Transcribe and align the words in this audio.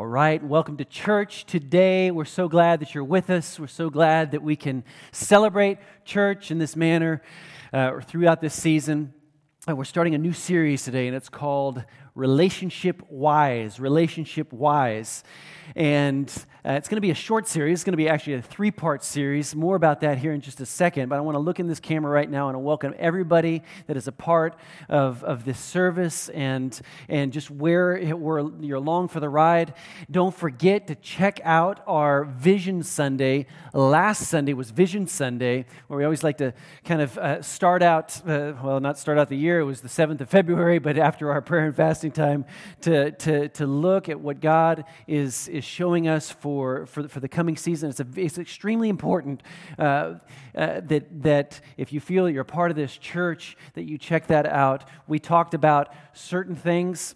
All 0.00 0.06
right, 0.06 0.42
welcome 0.42 0.78
to 0.78 0.86
church 0.86 1.44
today. 1.44 2.10
We're 2.10 2.24
so 2.24 2.48
glad 2.48 2.80
that 2.80 2.94
you're 2.94 3.04
with 3.04 3.28
us. 3.28 3.60
We're 3.60 3.66
so 3.66 3.90
glad 3.90 4.30
that 4.30 4.42
we 4.42 4.56
can 4.56 4.82
celebrate 5.12 5.76
church 6.06 6.50
in 6.50 6.56
this 6.56 6.74
manner 6.74 7.20
uh, 7.70 8.00
throughout 8.00 8.40
this 8.40 8.54
season. 8.54 9.12
Uh, 9.68 9.76
we're 9.76 9.84
starting 9.84 10.14
a 10.14 10.18
new 10.18 10.32
series 10.32 10.84
today, 10.84 11.06
and 11.06 11.14
it's 11.14 11.28
called 11.28 11.84
Relationship 12.14 13.02
Wise. 13.08 13.80
Relationship 13.80 14.52
Wise. 14.52 15.24
And 15.76 16.28
uh, 16.66 16.72
it's 16.72 16.88
going 16.88 16.96
to 16.96 17.00
be 17.00 17.10
a 17.10 17.14
short 17.14 17.48
series. 17.48 17.78
It's 17.78 17.84
going 17.84 17.92
to 17.92 17.96
be 17.96 18.08
actually 18.08 18.34
a 18.34 18.42
three 18.42 18.70
part 18.70 19.02
series. 19.02 19.54
More 19.54 19.76
about 19.76 20.00
that 20.00 20.18
here 20.18 20.32
in 20.32 20.40
just 20.40 20.60
a 20.60 20.66
second. 20.66 21.08
But 21.08 21.16
I 21.16 21.20
want 21.20 21.36
to 21.36 21.38
look 21.38 21.60
in 21.60 21.68
this 21.68 21.80
camera 21.80 22.12
right 22.12 22.28
now 22.28 22.48
and 22.48 22.62
welcome 22.62 22.92
everybody 22.98 23.62
that 23.86 23.96
is 23.96 24.06
a 24.08 24.12
part 24.12 24.56
of, 24.88 25.24
of 25.24 25.44
this 25.44 25.58
service 25.58 26.28
and, 26.30 26.78
and 27.08 27.32
just 27.32 27.50
where 27.50 28.14
we're, 28.14 28.50
you're 28.60 28.76
along 28.76 29.08
for 29.08 29.20
the 29.20 29.28
ride. 29.28 29.74
Don't 30.10 30.34
forget 30.34 30.88
to 30.88 30.96
check 30.96 31.40
out 31.44 31.82
our 31.86 32.24
Vision 32.24 32.82
Sunday. 32.82 33.46
Last 33.72 34.28
Sunday 34.28 34.52
was 34.52 34.70
Vision 34.70 35.06
Sunday, 35.06 35.64
where 35.86 35.98
we 35.98 36.04
always 36.04 36.24
like 36.24 36.38
to 36.38 36.52
kind 36.84 37.00
of 37.00 37.16
uh, 37.16 37.42
start 37.42 37.82
out, 37.82 38.20
uh, 38.28 38.54
well, 38.62 38.80
not 38.80 38.98
start 38.98 39.18
out 39.18 39.28
the 39.28 39.36
year, 39.36 39.60
it 39.60 39.64
was 39.64 39.80
the 39.80 39.88
7th 39.88 40.20
of 40.20 40.28
February, 40.28 40.78
but 40.78 40.98
after 40.98 41.30
our 41.30 41.40
prayer 41.40 41.66
and 41.66 41.76
fasting 42.00 42.12
time, 42.12 42.46
to, 42.80 43.10
to, 43.10 43.48
to 43.50 43.66
look 43.66 44.08
at 44.08 44.18
what 44.18 44.40
God 44.40 44.86
is, 45.06 45.48
is 45.48 45.64
showing 45.64 46.08
us 46.08 46.30
for 46.30 46.86
for, 46.86 47.06
for, 47.08 47.20
the 47.20 47.28
coming 47.28 47.58
season. 47.58 47.90
It's, 47.90 48.00
a, 48.00 48.06
it's 48.16 48.38
extremely 48.38 48.88
important 48.88 49.42
uh, 49.78 50.14
uh, 50.54 50.80
that, 50.80 51.22
that 51.22 51.60
if 51.76 51.92
you 51.92 52.00
feel 52.00 52.26
you're 52.26 52.40
a 52.40 52.44
part 52.44 52.70
of 52.70 52.76
this 52.76 52.96
church, 52.96 53.54
that 53.74 53.82
you 53.82 53.98
check 53.98 54.28
that 54.28 54.46
out. 54.46 54.84
We 55.08 55.18
talked 55.18 55.52
about 55.52 55.92
certain 56.14 56.56
things. 56.56 57.14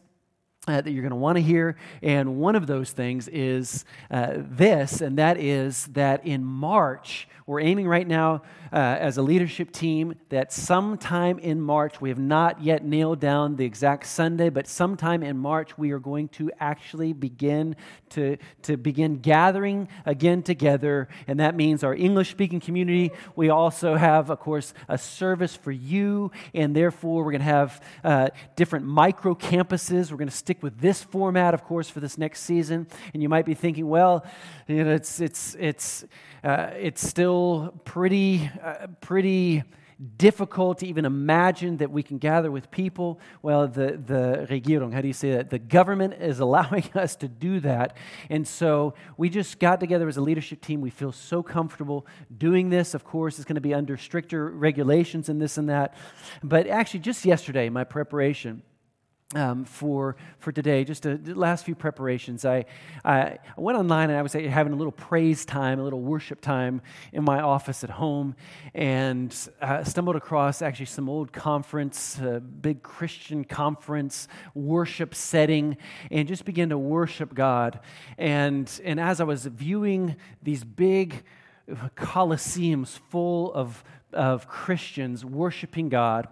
Uh, 0.67 0.81
that 0.81 0.93
you're 0.93 1.03
going 1.03 1.11
to 1.11 1.17
want 1.17 1.37
to 1.37 1.43
hear. 1.43 1.77
And 2.01 2.37
one 2.37 2.57
of 2.57 2.67
those 2.67 2.91
things 2.91 3.29
is 3.29 3.85
uh, 4.11 4.37
this, 4.37 5.03
and 5.03 5.19
that 5.19 5.37
is 5.37 5.85
that 5.89 6.27
in 6.27 6.43
March, 6.43 7.29
we're 7.47 7.61
aiming 7.61 7.87
right 7.87 8.07
now 8.07 8.41
uh, 8.73 8.77
as 8.77 9.19
a 9.19 9.23
leadership 9.23 9.71
team 9.71 10.15
that 10.31 10.51
sometime 10.51 11.39
in 11.39 11.61
March, 11.61 12.01
we 12.01 12.09
have 12.09 12.19
not 12.19 12.63
yet 12.63 12.83
nailed 12.83 13.21
down 13.21 13.57
the 13.57 13.67
exact 13.67 14.07
Sunday, 14.07 14.49
but 14.49 14.67
sometime 14.67 15.23
in 15.23 15.37
March, 15.37 15.77
we 15.77 15.91
are 15.91 15.99
going 15.99 16.29
to 16.29 16.51
actually 16.59 17.13
begin 17.13 17.77
to, 18.09 18.39
to 18.63 18.79
begin 18.79 19.19
gathering 19.19 19.89
again 20.07 20.43
together. 20.43 21.07
And 21.29 21.39
that 21.39 21.55
means 21.55 21.85
our 21.85 21.95
English 21.95 22.31
speaking 22.31 22.61
community. 22.61 23.13
We 23.37 23.51
also 23.51 23.95
have, 23.95 24.31
of 24.31 24.41
course, 24.41 24.73
a 24.89 24.97
service 24.97 25.55
for 25.55 25.71
you. 25.71 26.33
And 26.55 26.75
therefore, 26.75 27.25
we're 27.25 27.33
going 27.33 27.41
to 27.41 27.45
have 27.45 27.83
uh, 28.03 28.29
different 28.57 28.87
micro 28.87 29.35
campuses. 29.35 30.11
We're 30.11 30.17
going 30.17 30.29
to 30.29 30.35
stick 30.35 30.63
with 30.63 30.81
this 30.81 31.03
format, 31.03 31.53
of 31.53 31.63
course, 31.63 31.91
for 31.91 32.01
this 32.01 32.17
next 32.17 32.41
season. 32.41 32.87
And 33.13 33.23
you 33.23 33.29
might 33.29 33.45
be 33.45 33.55
thinking, 33.55 33.87
well, 33.87 34.25
you 34.67 34.83
know, 34.83 34.95
it's, 34.95 35.21
it's, 35.21 35.55
it's, 35.61 36.05
uh, 36.43 36.71
it's 36.77 37.07
still 37.07 37.34
pretty, 37.85 38.51
uh, 38.63 38.89
pretty 39.01 39.63
difficult 40.19 40.79
to 40.79 40.87
even 40.87 41.05
imagine 41.05 41.77
that 41.79 41.91
we 41.91 42.03
can 42.03 42.19
gather 42.19 42.51
with 42.51 42.71
people. 42.71 43.21
Well, 43.43 43.69
the, 43.69 44.01
the 44.05 44.47
Regierung, 44.51 44.93
how 44.93 45.01
do 45.01 45.07
you 45.07 45.15
say 45.15 45.33
that? 45.33 45.51
The 45.51 45.59
government 45.59 46.15
is 46.15 46.41
allowing 46.47 46.85
us 46.95 47.17
to 47.17 47.29
do 47.29 47.61
that. 47.61 47.97
And 48.31 48.47
so 48.47 48.95
we 49.17 49.29
just 49.29 49.59
got 49.59 49.81
together 49.81 50.09
as 50.09 50.17
a 50.17 50.21
leadership 50.21 50.61
team. 50.61 50.81
We 50.81 50.91
feel 50.91 51.13
so 51.13 51.43
comfortable 51.43 52.07
doing 52.37 52.71
this. 52.71 52.95
Of 52.95 53.05
course, 53.05 53.39
it's 53.39 53.45
going 53.45 53.55
to 53.55 53.61
be 53.61 53.75
under 53.75 53.97
stricter 53.97 54.51
regulations 54.51 55.29
and 55.29 55.41
this 55.41 55.59
and 55.59 55.69
that. 55.69 55.95
But 56.43 56.67
actually, 56.67 57.01
just 57.01 57.25
yesterday, 57.25 57.69
my 57.69 57.85
preparation, 57.85 58.63
um, 59.35 59.65
for, 59.65 60.17
for 60.39 60.53
today, 60.53 60.85
just 60.85 61.03
the 61.03 61.19
last 61.35 61.65
few 61.65 61.75
preparations. 61.75 62.45
I, 62.45 62.65
I 63.05 63.39
went 63.57 63.79
online 63.79 64.11
and 64.11 64.19
I 64.19 64.23
was 64.23 64.33
having 64.33 64.73
a 64.73 64.77
little 64.77 64.93
praise 64.93 65.45
time, 65.45 65.81
a 65.81 65.83
little 65.83 66.01
worship 66.01 66.41
time 66.41 66.83
in 67.13 67.25
my 67.25 67.41
office 67.41 67.85
at 67.85 67.91
home, 67.91 68.37
and 68.75 69.35
uh, 69.61 69.85
stumbled 69.85 70.17
across 70.17 70.63
actually 70.63 70.87
some 70.87 71.09
old 71.09 71.33
conference, 71.33 72.21
uh, 72.21 72.41
big 72.41 72.83
Christian 72.83 73.45
conference 73.45 74.29
worship 74.55 75.15
setting, 75.15 75.77
and 76.11 76.29
just 76.29 76.45
began 76.45 76.69
to 76.69 76.79
worship 76.79 77.35
God. 77.35 77.81
And, 78.19 78.71
and 78.85 79.01
as 79.01 79.21
I 79.21 79.25
was 79.25 79.47
viewing 79.47 80.17
these 80.43 80.65
big 80.65 81.25
coliseums 81.97 82.99
full 83.11 83.53
of, 83.55 83.83
of 84.13 84.47
Christians 84.47 85.25
worshiping 85.25 85.89
God, 85.89 86.29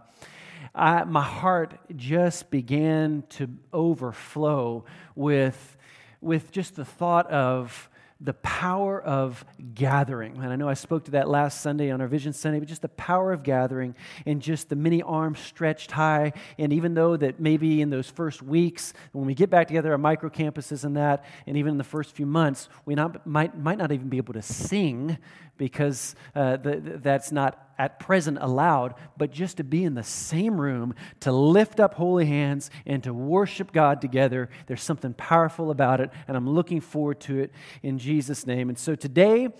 I, 0.74 1.04
my 1.04 1.22
heart 1.22 1.78
just 1.96 2.50
began 2.50 3.24
to 3.30 3.48
overflow 3.72 4.84
with, 5.14 5.76
with 6.20 6.50
just 6.50 6.76
the 6.76 6.84
thought 6.84 7.30
of 7.30 7.90
the 8.22 8.34
power 8.34 9.02
of 9.02 9.44
gathering. 9.74 10.36
And 10.36 10.52
I 10.52 10.56
know 10.56 10.68
I 10.68 10.74
spoke 10.74 11.04
to 11.06 11.10
that 11.12 11.28
last 11.28 11.60
Sunday 11.60 11.90
on 11.90 12.00
our 12.00 12.06
Vision 12.06 12.32
Sunday, 12.32 12.60
but 12.60 12.68
just 12.68 12.82
the 12.82 12.88
power 12.90 13.32
of 13.32 13.42
gathering 13.42 13.96
and 14.24 14.40
just 14.40 14.68
the 14.68 14.76
many 14.76 15.02
arms 15.02 15.40
stretched 15.40 15.90
high. 15.90 16.32
And 16.56 16.72
even 16.72 16.94
though 16.94 17.16
that 17.16 17.40
maybe 17.40 17.82
in 17.82 17.90
those 17.90 18.08
first 18.08 18.40
weeks, 18.40 18.94
when 19.10 19.26
we 19.26 19.34
get 19.34 19.50
back 19.50 19.66
together, 19.66 19.90
our 19.90 19.98
micro 19.98 20.30
campuses 20.30 20.84
and 20.84 20.96
that, 20.96 21.24
and 21.48 21.56
even 21.56 21.72
in 21.72 21.78
the 21.78 21.84
first 21.84 22.14
few 22.14 22.26
months, 22.26 22.68
we 22.86 22.94
not, 22.94 23.26
might, 23.26 23.58
might 23.58 23.78
not 23.78 23.90
even 23.90 24.08
be 24.08 24.18
able 24.18 24.34
to 24.34 24.42
sing 24.42 25.18
because 25.62 26.16
uh, 26.34 26.56
that's 26.60 27.30
not 27.30 27.68
at 27.78 28.00
present 28.00 28.36
allowed, 28.40 28.94
but 29.16 29.30
just 29.30 29.58
to 29.58 29.62
be 29.62 29.84
in 29.84 29.94
the 29.94 30.02
same 30.02 30.60
room, 30.60 30.92
to 31.20 31.30
lift 31.30 31.78
up 31.78 31.94
holy 31.94 32.26
hands 32.26 32.68
and 32.84 33.04
to 33.04 33.14
worship 33.14 33.70
God 33.70 34.00
together. 34.00 34.50
There's 34.66 34.82
something 34.82 35.14
powerful 35.14 35.70
about 35.70 36.00
it, 36.00 36.10
and 36.26 36.36
I'm 36.36 36.50
looking 36.50 36.80
forward 36.80 37.20
to 37.20 37.38
it 37.38 37.52
in 37.80 37.96
Jesus' 37.98 38.44
name. 38.44 38.70
And 38.70 38.76
so 38.76 38.96
today, 38.96 39.50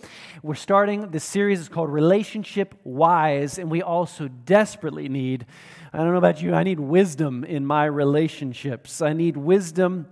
we're 0.41 0.55
starting 0.55 1.09
this 1.11 1.23
series 1.23 1.61
is 1.61 1.69
called 1.69 1.89
Relationship 1.89 2.75
Wise, 2.83 3.57
and 3.57 3.71
we 3.71 3.81
also 3.81 4.27
desperately 4.27 5.07
need, 5.07 5.45
I 5.93 5.99
don't 5.99 6.11
know 6.11 6.17
about 6.17 6.41
you, 6.41 6.53
I 6.53 6.63
need 6.63 6.81
wisdom 6.81 7.45
in 7.45 7.65
my 7.65 7.85
relationships. 7.85 9.01
I 9.01 9.13
need 9.13 9.37
wisdom. 9.37 10.07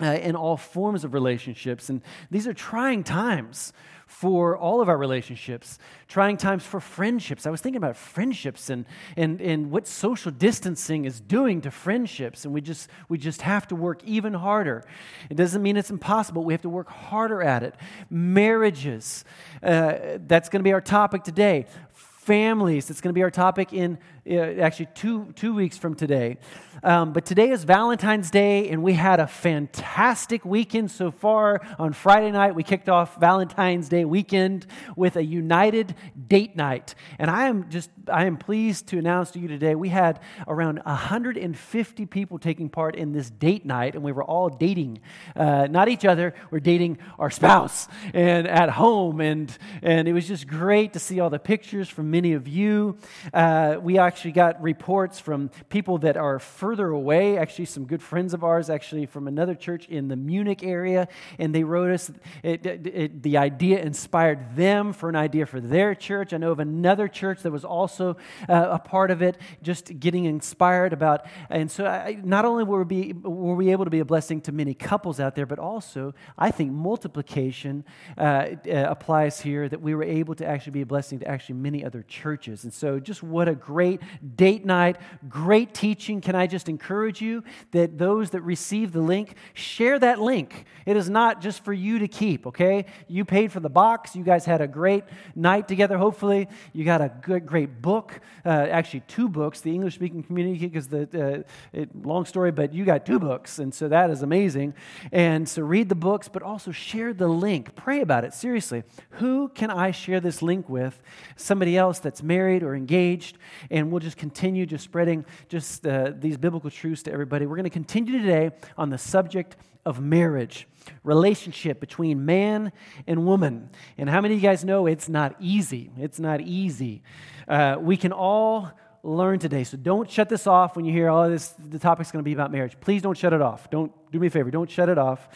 Uh, 0.00 0.14
in 0.14 0.34
all 0.34 0.56
forms 0.56 1.04
of 1.04 1.14
relationships. 1.14 1.88
And 1.88 2.00
these 2.28 2.48
are 2.48 2.54
trying 2.54 3.04
times 3.04 3.72
for 4.12 4.56
all 4.56 4.80
of 4.80 4.88
our 4.88 4.96
relationships, 4.96 5.78
trying 6.06 6.36
times 6.36 6.62
for 6.62 6.80
friendships. 6.80 7.44
I 7.44 7.50
was 7.50 7.60
thinking 7.60 7.78
about 7.78 7.96
friendships 7.96 8.70
and, 8.70 8.84
and, 9.16 9.40
and 9.40 9.70
what 9.70 9.88
social 9.88 10.30
distancing 10.30 11.06
is 11.06 11.18
doing 11.18 11.62
to 11.62 11.70
friendships, 11.70 12.44
and 12.44 12.54
we 12.54 12.60
just, 12.60 12.88
we 13.08 13.18
just 13.18 13.42
have 13.42 13.66
to 13.68 13.74
work 13.74 14.04
even 14.04 14.34
harder. 14.34 14.84
It 15.28 15.34
doesn't 15.36 15.60
mean 15.60 15.76
it's 15.76 15.90
impossible, 15.90 16.44
we 16.44 16.52
have 16.52 16.62
to 16.62 16.68
work 16.68 16.88
harder 16.88 17.42
at 17.42 17.64
it. 17.64 17.74
Marriages, 18.10 19.24
uh, 19.62 20.18
that's 20.26 20.48
going 20.48 20.60
to 20.60 20.64
be 20.64 20.72
our 20.72 20.80
topic 20.80 21.24
today. 21.24 21.66
Families, 21.92 22.86
that's 22.86 23.00
going 23.00 23.12
to 23.12 23.18
be 23.18 23.24
our 23.24 23.30
topic 23.32 23.72
in 23.72 23.98
actually 24.26 24.86
two, 24.94 25.32
two 25.34 25.54
weeks 25.54 25.76
from 25.76 25.94
today. 25.94 26.38
Um, 26.84 27.12
but 27.12 27.26
today 27.26 27.50
is 27.50 27.64
Valentine's 27.64 28.30
Day, 28.30 28.68
and 28.68 28.82
we 28.82 28.92
had 28.92 29.20
a 29.20 29.26
fantastic 29.26 30.44
weekend 30.44 30.90
so 30.90 31.10
far. 31.10 31.60
On 31.78 31.92
Friday 31.92 32.30
night, 32.30 32.54
we 32.54 32.62
kicked 32.62 32.88
off 32.88 33.18
Valentine's 33.18 33.88
Day 33.88 34.04
weekend 34.04 34.66
with 34.96 35.16
a 35.16 35.24
united 35.24 35.94
date 36.28 36.56
night. 36.56 36.94
And 37.18 37.30
I 37.30 37.48
am 37.48 37.68
just, 37.68 37.90
I 38.08 38.26
am 38.26 38.36
pleased 38.36 38.88
to 38.88 38.98
announce 38.98 39.32
to 39.32 39.40
you 39.40 39.48
today 39.48 39.74
we 39.74 39.88
had 39.88 40.20
around 40.46 40.80
150 40.84 42.06
people 42.06 42.38
taking 42.38 42.68
part 42.68 42.94
in 42.94 43.12
this 43.12 43.28
date 43.28 43.66
night, 43.66 43.94
and 43.94 44.04
we 44.04 44.12
were 44.12 44.24
all 44.24 44.48
dating, 44.48 45.00
uh, 45.34 45.66
not 45.68 45.88
each 45.88 46.04
other, 46.04 46.34
we're 46.50 46.60
dating 46.60 46.98
our 47.18 47.30
spouse 47.30 47.88
and 48.14 48.46
at 48.46 48.70
home. 48.70 49.20
And, 49.20 49.56
and 49.82 50.06
it 50.06 50.12
was 50.12 50.28
just 50.28 50.46
great 50.46 50.92
to 50.92 51.00
see 51.00 51.18
all 51.18 51.30
the 51.30 51.38
pictures 51.40 51.88
from 51.88 52.10
many 52.10 52.34
of 52.34 52.46
you. 52.46 52.98
Uh, 53.34 53.76
we 53.80 53.98
actually 53.98 54.11
got 54.32 54.60
reports 54.62 55.18
from 55.18 55.50
people 55.68 55.98
that 55.98 56.16
are 56.16 56.38
further 56.38 56.88
away, 56.88 57.38
actually, 57.38 57.64
some 57.64 57.84
good 57.84 58.02
friends 58.02 58.34
of 58.34 58.44
ours, 58.44 58.70
actually, 58.70 59.06
from 59.06 59.28
another 59.28 59.54
church 59.54 59.88
in 59.88 60.08
the 60.08 60.16
Munich 60.16 60.62
area, 60.62 61.08
and 61.38 61.54
they 61.54 61.64
wrote 61.64 61.90
us 61.90 62.10
it, 62.42 62.66
it, 62.66 62.86
it, 62.86 63.22
the 63.22 63.36
idea 63.38 63.80
inspired 63.80 64.56
them 64.56 64.92
for 64.92 65.08
an 65.08 65.16
idea 65.16 65.46
for 65.46 65.60
their 65.60 65.94
church. 65.94 66.32
I 66.32 66.36
know 66.36 66.52
of 66.52 66.60
another 66.60 67.08
church 67.08 67.42
that 67.42 67.50
was 67.50 67.64
also 67.64 68.16
uh, 68.48 68.68
a 68.70 68.78
part 68.78 69.10
of 69.10 69.22
it, 69.22 69.38
just 69.62 69.98
getting 69.98 70.26
inspired 70.26 70.92
about. 70.92 71.26
And 71.48 71.70
so, 71.70 71.86
I, 71.86 72.18
not 72.22 72.44
only 72.44 72.64
were 72.64 72.84
we, 72.84 73.14
were 73.22 73.54
we 73.54 73.70
able 73.72 73.84
to 73.84 73.90
be 73.90 74.00
a 74.00 74.04
blessing 74.04 74.40
to 74.42 74.52
many 74.52 74.74
couples 74.74 75.20
out 75.20 75.34
there, 75.34 75.46
but 75.46 75.58
also, 75.58 76.14
I 76.36 76.50
think 76.50 76.72
multiplication 76.72 77.84
uh, 78.18 78.20
uh, 78.22 78.86
applies 78.88 79.40
here 79.40 79.68
that 79.68 79.80
we 79.80 79.94
were 79.94 80.04
able 80.04 80.34
to 80.36 80.46
actually 80.46 80.72
be 80.72 80.82
a 80.82 80.86
blessing 80.86 81.20
to 81.20 81.28
actually 81.28 81.56
many 81.56 81.84
other 81.84 82.02
churches. 82.02 82.64
And 82.64 82.72
so, 82.72 83.00
just 83.00 83.22
what 83.22 83.48
a 83.48 83.54
great 83.54 84.01
date 84.36 84.64
night, 84.64 84.96
great 85.28 85.74
teaching. 85.74 86.20
Can 86.20 86.34
I 86.34 86.46
just 86.46 86.68
encourage 86.68 87.20
you 87.20 87.44
that 87.72 87.98
those 87.98 88.30
that 88.30 88.42
receive 88.42 88.92
the 88.92 89.00
link, 89.00 89.36
share 89.54 89.98
that 89.98 90.20
link. 90.20 90.64
It 90.86 90.96
is 90.96 91.08
not 91.08 91.40
just 91.40 91.64
for 91.64 91.72
you 91.72 92.00
to 92.00 92.08
keep, 92.08 92.46
okay? 92.46 92.86
You 93.08 93.24
paid 93.24 93.52
for 93.52 93.60
the 93.60 93.70
box. 93.70 94.16
You 94.16 94.24
guys 94.24 94.44
had 94.44 94.60
a 94.60 94.66
great 94.66 95.04
night 95.34 95.68
together, 95.68 95.96
hopefully. 95.96 96.48
You 96.72 96.84
got 96.84 97.00
a 97.00 97.12
good, 97.22 97.46
great 97.46 97.80
book, 97.80 98.20
uh, 98.44 98.48
actually, 98.48 99.00
two 99.06 99.28
books, 99.28 99.60
the 99.60 99.72
English 99.72 99.94
speaking 99.94 100.22
community, 100.22 100.66
because 100.66 100.88
the, 100.88 101.02
uh, 101.14 101.78
it, 101.78 102.04
long 102.04 102.24
story, 102.24 102.50
but 102.50 102.74
you 102.74 102.84
got 102.84 103.06
two 103.06 103.20
books, 103.20 103.58
and 103.58 103.72
so 103.72 103.88
that 103.88 104.10
is 104.10 104.22
amazing. 104.22 104.74
And 105.12 105.48
so 105.48 105.62
read 105.62 105.88
the 105.88 105.94
books, 105.94 106.28
but 106.28 106.42
also 106.42 106.72
share 106.72 107.14
the 107.14 107.28
link. 107.28 107.76
Pray 107.76 108.00
about 108.00 108.24
it, 108.24 108.34
seriously. 108.34 108.82
Who 109.10 109.48
can 109.50 109.70
I 109.70 109.92
share 109.92 110.20
this 110.20 110.42
link 110.42 110.68
with? 110.68 111.00
Somebody 111.36 111.76
else 111.76 112.00
that's 112.00 112.22
married 112.22 112.62
or 112.62 112.74
engaged, 112.74 113.38
and 113.70 113.91
we'll 113.92 114.00
just 114.00 114.16
continue 114.16 114.66
just 114.66 114.84
spreading 114.84 115.24
just 115.48 115.86
uh, 115.86 116.12
these 116.18 116.36
biblical 116.36 116.70
truths 116.70 117.02
to 117.04 117.12
everybody. 117.12 117.46
We're 117.46 117.56
going 117.56 117.64
to 117.64 117.70
continue 117.70 118.18
today 118.18 118.50
on 118.76 118.90
the 118.90 118.98
subject 118.98 119.56
of 119.84 120.00
marriage, 120.00 120.66
relationship 121.04 121.80
between 121.80 122.24
man 122.24 122.72
and 123.06 123.26
woman. 123.26 123.70
And 123.98 124.08
how 124.08 124.20
many 124.20 124.34
of 124.34 124.42
you 124.42 124.48
guys 124.48 124.64
know 124.64 124.86
it's 124.86 125.08
not 125.08 125.36
easy? 125.40 125.90
It's 125.98 126.18
not 126.18 126.40
easy. 126.40 127.02
Uh, 127.48 127.76
we 127.80 127.96
can 127.96 128.12
all 128.12 128.72
learn 129.02 129.38
today. 129.38 129.64
So 129.64 129.76
don't 129.76 130.08
shut 130.08 130.28
this 130.28 130.46
off 130.46 130.76
when 130.76 130.84
you 130.84 130.92
hear, 130.92 131.08
oh, 131.08 131.28
this, 131.28 131.48
the 131.58 131.78
topic's 131.78 132.12
going 132.12 132.22
to 132.22 132.28
be 132.28 132.32
about 132.32 132.52
marriage. 132.52 132.76
Please 132.80 133.02
don't 133.02 133.16
shut 133.16 133.32
it 133.32 133.42
off. 133.42 133.68
Don't 133.68 133.92
do 134.12 134.20
me 134.20 134.28
a 134.28 134.30
favor. 134.30 134.50
Don't 134.50 134.70
shut 134.70 134.88
it 134.88 134.98
off. 134.98 135.28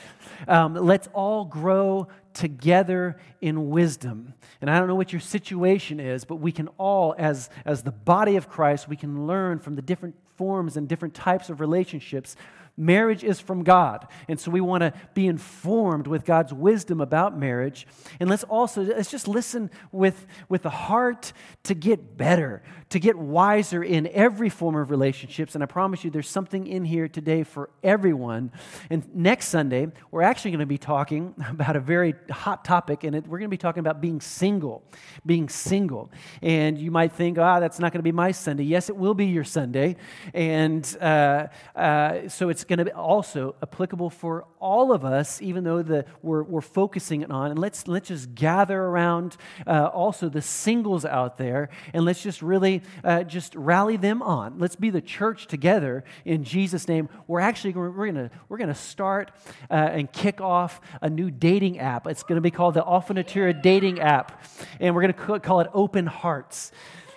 Um, 0.47 0.75
let's 0.75 1.09
all 1.13 1.45
grow 1.45 2.07
together 2.33 3.19
in 3.41 3.71
wisdom. 3.71 4.35
And 4.61 4.71
I 4.71 4.79
don't 4.79 4.87
know 4.87 4.95
what 4.95 5.13
your 5.13 5.21
situation 5.21 5.99
is, 5.99 6.25
but 6.25 6.37
we 6.37 6.53
can 6.53 6.69
all, 6.79 7.15
as, 7.19 7.51
as 7.65 7.83
the 7.83 7.93
body 7.93 8.37
of 8.37 8.49
Christ, 8.49 8.89
we 8.89 8.97
can 8.97 9.27
learn 9.27 9.59
from 9.59 9.75
the 9.75 9.83
different 9.83 10.15
forms 10.37 10.77
and 10.77 10.87
different 10.87 11.15
types 11.15 11.51
of 11.51 11.61
relationships 11.61 12.37
Marriage 12.77 13.25
is 13.25 13.41
from 13.41 13.65
God. 13.65 14.07
And 14.29 14.39
so 14.39 14.51
we 14.51 14.61
want 14.61 14.83
to 14.83 14.93
be 15.15 15.27
informed 15.27 16.07
with 16.07 16.25
God's 16.25 16.53
wisdom 16.53 17.01
about 17.01 17.37
marriage. 17.37 17.87
And 18.21 18.29
let's 18.29 18.45
also, 18.45 18.83
let's 18.83 19.11
just 19.11 19.27
listen 19.27 19.71
with, 19.93 20.27
with 20.51 20.63
the 20.63 20.71
heart 20.71 21.33
to 21.65 21.75
get 21.75 22.19
better, 22.19 22.63
to 22.91 22.99
get 22.99 23.17
wiser 23.17 23.83
in 23.83 24.07
every 24.09 24.51
form 24.51 24.77
of 24.77 24.91
relationships. 24.91 25.55
And 25.55 25.65
I 25.65 25.67
promise 25.67 26.05
you, 26.05 26.11
there's 26.11 26.29
something 26.29 26.67
in 26.67 26.85
here 26.85 27.09
today 27.09 27.45
for 27.45 27.71
everyone. 27.83 28.53
And 28.91 29.09
next 29.15 29.49
Sunday, 29.49 29.89
we're 30.11 30.23
actually 30.23 30.51
going 30.51 30.61
to 30.61 30.67
be 30.67 30.79
talking 30.79 31.35
about 31.49 31.77
a 31.77 31.81
very 31.81 32.15
hot 32.31 32.65
topic, 32.65 33.05
and 33.05 33.17
it, 33.17 33.27
we're 33.27 33.39
going 33.39 33.51
to 33.51 33.55
be 33.55 33.57
talking 33.57 33.81
about 33.81 34.03
being 34.03 34.21
single. 34.21 34.85
Being 35.25 35.49
single. 35.49 36.11
And 36.43 36.79
you 36.79 36.91
might 36.91 37.13
think, 37.13 37.39
ah, 37.39 37.57
oh, 37.57 37.61
that's 37.61 37.79
not 37.79 37.93
going 37.93 38.01
to 38.01 38.05
be 38.05 38.13
my 38.13 38.33
Sunday. 38.33 38.65
Yes, 38.65 38.91
it 38.91 38.97
will 38.97 39.15
be 39.15 39.27
your 39.27 39.45
Sunday. 39.45 39.97
And 40.35 40.85
uh, 41.01 41.47
uh, 41.75 42.29
so 42.29 42.51
it's 42.51 42.66
going 42.67 42.79
to 42.79 42.85
be 42.85 42.93
also 42.93 43.55
applicable 43.63 44.11
for 44.11 44.45
all 44.61 44.93
of 44.93 45.05
us, 45.05 45.41
even 45.41 45.65
though 45.65 45.83
the, 45.83 46.05
we're, 46.23 46.43
we're 46.43 46.61
focusing 46.61 47.31
on. 47.31 47.51
And 47.51 47.59
let's, 47.59 47.89
let's 47.89 48.09
just 48.09 48.35
gather 48.35 48.81
around 48.81 49.37
uh, 49.67 49.87
also 49.87 50.29
the 50.29 50.43
singles 50.43 51.05
out 51.05 51.39
there, 51.39 51.71
and 51.93 52.05
let's 52.05 52.23
just 52.23 52.43
really 52.43 52.83
uh, 53.05 53.23
just 53.23 53.55
rally 53.55 53.97
them 53.97 54.23
on. 54.23 54.59
Let's 54.59 54.77
be 54.77 54.91
the 54.91 55.01
church 55.01 55.47
together 55.47 56.05
in 56.25 56.45
Jesus' 56.45 56.89
name. 56.89 57.09
We're 57.27 57.41
actually 57.41 57.73
we're, 57.73 57.91
we're 57.91 58.07
gonna 58.07 58.31
we're 58.49 58.59
gonna 58.59 58.75
start 58.75 59.31
uh, 59.71 59.75
and 59.75 60.13
kick 60.13 60.41
off 60.41 60.81
a 61.01 61.09
new 61.09 61.31
dating 61.31 61.79
app. 61.79 62.07
It's 62.07 62.23
going 62.23 62.37
to 62.37 62.43
be 62.43 62.51
called 62.51 62.75
the 62.75 62.85
Alpha 62.87 63.15
dating 63.53 64.01
app, 64.01 64.45
and 64.81 64.95
we're 64.95 65.03
going 65.03 65.15
to 65.15 65.41
call 65.41 65.61
it 65.61 65.69
Open 65.73 66.07
Hearts. 66.07 66.73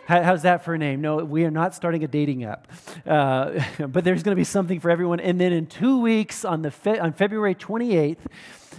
How's 0.10 0.42
that 0.42 0.66
for 0.66 0.74
a 0.74 0.78
name? 0.80 1.02
No, 1.02 1.18
we 1.18 1.46
are 1.46 1.52
not 1.52 1.76
starting 1.76 2.04
a 2.04 2.08
dating 2.08 2.44
app. 2.44 2.68
Uh, 3.06 3.64
but 3.88 4.04
there's 4.04 4.24
going 4.24 4.36
to 4.36 4.40
be 4.40 4.44
something 4.44 4.80
for 4.80 4.90
everyone. 4.90 5.20
And 5.20 5.40
then 5.40 5.54
in 5.54 5.68
two 5.68 6.02
weeks, 6.02 6.44
on, 6.44 6.64
the 6.64 6.72
fe- 6.72 6.98
on 6.98 7.14
February 7.14 7.54
28th, 7.54 8.18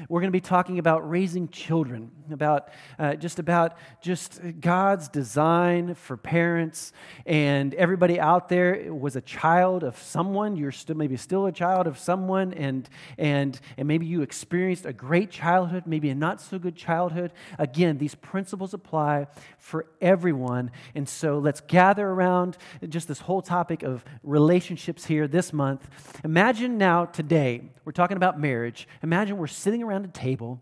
we're 0.09 0.21
going 0.21 0.33
to 0.33 0.37
be 0.37 0.41
talking 0.41 0.79
about 0.79 1.09
raising 1.09 1.49
children, 1.49 2.11
about 2.31 2.69
uh, 2.99 3.15
just 3.15 3.39
about 3.39 3.77
just 4.01 4.41
God's 4.61 5.09
design 5.09 5.95
for 5.95 6.17
parents. 6.17 6.93
And 7.27 7.75
everybody 7.75 8.19
out 8.19 8.49
there 8.49 8.93
was 8.93 9.17
a 9.17 9.21
child 9.21 9.83
of 9.83 9.99
someone. 9.99 10.57
You're 10.57 10.73
still 10.73 10.97
maybe 10.97 11.17
still 11.17 11.47
a 11.47 11.53
child 11.53 11.87
of 11.87 11.99
someone, 11.99 12.55
and 12.55 12.89
and 13.19 13.61
and 13.77 13.89
maybe 13.89 14.07
you 14.07 14.23
experienced 14.23 14.87
a 14.87 14.93
great 14.93 15.31
childhood, 15.31 15.85
maybe 15.87 16.11
a 16.11 16.15
not 16.15 16.41
so 16.41 16.59
good 16.59 16.77
childhood. 16.77 17.33
Again, 17.59 17.99
these 17.99 18.15
principles 18.15 18.75
apply 18.75 19.27
for 19.59 19.87
everyone. 20.01 20.71
And 20.95 21.09
so 21.09 21.39
let's 21.39 21.61
gather 21.61 22.07
around 22.07 22.57
just 22.89 23.09
this 23.09 23.21
whole 23.21 23.43
topic 23.43 23.83
of 23.83 24.05
relationships 24.23 25.07
here 25.07 25.29
this 25.29 25.53
month. 25.53 25.89
Imagine 26.25 26.79
now 26.79 27.05
today 27.05 27.71
we're 27.85 27.93
talking 27.93 28.17
about 28.17 28.39
marriage. 28.39 28.87
Imagine 29.03 29.37
we're 29.37 29.49
sitting 29.49 29.83
around 29.83 29.90
a 29.91 30.09
table 30.09 30.61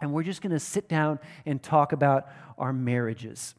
and 0.00 0.12
we're 0.12 0.22
just 0.22 0.42
going 0.42 0.52
to 0.52 0.58
sit 0.58 0.88
down 0.88 1.18
and 1.46 1.62
talk 1.62 1.92
about 1.92 2.28
our 2.58 2.72
marriages. 2.72 3.54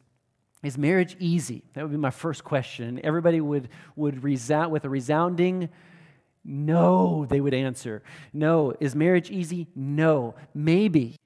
Is 0.62 0.78
marriage 0.78 1.16
easy? 1.18 1.62
That 1.74 1.82
would 1.82 1.90
be 1.90 1.96
my 1.98 2.10
first 2.10 2.44
question. 2.44 3.00
Everybody 3.04 3.40
would, 3.40 3.68
would 3.96 4.24
resound 4.24 4.72
with 4.72 4.84
a 4.84 4.88
resounding 4.88 5.68
no, 6.44 7.24
they 7.24 7.40
would 7.40 7.54
answer. 7.54 8.02
No. 8.32 8.74
Is 8.78 8.94
marriage 8.94 9.30
easy? 9.30 9.66
No. 9.74 10.34
Maybe. 10.52 11.16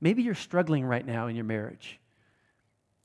Maybe 0.00 0.22
you're 0.22 0.34
struggling 0.34 0.84
right 0.84 1.06
now 1.06 1.28
in 1.28 1.36
your 1.36 1.44
marriage. 1.44 2.00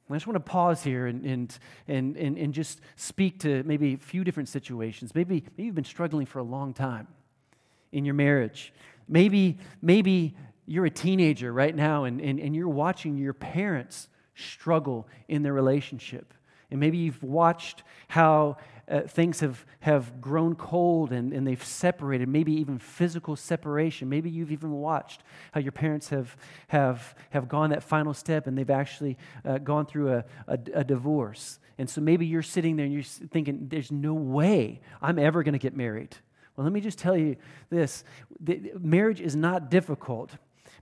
I 0.10 0.15
just 0.15 0.27
want 0.27 0.36
to 0.36 0.51
pause 0.51 0.83
here 0.83 1.07
and, 1.07 1.25
and, 1.25 1.57
and, 1.88 2.18
and, 2.18 2.38
and 2.38 2.54
just 2.54 2.81
speak 2.95 3.39
to 3.39 3.63
maybe 3.63 3.94
a 3.94 3.98
few 3.98 4.24
different 4.24 4.50
situations. 4.50 5.15
Maybe, 5.15 5.44
maybe 5.57 5.65
you've 5.65 5.75
been 5.75 5.83
struggling 5.83 6.27
for 6.27 6.38
a 6.38 6.44
long 6.44 6.74
time 6.74 7.07
in 7.92 8.06
your 8.06 8.13
marriage. 8.13 8.74
Maybe, 9.07 9.57
maybe 9.81 10.35
you're 10.65 10.85
a 10.85 10.91
teenager 10.91 11.51
right 11.51 11.75
now 11.75 12.05
and, 12.05 12.21
and, 12.21 12.39
and 12.39 12.55
you're 12.55 12.69
watching 12.69 13.17
your 13.17 13.33
parents 13.33 14.07
struggle 14.35 15.07
in 15.27 15.44
their 15.44 15.53
relationship. 15.53 16.33
And 16.71 16.79
maybe 16.79 16.97
you've 16.97 17.21
watched 17.21 17.83
how 18.07 18.57
uh, 18.89 19.01
things 19.01 19.39
have, 19.41 19.63
have 19.79 20.19
grown 20.19 20.55
cold 20.55 21.11
and, 21.11 21.31
and 21.31 21.45
they've 21.45 21.63
separated, 21.63 22.27
maybe 22.27 22.53
even 22.53 22.79
physical 22.79 23.35
separation. 23.35 24.09
Maybe 24.09 24.29
you've 24.29 24.51
even 24.51 24.71
watched 24.71 25.23
how 25.51 25.59
your 25.59 25.71
parents 25.71 26.09
have, 26.09 26.35
have, 26.67 27.15
have 27.29 27.47
gone 27.47 27.69
that 27.69 27.83
final 27.83 28.13
step 28.13 28.47
and 28.47 28.57
they've 28.57 28.69
actually 28.69 29.17
uh, 29.45 29.59
gone 29.59 29.85
through 29.85 30.13
a, 30.13 30.25
a, 30.47 30.59
a 30.73 30.83
divorce. 30.83 31.59
And 31.77 31.89
so 31.89 32.01
maybe 32.01 32.25
you're 32.25 32.41
sitting 32.41 32.75
there 32.75 32.85
and 32.85 32.94
you're 32.94 33.03
thinking, 33.03 33.67
there's 33.69 33.91
no 33.91 34.13
way 34.13 34.81
I'm 35.01 35.19
ever 35.19 35.44
going 35.44 35.53
to 35.53 35.59
get 35.59 35.75
married. 35.75 36.15
Well, 36.55 36.63
let 36.63 36.73
me 36.73 36.81
just 36.81 37.00
tell 37.00 37.17
you 37.17 37.35
this 37.69 38.03
marriage 38.79 39.21
is 39.21 39.35
not 39.35 39.69
difficult, 39.71 40.31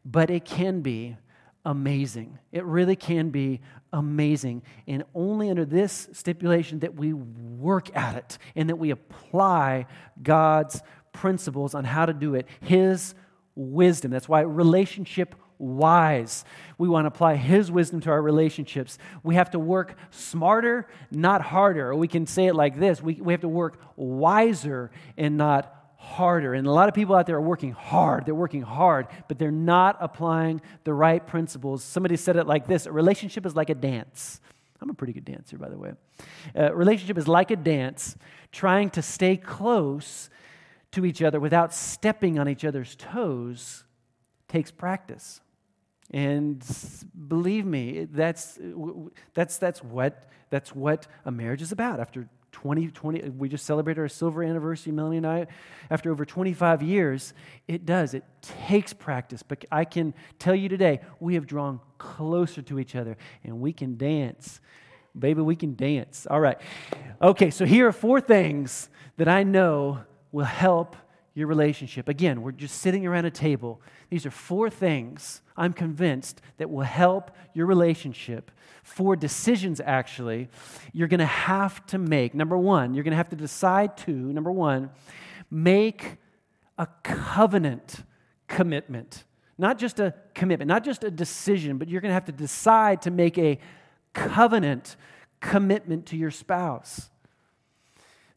but 0.04 0.30
it 0.30 0.46
can 0.46 0.82
be 0.82 1.18
amazing. 1.66 2.40
It 2.52 2.66
really 2.66 2.96
can 2.96 3.30
be 3.30 3.62
amazing. 3.94 4.64
And 4.88 5.04
only 5.14 5.50
under 5.50 5.66
this 5.66 6.10
stipulation 6.12 6.80
that 6.80 6.96
we 6.96 7.14
work 7.14 7.96
at 7.96 8.16
it 8.16 8.38
and 8.56 8.70
that 8.70 8.78
we 8.78 8.90
apply 8.90 9.86
God's 10.22 10.82
principles 11.14 11.76
on 11.76 11.84
how 11.84 12.06
to 12.06 12.14
do 12.14 12.36
it, 12.36 12.48
His 12.62 13.14
wisdom. 13.56 14.12
That's 14.12 14.30
why 14.30 14.42
relationship 14.42 15.36
wise. 15.62 16.44
We 16.78 16.90
want 16.90 17.06
to 17.06 17.08
apply 17.08 17.36
His 17.36 17.72
wisdom 17.72 18.02
to 18.02 18.10
our 18.10 18.22
relationships. 18.22 18.98
We 19.24 19.36
have 19.36 19.52
to 19.52 19.60
work 19.60 19.96
smarter, 20.10 20.88
not 21.12 21.42
harder. 21.42 21.90
Or 21.90 21.96
we 21.96 22.08
can 22.08 22.26
say 22.26 22.48
it 22.48 22.56
like 22.56 22.80
this 22.80 23.02
we, 23.02 23.16
we 23.16 23.34
have 23.34 23.42
to 23.42 23.50
work 23.50 23.82
wiser 23.96 24.92
and 25.18 25.38
not 25.38 25.74
harder. 25.96 26.56
And 26.56 26.66
a 26.66 26.72
lot 26.72 26.90
of 26.90 26.96
people 26.96 27.16
out 27.16 27.28
there 27.28 27.36
are 27.36 27.42
working 27.42 27.74
hard. 27.74 28.26
They're 28.26 28.34
working 28.34 28.64
hard, 28.64 29.08
but 29.28 29.38
they're 29.38 29.52
not 29.52 29.98
applying 30.00 30.62
the 30.84 30.94
right 30.94 31.26
principles. 31.26 31.84
Somebody 31.84 32.18
said 32.18 32.36
it 32.36 32.48
like 32.48 32.66
this 32.66 32.88
a 32.88 32.92
relationship 32.92 33.46
is 33.46 33.56
like 33.56 33.70
a 33.70 33.76
dance. 33.76 34.42
I'm 34.82 34.90
a 34.90 34.96
pretty 34.96 35.14
good 35.14 35.26
dancer, 35.26 35.60
by 35.60 35.70
the 35.70 35.78
way. 35.78 35.92
A 36.56 36.76
relationship 36.76 37.20
is 37.20 37.28
like 37.28 37.52
a 37.52 37.56
dance, 37.56 38.18
trying 38.52 38.90
to 38.92 39.04
stay 39.04 39.38
close 39.38 40.32
to 40.94 41.06
each 41.06 41.22
other 41.22 41.40
without 41.40 41.72
stepping 41.72 42.40
on 42.40 42.50
each 42.50 42.66
other's 42.66 42.96
toes 42.96 43.84
takes 44.48 44.72
practice. 44.72 45.41
And 46.12 46.64
believe 47.28 47.66
me, 47.66 48.06
that's, 48.12 48.60
that's, 49.34 49.58
that's, 49.58 49.84
what, 49.84 50.30
that's 50.50 50.76
what 50.76 51.08
a 51.26 51.32
marriage 51.32 51.62
is 51.62 51.72
about. 51.72 52.00
After 52.00 52.28
20, 52.52 52.90
20, 52.90 53.30
we 53.30 53.48
just 53.48 53.66
celebrated 53.66 54.02
our 54.02 54.10
silver 54.10 54.44
anniversary, 54.44 54.92
Melanie 54.92 55.18
and 55.18 55.28
I. 55.28 55.48
After 55.90 56.12
over 56.12 56.26
25 56.26 56.84
years, 56.84 57.34
it 57.68 57.86
does. 57.86 58.14
It 58.14 58.26
takes 58.42 58.92
practice. 58.92 59.42
But 59.42 59.66
I 59.72 59.86
can 59.86 60.14
tell 60.38 60.54
you 60.54 60.68
today, 60.68 61.00
we 61.20 61.36
have 61.36 61.48
drawn 61.48 61.80
closer 61.98 62.62
to 62.64 62.78
each 62.80 62.96
other 62.96 63.18
and 63.44 63.62
we 63.62 63.72
can 63.72 63.98
dance. 63.98 64.60
Baby, 65.18 65.42
we 65.42 65.56
can 65.56 65.76
dance. 65.76 66.28
All 66.30 66.40
right. 66.40 66.58
Okay, 67.22 67.52
so 67.52 67.66
here 67.66 67.88
are 67.88 67.94
four 67.94 68.20
things 68.20 68.90
that 69.18 69.28
I 69.28 69.44
know 69.44 70.00
will 70.32 70.46
help 70.46 70.96
your 71.34 71.48
relationship. 71.48 72.10
Again, 72.10 72.42
we're 72.42 72.52
just 72.52 72.82
sitting 72.82 73.06
around 73.06 73.26
a 73.26 73.32
table. 73.32 73.82
These 74.10 74.26
are 74.26 74.32
four 74.32 74.70
things 74.70 75.42
I'm 75.56 75.74
convinced 75.74 76.42
that 76.58 76.70
will 76.70 76.82
help 76.82 77.32
your 77.54 77.66
relationship. 77.66 78.52
Four 78.84 79.16
decisions, 79.16 79.80
actually, 79.80 80.50
you're 80.92 81.08
going 81.08 81.20
to 81.20 81.26
have 81.26 81.86
to 81.88 81.98
make. 81.98 82.34
Number 82.34 82.58
one, 82.58 82.94
you're 82.94 83.04
going 83.04 83.12
to 83.12 83.18
have 83.18 83.30
to 83.30 83.36
decide 83.36 83.96
to, 83.98 84.12
number 84.12 84.52
one, 84.52 84.90
make 85.50 86.18
a 86.78 86.88
covenant 87.04 88.04
commitment. 88.48 89.24
Not 89.58 89.78
just 89.78 90.00
a 90.00 90.16
commitment, 90.34 90.68
not 90.68 90.84
just 90.84 91.04
a 91.04 91.12
decision, 91.12 91.78
but 91.78 91.88
you're 91.88 92.02
going 92.02 92.10
to 92.10 92.16
have 92.16 92.26
to 92.26 92.32
decide 92.32 93.04
to 93.04 93.12
make 93.12 93.38
a 93.38 93.60
covenant 94.14 94.96
commitment 95.40 96.08
to 96.08 96.18
your 96.18 96.32
spouse. 96.32 97.11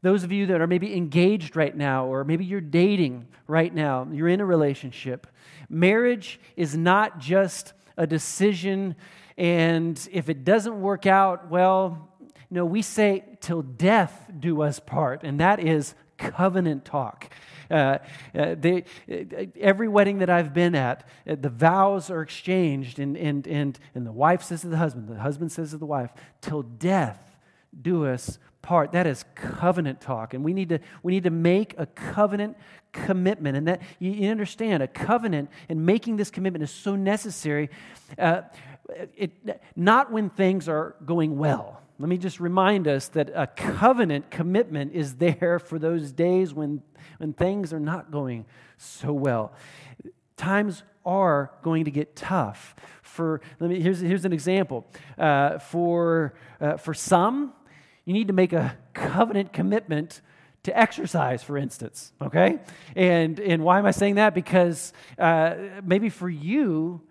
Those 0.05 0.23
of 0.23 0.31
you 0.31 0.45
that 0.49 0.61
are 0.61 0.67
maybe 0.67 0.95
engaged 0.95 1.57
right 1.57 1.75
now, 1.75 2.05
or 2.05 2.25
maybe 2.25 2.45
you're 2.45 2.61
dating 2.61 3.27
right 3.47 3.75
now, 3.75 4.07
you're 4.13 4.29
in 4.29 4.43
a 4.43 4.45
relationship. 4.45 5.27
Marriage 5.71 6.39
is 6.59 6.77
not 6.77 7.21
just 7.21 7.73
a 7.97 8.07
decision, 8.07 8.97
and 9.39 10.07
if 10.13 10.29
it 10.29 10.45
doesn't 10.45 10.79
work 10.79 11.07
out, 11.07 11.49
well, 11.49 12.11
no, 12.51 12.67
we 12.67 12.83
say, 12.83 13.25
till 13.41 13.63
death 13.63 14.31
do 14.39 14.61
us 14.61 14.79
part, 14.79 15.23
and 15.23 15.41
that 15.41 15.59
is 15.59 15.95
covenant 16.19 16.85
talk. 16.85 17.33
Uh, 17.71 17.97
uh, 18.39 18.57
they, 18.61 18.85
uh, 19.11 19.47
every 19.59 19.89
wedding 19.89 20.19
that 20.19 20.29
I've 20.29 20.53
been 20.53 20.75
at, 20.75 21.09
uh, 21.27 21.37
the 21.41 21.49
vows 21.49 22.11
are 22.11 22.21
exchanged, 22.21 22.99
and, 22.99 23.17
and, 23.17 23.47
and, 23.47 23.79
and 23.95 24.07
the 24.07 24.13
wife 24.13 24.43
says 24.43 24.61
to 24.61 24.69
the 24.69 24.77
husband, 24.77 25.09
the 25.09 25.21
husband 25.21 25.51
says 25.51 25.71
to 25.71 25.79
the 25.79 25.87
wife, 25.87 26.11
till 26.43 26.61
death 26.61 27.39
do 27.81 28.05
us 28.05 28.39
part. 28.65 28.93
That 28.93 29.07
is 29.07 29.25
covenant 29.35 30.01
talk. 30.01 30.35
And 30.35 30.43
we 30.43 30.53
need 30.53 30.71
to, 30.71 30.81
we 31.03 31.13
need 31.13 31.25
to 31.25 31.31
make 31.31 31.75
a 31.79 31.87
covenant 31.87 32.57
commitment. 32.93 33.57
And 33.57 33.69
that 33.69 33.83
you, 33.99 34.29
understand, 34.31 34.83
a 34.83 34.89
covenant 34.89 35.51
and 35.69 35.85
making 35.85 36.17
this 36.17 36.31
commitment 36.31 36.65
is 36.65 36.71
so 36.71 36.97
necessary. 36.97 37.69
Uh, 38.19 38.43
it, 39.17 39.33
not 39.77 40.11
when 40.11 40.31
things 40.31 40.69
are 40.69 40.97
going 41.05 41.37
well. 41.39 41.83
Let 41.99 42.09
me 42.09 42.17
just 42.17 42.41
remind 42.41 42.89
us 42.89 43.09
that 43.09 43.31
a 43.35 43.47
covenant 43.47 44.31
commitment 44.31 44.95
is 44.95 45.17
there 45.17 45.61
for 45.61 45.79
those 45.79 46.11
days 46.11 46.53
when, 46.53 46.83
when 47.19 47.35
things 47.35 47.73
are 47.73 47.81
not 47.81 48.11
going 48.11 48.47
so 48.79 49.13
well. 49.13 49.53
Times 50.37 50.83
are 51.07 51.53
going 51.63 51.85
to 51.85 51.91
get 51.91 52.17
tough. 52.17 52.75
For 53.03 53.41
let 53.61 53.71
me 53.71 53.81
here's, 53.81 54.01
here's 54.01 54.25
an 54.25 54.33
example. 54.33 54.87
Uh, 55.17 55.59
for 55.59 56.35
uh, 56.61 56.79
for 56.79 56.95
some, 56.95 57.53
you 58.05 58.13
need 58.13 58.29
to 58.29 58.35
make 58.35 58.53
a 58.53 58.77
covenant 58.93 59.53
commitment 59.53 60.21
to 60.65 60.79
exercise, 60.79 61.43
for 61.43 61.59
instance, 61.59 62.13
okay? 62.21 62.59
And, 62.97 63.39
and 63.39 63.63
why 63.63 63.79
am 63.79 63.87
I 63.87 63.91
saying 63.91 64.15
that? 64.17 64.35
Because 64.35 64.93
uh, 65.19 65.55
maybe 65.85 66.09
for 66.09 66.29
you, 66.29 67.03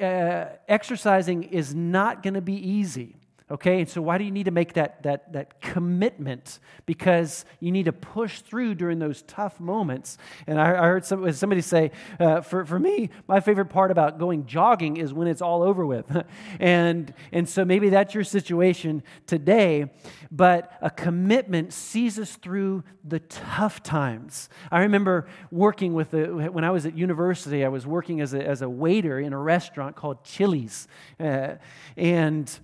uh, 0.00 0.46
exercising 0.68 1.44
is 1.44 1.74
not 1.74 2.22
going 2.22 2.34
to 2.34 2.40
be 2.40 2.54
easy. 2.54 3.16
Okay, 3.48 3.78
and 3.78 3.88
so 3.88 4.02
why 4.02 4.18
do 4.18 4.24
you 4.24 4.32
need 4.32 4.46
to 4.46 4.50
make 4.50 4.72
that, 4.72 5.04
that, 5.04 5.32
that 5.32 5.60
commitment? 5.60 6.58
Because 6.84 7.44
you 7.60 7.70
need 7.70 7.84
to 7.84 7.92
push 7.92 8.40
through 8.40 8.74
during 8.74 8.98
those 8.98 9.22
tough 9.22 9.60
moments. 9.60 10.18
And 10.48 10.60
I, 10.60 10.70
I 10.70 10.86
heard 10.88 11.04
some, 11.04 11.30
somebody 11.32 11.60
say, 11.60 11.92
uh, 12.18 12.40
for, 12.40 12.64
for 12.64 12.80
me, 12.80 13.08
my 13.28 13.38
favorite 13.38 13.66
part 13.66 13.92
about 13.92 14.18
going 14.18 14.46
jogging 14.46 14.96
is 14.96 15.14
when 15.14 15.28
it's 15.28 15.40
all 15.40 15.62
over 15.62 15.86
with. 15.86 16.10
and, 16.58 17.14
and 17.30 17.48
so 17.48 17.64
maybe 17.64 17.88
that's 17.88 18.14
your 18.14 18.24
situation 18.24 19.04
today, 19.28 19.92
but 20.32 20.72
a 20.82 20.90
commitment 20.90 21.72
sees 21.72 22.18
us 22.18 22.34
through 22.34 22.82
the 23.04 23.20
tough 23.20 23.80
times. 23.80 24.48
I 24.72 24.80
remember 24.80 25.28
working 25.52 25.94
with, 25.94 26.10
the, 26.10 26.24
when 26.50 26.64
I 26.64 26.72
was 26.72 26.84
at 26.84 26.98
university, 26.98 27.64
I 27.64 27.68
was 27.68 27.86
working 27.86 28.20
as 28.20 28.34
a, 28.34 28.44
as 28.44 28.60
a 28.60 28.68
waiter 28.68 29.20
in 29.20 29.32
a 29.32 29.38
restaurant 29.38 29.94
called 29.94 30.24
Chili's. 30.24 30.88
Uh, 31.20 31.54
and 31.96 32.58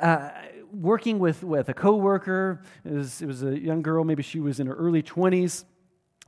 uh, 0.00 0.30
working 0.72 1.18
with, 1.18 1.42
with 1.42 1.68
a 1.68 1.74
coworker. 1.74 2.62
It 2.84 2.92
was, 2.92 3.22
it 3.22 3.26
was 3.26 3.42
a 3.42 3.58
young 3.58 3.82
girl, 3.82 4.04
maybe 4.04 4.22
she 4.22 4.40
was 4.40 4.60
in 4.60 4.66
her 4.66 4.74
early 4.74 5.02
20s. 5.02 5.64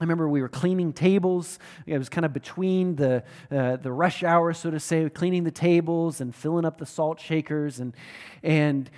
I 0.00 0.04
remember 0.04 0.28
we 0.28 0.42
were 0.42 0.48
cleaning 0.48 0.92
tables. 0.92 1.60
It 1.86 1.96
was 1.96 2.08
kind 2.08 2.24
of 2.24 2.32
between 2.32 2.96
the, 2.96 3.22
uh, 3.52 3.76
the 3.76 3.92
rush 3.92 4.24
hour, 4.24 4.52
so 4.52 4.70
to 4.70 4.80
say, 4.80 5.08
cleaning 5.08 5.44
the 5.44 5.52
tables 5.52 6.20
and 6.20 6.34
filling 6.34 6.64
up 6.64 6.78
the 6.78 6.86
salt 6.86 7.20
shakers. 7.20 7.78
And, 7.78 7.94
and 8.42 8.90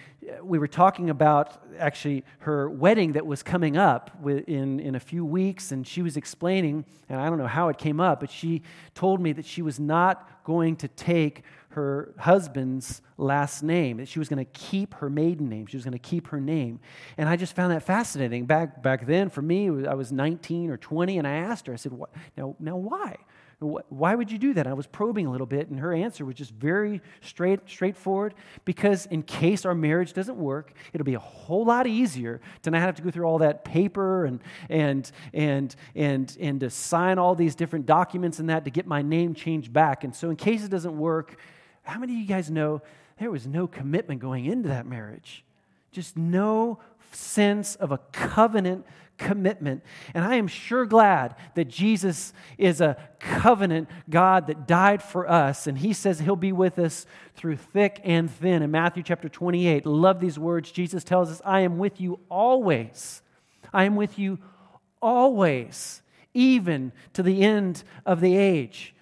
we 0.42 0.58
were 0.58 0.68
talking 0.68 1.10
about 1.10 1.62
actually 1.78 2.24
her 2.38 2.70
wedding 2.70 3.12
that 3.12 3.26
was 3.26 3.42
coming 3.42 3.76
up 3.76 4.12
in, 4.26 4.80
in 4.80 4.94
a 4.94 5.00
few 5.00 5.26
weeks. 5.26 5.72
And 5.72 5.86
she 5.86 6.00
was 6.00 6.16
explaining, 6.16 6.86
and 7.10 7.20
I 7.20 7.28
don't 7.28 7.38
know 7.38 7.46
how 7.46 7.68
it 7.68 7.76
came 7.76 8.00
up, 8.00 8.20
but 8.20 8.30
she 8.30 8.62
told 8.94 9.20
me 9.20 9.32
that 9.32 9.44
she 9.44 9.60
was 9.60 9.78
not 9.78 10.42
going 10.44 10.76
to 10.76 10.88
take 10.88 11.42
her 11.74 12.14
husband's 12.18 13.02
last 13.16 13.62
name, 13.62 13.98
that 13.98 14.08
she 14.08 14.18
was 14.18 14.28
going 14.28 14.44
to 14.44 14.50
keep 14.52 14.94
her 14.94 15.10
maiden 15.10 15.48
name. 15.48 15.66
She 15.66 15.76
was 15.76 15.84
going 15.84 15.92
to 15.92 15.98
keep 15.98 16.28
her 16.28 16.40
name. 16.40 16.80
And 17.16 17.28
I 17.28 17.36
just 17.36 17.54
found 17.54 17.72
that 17.72 17.82
fascinating. 17.82 18.46
Back, 18.46 18.82
back 18.82 19.06
then, 19.06 19.30
for 19.30 19.42
me, 19.42 19.68
I 19.86 19.94
was 19.94 20.10
19 20.10 20.70
or 20.70 20.76
20, 20.76 21.18
and 21.18 21.26
I 21.26 21.36
asked 21.36 21.66
her, 21.66 21.72
I 21.72 21.76
said, 21.76 21.92
what, 21.92 22.10
now, 22.36 22.56
now 22.58 22.76
why? 22.76 23.16
Why 23.88 24.14
would 24.14 24.30
you 24.30 24.38
do 24.38 24.52
that? 24.54 24.66
I 24.66 24.72
was 24.72 24.86
probing 24.86 25.26
a 25.26 25.30
little 25.30 25.46
bit, 25.46 25.68
and 25.68 25.78
her 25.80 25.94
answer 25.94 26.24
was 26.24 26.34
just 26.34 26.52
very 26.52 27.00
straight, 27.20 27.60
straightforward. 27.66 28.34
Because 28.64 29.06
in 29.06 29.22
case 29.22 29.64
our 29.64 29.74
marriage 29.74 30.12
doesn't 30.12 30.36
work, 30.36 30.72
it'll 30.92 31.04
be 31.04 31.14
a 31.14 31.20
whole 31.20 31.64
lot 31.64 31.86
easier 31.86 32.40
to 32.62 32.70
not 32.70 32.80
have 32.80 32.96
to 32.96 33.02
go 33.02 33.10
through 33.10 33.24
all 33.24 33.38
that 33.38 33.64
paper 33.64 34.26
and 34.26 34.40
and 34.68 35.10
and 35.32 35.76
and 35.94 36.36
and 36.40 36.60
to 36.60 36.70
sign 36.70 37.18
all 37.18 37.34
these 37.34 37.54
different 37.54 37.86
documents 37.86 38.38
and 38.38 38.50
that 38.50 38.64
to 38.64 38.70
get 38.70 38.86
my 38.86 39.02
name 39.02 39.34
changed 39.34 39.72
back. 39.72 40.04
And 40.04 40.14
so, 40.14 40.30
in 40.30 40.36
case 40.36 40.64
it 40.64 40.70
doesn't 40.70 40.96
work, 40.96 41.36
how 41.84 41.98
many 41.98 42.14
of 42.14 42.18
you 42.18 42.26
guys 42.26 42.50
know 42.50 42.82
there 43.18 43.30
was 43.30 43.46
no 43.46 43.66
commitment 43.66 44.20
going 44.20 44.46
into 44.46 44.68
that 44.68 44.86
marriage? 44.86 45.44
Just 45.92 46.16
no 46.16 46.80
sense 47.12 47.76
of 47.76 47.92
a 47.92 47.98
covenant 48.12 48.84
commitment. 49.16 49.82
And 50.12 50.24
I 50.24 50.36
am 50.36 50.48
sure 50.48 50.86
glad 50.86 51.36
that 51.54 51.66
Jesus 51.66 52.32
is 52.58 52.80
a 52.80 52.96
covenant 53.20 53.88
God 54.10 54.48
that 54.48 54.66
died 54.66 55.02
for 55.02 55.30
us. 55.30 55.66
And 55.66 55.78
he 55.78 55.92
says 55.92 56.18
he'll 56.18 56.36
be 56.36 56.52
with 56.52 56.78
us 56.78 57.06
through 57.36 57.56
thick 57.56 58.00
and 58.02 58.30
thin. 58.30 58.62
In 58.62 58.70
Matthew 58.70 59.02
chapter 59.02 59.28
28, 59.28 59.86
love 59.86 60.20
these 60.20 60.38
words. 60.38 60.72
Jesus 60.72 61.04
tells 61.04 61.30
us, 61.30 61.40
I 61.44 61.60
am 61.60 61.78
with 61.78 62.00
you 62.00 62.18
always. 62.28 63.22
I 63.72 63.84
am 63.84 63.96
with 63.96 64.18
you 64.18 64.38
always, 65.00 66.02
even 66.32 66.92
to 67.12 67.22
the 67.22 67.42
end 67.42 67.84
of 68.04 68.20
the 68.20 68.36
age. 68.36 68.94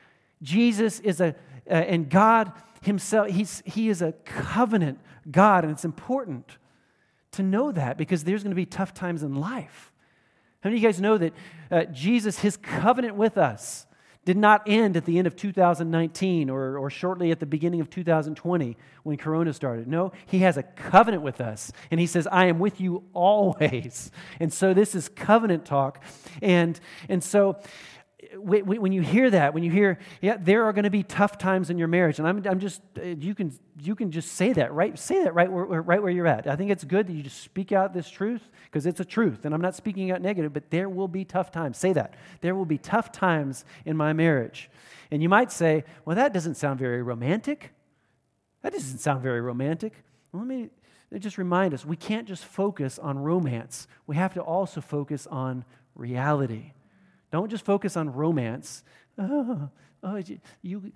Jesus 0.43 1.01
is 1.01 1.21
a, 1.21 1.35
uh, 1.71 1.75
and 1.75 2.11
God 2.11 2.53
himself, 2.83 3.29
he's, 3.29 3.63
he 3.65 3.89
is 3.89 4.03
a 4.03 4.13
covenant 4.25 4.99
God, 5.31 5.65
and 5.65 5.73
it's 5.73 5.85
important 5.85 6.59
to 7.33 7.43
know 7.43 7.73
that 7.73 7.97
because 7.97 8.25
there's 8.25 8.43
going 8.43 8.51
to 8.51 8.57
be 8.57 8.67
tough 8.67 8.93
times 8.93 9.23
in 9.23 9.35
life. 9.35 9.93
How 10.61 10.69
many 10.69 10.79
of 10.79 10.83
you 10.83 10.89
guys 10.89 11.01
know 11.01 11.19
that 11.19 11.33
uh, 11.71 11.85
Jesus, 11.85 12.41
his 12.41 12.57
covenant 12.57 13.17
with 13.17 13.39
us, 13.39 13.87
did 14.25 14.37
not 14.37 14.63
end 14.67 14.97
at 14.97 15.05
the 15.05 15.19
end 15.19 15.27
of 15.27 15.35
2019 15.35 16.49
or, 16.49 16.79
or 16.79 16.89
shortly 16.89 17.33
at 17.33 17.41
the 17.41 17.47
beginning 17.47 17.81
of 17.81 17.91
2020 17.91 18.77
when 19.03 19.17
Corona 19.17 19.53
started. 19.53 19.89
No, 19.89 20.13
he 20.27 20.39
has 20.41 20.57
a 20.57 20.63
covenant 20.63 21.25
with 21.25 21.41
us. 21.41 21.73
And 21.91 21.99
he 21.99 22.07
says, 22.07 22.29
I 22.31 22.47
am 22.47 22.61
with 22.61 22.81
you 22.81 23.03
always. 23.13 24.13
And 24.39 24.53
so 24.53 24.75
this 24.75 24.95
is 24.95 25.09
covenant 25.09 25.65
talk. 25.65 26.03
And, 26.41 26.79
and 27.09 27.23
so 27.23 27.59
when 28.39 28.93
you 28.93 29.03
hear 29.03 29.31
that, 29.31 29.55
when 29.55 29.63
you 29.63 29.71
hear, 29.71 29.99
yeah, 30.21 30.37
there 30.39 30.65
are 30.65 30.73
going 30.73 30.85
to 30.85 30.91
be 30.91 31.03
tough 31.03 31.39
times 31.39 31.71
in 31.71 31.79
your 31.79 31.89
marriage, 31.89 32.19
and 32.19 32.27
I'm, 32.27 32.45
I'm 32.47 32.61
just, 32.61 32.81
uh, 32.99 33.03
you 33.03 33.35
can, 33.35 33.53
you 33.81 33.95
can 33.95 34.11
just 34.11 34.33
say 34.33 34.53
that, 34.55 34.73
right? 34.73 34.99
Say 34.99 35.25
that 35.25 35.35
right 35.35 35.51
where, 35.51 35.65
right 35.65 36.03
where 36.03 36.11
you're 36.11 36.27
at. 36.27 36.47
I 36.47 36.57
think 36.57 36.71
it's 36.71 36.85
good 36.85 37.07
that 37.07 37.13
you 37.13 37.23
just 37.23 37.43
speak 37.43 37.73
out 37.73 37.93
this 37.93 38.09
truth 38.09 38.43
because 38.65 38.87
it's 38.87 39.01
a 39.01 39.05
truth, 39.05 39.45
and 39.45 39.55
I'm 39.55 39.61
not 39.61 39.75
speaking 39.75 40.11
out 40.11 40.23
negative, 40.23 40.53
but 40.53 40.71
there 40.71 40.89
will 40.89 41.09
be 41.09 41.25
tough 41.25 41.51
times. 41.51 41.79
Say 41.79 41.93
that. 41.93 42.15
There 42.41 42.55
will 42.55 42.65
be 42.65 42.79
tough 42.79 43.13
times 43.13 43.65
in 43.85 43.97
my 43.97 44.13
marriage. 44.13 44.71
And 45.11 45.23
you 45.23 45.29
might 45.29 45.53
say, 45.53 45.85
well, 46.05 46.17
that 46.17 46.33
doesn't 46.33 46.55
sound 46.55 46.79
very 46.79 47.03
romantic. 47.03 47.73
That 48.63 48.73
doesn't 48.73 48.99
sound 48.99 49.23
very 49.23 49.41
romantic. 49.41 49.93
Well, 50.33 50.43
let 50.43 50.49
me 50.49 50.71
just 51.19 51.37
remind 51.37 51.75
us 51.75 51.85
we 51.85 51.97
can't 51.97 52.27
just 52.27 52.45
focus 52.45 52.99
on 52.99 53.19
romance, 53.19 53.87
we 54.07 54.17
have 54.17 54.33
to 54.35 54.41
also 54.41 54.81
focus 54.81 55.27
on 55.27 55.65
reality. 55.95 56.73
Don't 57.33 57.51
just 57.51 57.65
focus 57.65 57.97
on 57.97 58.13
romance. 58.13 58.85
Oh, 59.19 59.69
oh 60.03 60.17
you, 60.17 60.41
you, 60.63 60.93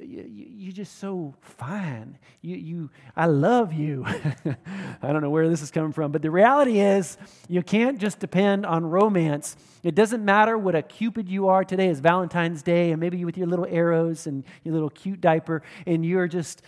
you, 0.00 0.24
you're 0.28 0.72
just 0.72 0.98
so 1.00 1.34
fine. 1.40 2.16
You, 2.40 2.56
you, 2.56 2.90
I 3.16 3.26
love 3.26 3.72
you. 3.72 4.06
I 5.02 5.12
don't 5.12 5.20
know 5.20 5.30
where 5.30 5.48
this 5.48 5.62
is 5.62 5.72
coming 5.72 5.92
from, 5.92 6.12
but 6.12 6.22
the 6.22 6.30
reality 6.30 6.78
is 6.78 7.18
you 7.48 7.62
can't 7.62 7.98
just 7.98 8.20
depend 8.20 8.64
on 8.64 8.86
romance. 8.86 9.56
It 9.82 9.96
doesn't 9.96 10.24
matter 10.24 10.56
what 10.56 10.76
a 10.76 10.80
cupid 10.80 11.28
you 11.28 11.48
are 11.48 11.64
today 11.64 11.88
is 11.88 11.98
Valentine's 11.98 12.62
Day, 12.62 12.92
and 12.92 13.00
maybe 13.00 13.18
you 13.18 13.26
with 13.26 13.36
your 13.36 13.48
little 13.48 13.66
arrows 13.68 14.28
and 14.28 14.44
your 14.62 14.74
little 14.74 14.90
cute 14.90 15.20
diaper, 15.20 15.62
and 15.84 16.06
you're 16.06 16.28
just, 16.28 16.62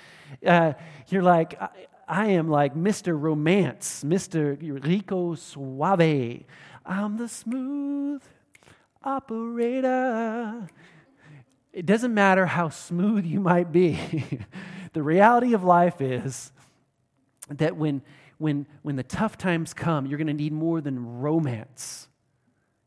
uh, 0.44 0.72
you're 1.06 1.22
like, 1.22 1.62
I, 1.62 1.68
I 2.08 2.26
am 2.30 2.48
like 2.48 2.74
Mr. 2.74 3.18
Romance, 3.18 4.02
Mr. 4.04 4.58
Rico 4.84 5.36
Suave. 5.36 6.44
I'm 6.84 7.16
the 7.16 7.28
smooth 7.28 8.20
operator. 9.08 10.68
It 11.72 11.86
doesn't 11.86 12.12
matter 12.12 12.44
how 12.44 12.68
smooth 12.68 13.24
you 13.24 13.40
might 13.40 13.72
be. 13.72 13.98
the 14.92 15.02
reality 15.02 15.54
of 15.54 15.64
life 15.64 16.00
is 16.00 16.52
that 17.48 17.76
when, 17.76 18.02
when, 18.36 18.66
when 18.82 18.96
the 18.96 19.02
tough 19.02 19.38
times 19.38 19.72
come, 19.72 20.06
you're 20.06 20.18
going 20.18 20.26
to 20.26 20.34
need 20.34 20.52
more 20.52 20.80
than 20.80 21.20
romance. 21.20 22.08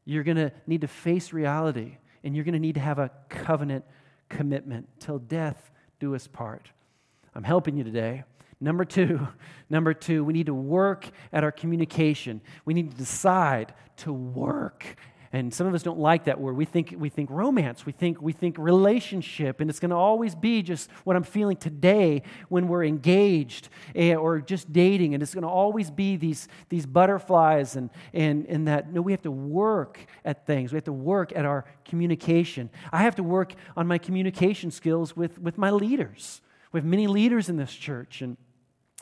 You're 0.05 0.23
going 0.23 0.37
to 0.37 0.51
need 0.67 0.81
to 0.81 0.87
face 0.87 1.33
reality, 1.33 1.97
and 2.23 2.35
you're 2.35 2.45
going 2.45 2.53
to 2.53 2.59
need 2.59 2.75
to 2.75 2.81
have 2.81 2.99
a 2.99 3.11
covenant 3.29 3.85
commitment 4.29 4.87
till 4.99 5.17
death 5.17 5.71
do 5.99 6.13
us 6.13 6.27
part. 6.27 6.69
I'm 7.33 7.43
helping 7.43 7.77
you 7.77 7.83
today. 7.83 8.23
Number 8.59 8.85
two, 8.85 9.27
number 9.69 9.95
two, 9.95 10.23
we 10.23 10.33
need 10.33 10.45
to 10.45 10.53
work 10.53 11.09
at 11.33 11.43
our 11.43 11.51
communication. 11.51 12.41
We 12.63 12.75
need 12.75 12.91
to 12.91 12.97
decide 12.97 13.73
to 13.97 14.13
work 14.13 14.85
and 15.33 15.53
some 15.53 15.65
of 15.65 15.73
us 15.73 15.81
don't 15.81 15.99
like 15.99 16.25
that 16.25 16.39
word. 16.39 16.57
We 16.57 16.65
think, 16.65 16.93
we 16.97 17.07
think 17.07 17.29
romance, 17.29 17.85
we 17.85 17.93
think, 17.93 18.21
we 18.21 18.33
think 18.33 18.57
relationship, 18.57 19.61
and 19.61 19.69
it's 19.69 19.79
going 19.79 19.91
to 19.91 19.95
always 19.95 20.35
be 20.35 20.61
just 20.61 20.89
what 21.05 21.15
I'm 21.15 21.23
feeling 21.23 21.55
today 21.55 22.23
when 22.49 22.67
we're 22.67 22.83
engaged 22.83 23.69
eh, 23.95 24.13
or 24.13 24.41
just 24.41 24.73
dating. 24.73 25.13
And 25.13 25.23
it's 25.23 25.33
going 25.33 25.43
to 25.43 25.49
always 25.49 25.89
be 25.89 26.17
these, 26.17 26.49
these 26.67 26.85
butterflies 26.85 27.77
and, 27.77 27.89
and, 28.13 28.45
and 28.47 28.67
that. 28.67 28.91
No, 28.91 29.01
we 29.01 29.13
have 29.13 29.21
to 29.21 29.31
work 29.31 30.05
at 30.25 30.45
things. 30.45 30.73
We 30.73 30.75
have 30.77 30.83
to 30.85 30.93
work 30.93 31.31
at 31.33 31.45
our 31.45 31.63
communication. 31.85 32.69
I 32.91 33.03
have 33.03 33.15
to 33.15 33.23
work 33.23 33.53
on 33.77 33.87
my 33.87 33.97
communication 33.97 34.69
skills 34.69 35.15
with, 35.15 35.39
with 35.39 35.57
my 35.57 35.69
leaders. 35.69 36.41
We 36.73 36.79
have 36.79 36.85
many 36.85 37.07
leaders 37.07 37.47
in 37.49 37.57
this 37.57 37.73
church, 37.73 38.21
and 38.21 38.37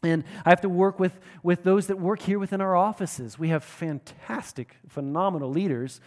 and 0.03 0.23
I 0.45 0.49
have 0.49 0.61
to 0.61 0.69
work 0.69 0.99
with, 0.99 1.19
with 1.43 1.63
those 1.63 1.87
that 1.87 1.99
work 1.99 2.21
here 2.21 2.39
within 2.39 2.61
our 2.61 2.75
offices. 2.75 3.37
We 3.37 3.49
have 3.49 3.63
fantastic, 3.63 4.77
phenomenal 4.87 5.49
leaders, 5.49 5.99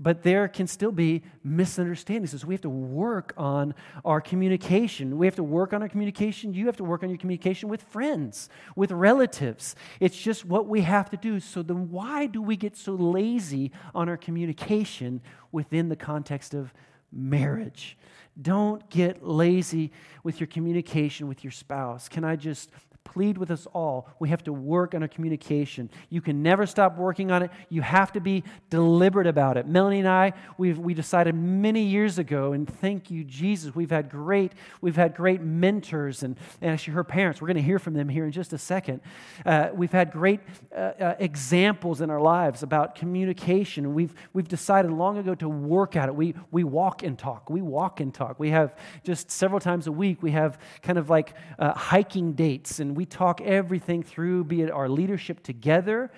but 0.00 0.22
there 0.22 0.48
can 0.48 0.66
still 0.66 0.90
be 0.90 1.22
misunderstandings. 1.44 2.40
So 2.40 2.46
we 2.46 2.54
have 2.54 2.62
to 2.62 2.68
work 2.68 3.32
on 3.36 3.74
our 4.04 4.20
communication. 4.20 5.18
We 5.18 5.26
have 5.26 5.36
to 5.36 5.44
work 5.44 5.72
on 5.72 5.82
our 5.82 5.88
communication. 5.88 6.52
You 6.54 6.66
have 6.66 6.76
to 6.78 6.84
work 6.84 7.02
on 7.02 7.10
your 7.10 7.18
communication 7.18 7.68
with 7.68 7.82
friends, 7.82 8.48
with 8.74 8.90
relatives. 8.90 9.76
It's 10.00 10.16
just 10.16 10.44
what 10.44 10.66
we 10.66 10.80
have 10.80 11.10
to 11.10 11.16
do. 11.16 11.38
So 11.38 11.62
then, 11.62 11.90
why 11.90 12.26
do 12.26 12.42
we 12.42 12.56
get 12.56 12.76
so 12.76 12.94
lazy 12.94 13.72
on 13.94 14.08
our 14.08 14.16
communication 14.16 15.20
within 15.52 15.88
the 15.88 15.96
context 15.96 16.54
of 16.54 16.72
marriage? 17.12 17.96
Don't 18.40 18.88
get 18.90 19.24
lazy 19.24 19.92
with 20.24 20.40
your 20.40 20.48
communication 20.48 21.28
with 21.28 21.44
your 21.44 21.52
spouse. 21.52 22.08
Can 22.08 22.24
I 22.24 22.34
just 22.34 22.70
plead 23.04 23.38
with 23.38 23.50
us 23.50 23.66
all. 23.72 24.08
We 24.18 24.30
have 24.30 24.42
to 24.44 24.52
work 24.52 24.94
on 24.94 25.02
our 25.02 25.08
communication. 25.08 25.90
You 26.08 26.20
can 26.20 26.42
never 26.42 26.66
stop 26.66 26.96
working 26.96 27.30
on 27.30 27.42
it. 27.42 27.50
You 27.68 27.82
have 27.82 28.12
to 28.12 28.20
be 28.20 28.44
deliberate 28.70 29.26
about 29.26 29.56
it. 29.56 29.66
Melanie 29.66 30.00
and 30.00 30.08
I, 30.08 30.32
we've 30.58 30.78
we 30.78 30.94
decided 30.94 31.34
many 31.34 31.82
years 31.82 32.18
ago, 32.18 32.52
and 32.52 32.68
thank 32.68 33.10
you, 33.10 33.24
Jesus. 33.24 33.74
We've 33.74 33.90
had 33.90 34.10
great, 34.10 34.52
we've 34.80 34.96
had 34.96 35.14
great 35.14 35.40
mentors, 35.40 36.22
and, 36.22 36.36
and 36.60 36.72
actually 36.72 36.94
her 36.94 37.04
parents. 37.04 37.40
We're 37.40 37.48
going 37.48 37.56
to 37.56 37.62
hear 37.62 37.78
from 37.78 37.94
them 37.94 38.08
here 38.08 38.24
in 38.24 38.32
just 38.32 38.52
a 38.52 38.58
second. 38.58 39.00
Uh, 39.44 39.68
we've 39.72 39.92
had 39.92 40.10
great 40.10 40.40
uh, 40.74 40.78
uh, 40.78 41.14
examples 41.18 42.00
in 42.00 42.10
our 42.10 42.20
lives 42.20 42.62
about 42.62 42.94
communication. 42.94 43.94
We've 43.94 44.14
we've 44.32 44.48
decided 44.48 44.90
long 44.90 45.18
ago 45.18 45.34
to 45.36 45.48
work 45.48 45.96
at 45.96 46.08
it. 46.08 46.14
We 46.14 46.34
we 46.50 46.64
walk 46.64 47.02
and 47.02 47.18
talk. 47.18 47.50
We 47.50 47.62
walk 47.62 48.00
and 48.00 48.12
talk. 48.12 48.38
We 48.38 48.50
have 48.50 48.74
just 49.02 49.30
several 49.30 49.60
times 49.60 49.86
a 49.86 49.92
week. 49.92 50.22
We 50.22 50.32
have 50.32 50.58
kind 50.82 50.98
of 50.98 51.10
like 51.10 51.34
uh, 51.58 51.72
hiking 51.74 52.32
dates 52.32 52.80
and 52.80 52.93
we 52.94 53.06
talk 53.06 53.40
everything 53.40 54.02
through, 54.02 54.44
be 54.44 54.62
it 54.62 54.70
our 54.70 54.88
leadership 54.88 55.42
together, 55.42 56.10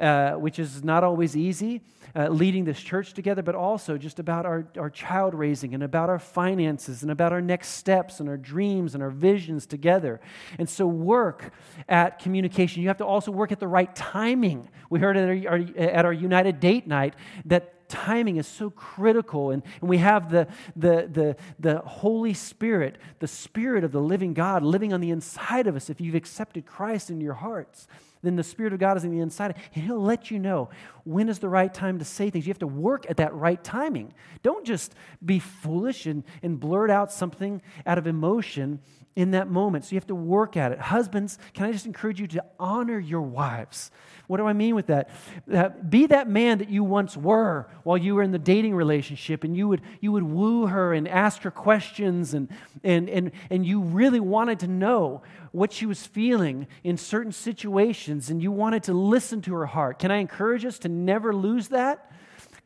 uh, 0.00 0.32
which 0.32 0.58
is 0.58 0.82
not 0.82 1.04
always 1.04 1.36
easy, 1.36 1.80
uh, 2.16 2.28
leading 2.28 2.64
this 2.64 2.80
church 2.80 3.12
together, 3.12 3.42
but 3.42 3.54
also 3.54 3.98
just 3.98 4.18
about 4.18 4.46
our, 4.46 4.66
our 4.78 4.90
child 4.90 5.34
raising 5.34 5.74
and 5.74 5.82
about 5.82 6.08
our 6.08 6.18
finances 6.18 7.02
and 7.02 7.10
about 7.10 7.32
our 7.32 7.40
next 7.40 7.68
steps 7.68 8.20
and 8.20 8.28
our 8.28 8.36
dreams 8.36 8.94
and 8.94 9.02
our 9.02 9.10
visions 9.10 9.66
together. 9.66 10.20
And 10.58 10.68
so, 10.68 10.86
work 10.86 11.52
at 11.88 12.18
communication. 12.18 12.82
You 12.82 12.88
have 12.88 12.98
to 12.98 13.06
also 13.06 13.30
work 13.30 13.52
at 13.52 13.60
the 13.60 13.68
right 13.68 13.94
timing. 13.94 14.68
We 14.90 15.00
heard 15.00 15.16
at 15.16 15.46
our, 15.46 15.60
at 15.76 16.04
our 16.04 16.12
United 16.12 16.60
Date 16.60 16.86
Night 16.86 17.14
that 17.46 17.73
timing 17.88 18.36
is 18.36 18.46
so 18.46 18.70
critical. 18.70 19.50
And, 19.50 19.62
and 19.80 19.88
we 19.88 19.98
have 19.98 20.30
the, 20.30 20.48
the, 20.76 21.08
the, 21.10 21.36
the 21.58 21.78
Holy 21.80 22.34
Spirit, 22.34 22.98
the 23.20 23.28
Spirit 23.28 23.84
of 23.84 23.92
the 23.92 24.00
living 24.00 24.34
God 24.34 24.62
living 24.62 24.92
on 24.92 25.00
the 25.00 25.10
inside 25.10 25.66
of 25.66 25.76
us 25.76 25.90
if 25.90 26.00
you've 26.00 26.14
accepted 26.14 26.66
Christ 26.66 27.10
in 27.10 27.20
your 27.20 27.34
hearts 27.34 27.86
then 28.24 28.36
the 28.36 28.42
Spirit 28.42 28.72
of 28.72 28.78
God 28.78 28.96
is 28.96 29.04
in 29.04 29.10
the 29.10 29.20
inside, 29.20 29.54
and 29.74 29.84
He'll 29.84 30.00
let 30.00 30.30
you 30.30 30.38
know 30.38 30.70
when 31.04 31.28
is 31.28 31.38
the 31.38 31.48
right 31.48 31.72
time 31.72 31.98
to 31.98 32.04
say 32.04 32.30
things. 32.30 32.46
You 32.46 32.50
have 32.50 32.58
to 32.60 32.66
work 32.66 33.06
at 33.08 33.18
that 33.18 33.34
right 33.34 33.62
timing. 33.62 34.14
Don't 34.42 34.66
just 34.66 34.94
be 35.24 35.38
foolish 35.38 36.06
and, 36.06 36.24
and 36.42 36.58
blurt 36.58 36.90
out 36.90 37.12
something 37.12 37.62
out 37.86 37.98
of 37.98 38.06
emotion 38.06 38.80
in 39.16 39.30
that 39.30 39.48
moment. 39.48 39.84
So 39.84 39.92
you 39.92 39.96
have 39.96 40.06
to 40.08 40.14
work 40.14 40.56
at 40.56 40.72
it. 40.72 40.80
Husbands, 40.80 41.38
can 41.52 41.66
I 41.66 41.72
just 41.72 41.86
encourage 41.86 42.20
you 42.20 42.26
to 42.28 42.44
honor 42.58 42.98
your 42.98 43.20
wives? 43.20 43.90
What 44.26 44.38
do 44.38 44.46
I 44.46 44.54
mean 44.54 44.74
with 44.74 44.86
that? 44.86 45.10
Uh, 45.52 45.68
be 45.68 46.06
that 46.06 46.28
man 46.28 46.58
that 46.58 46.70
you 46.70 46.82
once 46.82 47.16
were 47.16 47.68
while 47.84 47.96
you 47.96 48.14
were 48.14 48.22
in 48.22 48.32
the 48.32 48.38
dating 48.38 48.74
relationship 48.74 49.44
and 49.44 49.56
you 49.56 49.68
would, 49.68 49.82
you 50.00 50.10
would 50.12 50.22
woo 50.22 50.66
her 50.66 50.94
and 50.94 51.06
ask 51.06 51.42
her 51.42 51.50
questions 51.50 52.34
and, 52.34 52.48
and, 52.82 53.08
and, 53.08 53.32
and 53.50 53.64
you 53.64 53.82
really 53.82 54.20
wanted 54.20 54.60
to 54.60 54.66
know 54.66 55.22
what 55.52 55.72
she 55.72 55.86
was 55.86 56.04
feeling 56.06 56.66
in 56.82 56.96
certain 56.96 57.32
situations 57.32 58.30
and 58.30 58.42
you 58.42 58.50
wanted 58.50 58.82
to 58.84 58.94
listen 58.94 59.42
to 59.42 59.54
her 59.54 59.66
heart. 59.66 59.98
Can 59.98 60.10
I 60.10 60.16
encourage 60.16 60.64
us 60.64 60.80
to 60.80 60.88
never 60.88 61.32
lose 61.34 61.68
that? 61.68 62.10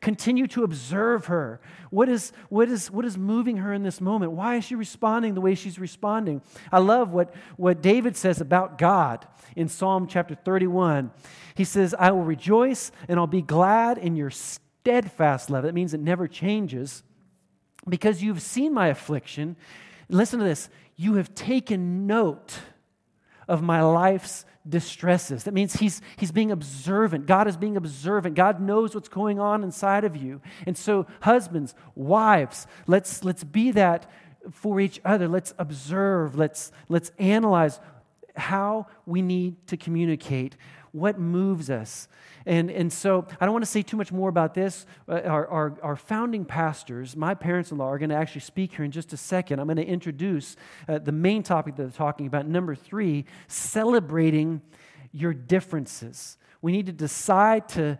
Continue 0.01 0.47
to 0.47 0.63
observe 0.63 1.25
her. 1.25 1.59
What 1.89 2.07
is, 2.07 2.31
what, 2.47 2.69
is, 2.69 2.89
what 2.89 3.03
is 3.03 3.17
moving 3.17 3.57
her 3.57 3.73
in 3.73 3.83
this 3.83 3.99
moment? 3.99 4.31
Why 4.31 4.55
is 4.55 4.63
she 4.63 4.75
responding 4.75 5.33
the 5.33 5.41
way 5.41 5.55
she's 5.55 5.77
responding? 5.77 6.41
I 6.71 6.79
love 6.79 7.11
what, 7.11 7.33
what 7.57 7.81
David 7.81 8.15
says 8.15 8.39
about 8.39 8.77
God 8.77 9.27
in 9.57 9.67
Psalm 9.67 10.07
chapter 10.07 10.35
31. 10.35 11.11
He 11.55 11.65
says, 11.65 11.93
I 11.99 12.11
will 12.11 12.23
rejoice 12.23 12.91
and 13.09 13.19
I'll 13.19 13.27
be 13.27 13.41
glad 13.41 13.97
in 13.97 14.15
your 14.15 14.29
steadfast 14.29 15.49
love. 15.49 15.63
That 15.63 15.73
means 15.73 15.93
it 15.93 15.99
never 15.99 16.27
changes 16.27 17.03
because 17.87 18.23
you've 18.23 18.41
seen 18.41 18.73
my 18.73 18.87
affliction. 18.87 19.57
Listen 20.07 20.39
to 20.39 20.45
this. 20.45 20.69
You 20.95 21.15
have 21.15 21.35
taken 21.35 22.07
note 22.07 22.59
of 23.49 23.61
my 23.61 23.81
life's 23.81 24.45
distresses. 24.67 25.43
That 25.43 25.53
means 25.53 25.73
he's, 25.77 26.01
he's 26.17 26.31
being 26.31 26.51
observant. 26.51 27.25
God 27.25 27.47
is 27.47 27.57
being 27.57 27.77
observant. 27.77 28.35
God 28.35 28.61
knows 28.61 28.93
what's 28.93 29.09
going 29.09 29.39
on 29.39 29.63
inside 29.63 30.03
of 30.03 30.15
you. 30.15 30.41
And 30.65 30.77
so, 30.77 31.07
husbands, 31.21 31.75
wives, 31.95 32.67
let's, 32.87 33.23
let's 33.23 33.43
be 33.43 33.71
that 33.71 34.09
for 34.51 34.79
each 34.79 34.99
other. 35.05 35.27
Let's 35.27 35.53
observe. 35.57 36.35
Let's, 36.35 36.71
let's 36.87 37.11
analyze 37.17 37.79
how 38.35 38.87
we 39.05 39.21
need 39.21 39.67
to 39.67 39.77
communicate 39.77 40.55
what 40.91 41.19
moves 41.19 41.69
us. 41.69 42.07
And, 42.45 42.71
and 42.71 42.91
so 42.91 43.27
I 43.39 43.45
don't 43.45 43.53
want 43.53 43.65
to 43.65 43.69
say 43.69 43.81
too 43.81 43.97
much 43.97 44.11
more 44.11 44.29
about 44.29 44.53
this. 44.53 44.85
Uh, 45.07 45.21
our, 45.25 45.47
our, 45.47 45.77
our 45.83 45.95
founding 45.95 46.45
pastors, 46.45 47.15
my 47.15 47.33
parents 47.35 47.71
in 47.71 47.77
law, 47.77 47.89
are 47.89 47.97
going 47.97 48.09
to 48.09 48.15
actually 48.15 48.41
speak 48.41 48.75
here 48.75 48.85
in 48.85 48.91
just 48.91 49.13
a 49.13 49.17
second. 49.17 49.59
I'm 49.59 49.67
going 49.67 49.77
to 49.77 49.85
introduce 49.85 50.55
uh, 50.87 50.99
the 50.99 51.11
main 51.11 51.43
topic 51.43 51.75
that 51.75 51.83
they're 51.83 51.91
talking 51.91 52.27
about. 52.27 52.47
Number 52.47 52.75
three, 52.75 53.25
celebrating 53.47 54.61
your 55.11 55.33
differences. 55.33 56.37
We 56.61 56.71
need 56.71 56.85
to 56.87 56.93
decide 56.93 57.69
to 57.69 57.99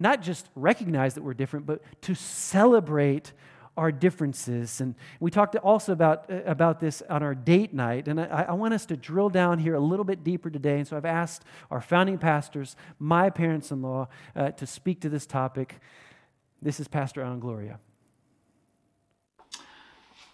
not 0.00 0.22
just 0.22 0.48
recognize 0.54 1.14
that 1.14 1.22
we're 1.22 1.34
different, 1.34 1.66
but 1.66 1.82
to 2.02 2.14
celebrate 2.14 3.32
our 3.78 3.92
differences. 3.92 4.80
And 4.80 4.96
we 5.20 5.30
talked 5.30 5.54
also 5.56 5.92
about, 5.92 6.28
uh, 6.28 6.42
about 6.44 6.80
this 6.80 7.00
on 7.08 7.22
our 7.22 7.34
date 7.34 7.72
night. 7.72 8.08
And 8.08 8.20
I, 8.20 8.46
I, 8.48 8.52
want 8.52 8.74
us 8.74 8.84
to 8.86 8.96
drill 8.96 9.30
down 9.30 9.60
here 9.60 9.74
a 9.74 9.80
little 9.80 10.04
bit 10.04 10.24
deeper 10.24 10.50
today. 10.50 10.78
And 10.78 10.86
so 10.86 10.96
I've 10.96 11.04
asked 11.04 11.44
our 11.70 11.80
founding 11.80 12.18
pastors, 12.18 12.74
my 12.98 13.30
parents 13.30 13.70
in 13.70 13.80
law, 13.80 14.08
uh, 14.34 14.50
to 14.50 14.66
speak 14.66 15.00
to 15.02 15.08
this 15.08 15.26
topic. 15.26 15.76
This 16.60 16.80
is 16.80 16.88
Pastor 16.88 17.22
Alan 17.22 17.38
Gloria. 17.38 17.78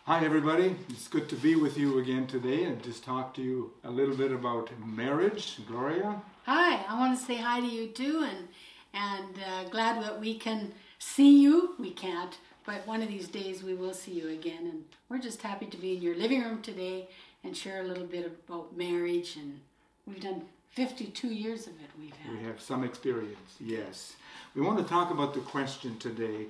Hi, 0.07 0.25
everybody. 0.25 0.77
It's 0.89 1.09
good 1.09 1.29
to 1.29 1.37
be 1.37 1.55
with 1.55 1.77
you 1.77 1.99
again 1.99 2.27
today 2.27 2.65
and 2.65 2.83
just 2.83 3.05
talk 3.05 3.35
to 3.35 3.43
you 3.43 3.73
a 3.85 3.91
little 3.91 4.17
bit 4.17 4.33
about 4.33 4.71
marriage. 4.87 5.59
Gloria? 5.69 6.21
Hi, 6.47 6.83
I 6.89 6.99
want 6.99 7.19
to 7.19 7.25
say 7.25 7.37
hi 7.37 7.61
to 7.61 7.67
you 7.67 7.89
too 7.89 8.27
and, 8.27 8.49
and 8.95 9.39
uh, 9.39 9.69
glad 9.69 10.03
that 10.03 10.19
we 10.19 10.39
can 10.39 10.73
see 10.99 11.41
you. 11.41 11.75
We 11.79 11.91
can't 11.91 12.39
but 12.67 12.87
one 12.87 13.03
of 13.03 13.09
these 13.09 13.29
days 13.29 13.63
we 13.63 13.75
will 13.75 13.95
see 13.95 14.13
you 14.13 14.29
again. 14.29 14.67
And 14.67 14.85
we're 15.09 15.19
just 15.19 15.43
happy 15.43 15.67
to 15.67 15.77
be 15.77 15.97
in 15.97 16.03
your 16.03 16.17
living 16.17 16.43
room 16.43 16.63
today 16.63 17.09
and 17.43 17.57
share 17.57 17.83
a 17.83 17.87
little 17.87 18.07
bit 18.07 18.27
about 18.27 18.77
marriage. 18.77 19.37
And 19.37 19.61
we've 20.07 20.21
done 20.21 20.43
52 20.71 21.29
years 21.29 21.67
of 21.67 21.75
it. 21.75 21.91
We've 21.99 22.17
had. 22.17 22.39
We 22.39 22.45
have 22.45 22.61
some 22.61 22.85
experience, 22.85 23.57
yes. 23.61 24.17
We 24.55 24.63
want 24.63 24.79
to 24.79 24.85
talk 24.85 25.11
about 25.11 25.35
the 25.35 25.41
question 25.41 25.99
today 25.99 26.47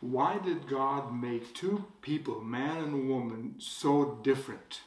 why 0.00 0.38
did 0.38 0.68
God 0.68 1.18
make 1.18 1.54
two 1.54 1.84
people, 2.02 2.42
man 2.42 2.76
and 2.78 3.08
woman, 3.08 3.54
so 3.58 4.18
different? 4.22 4.80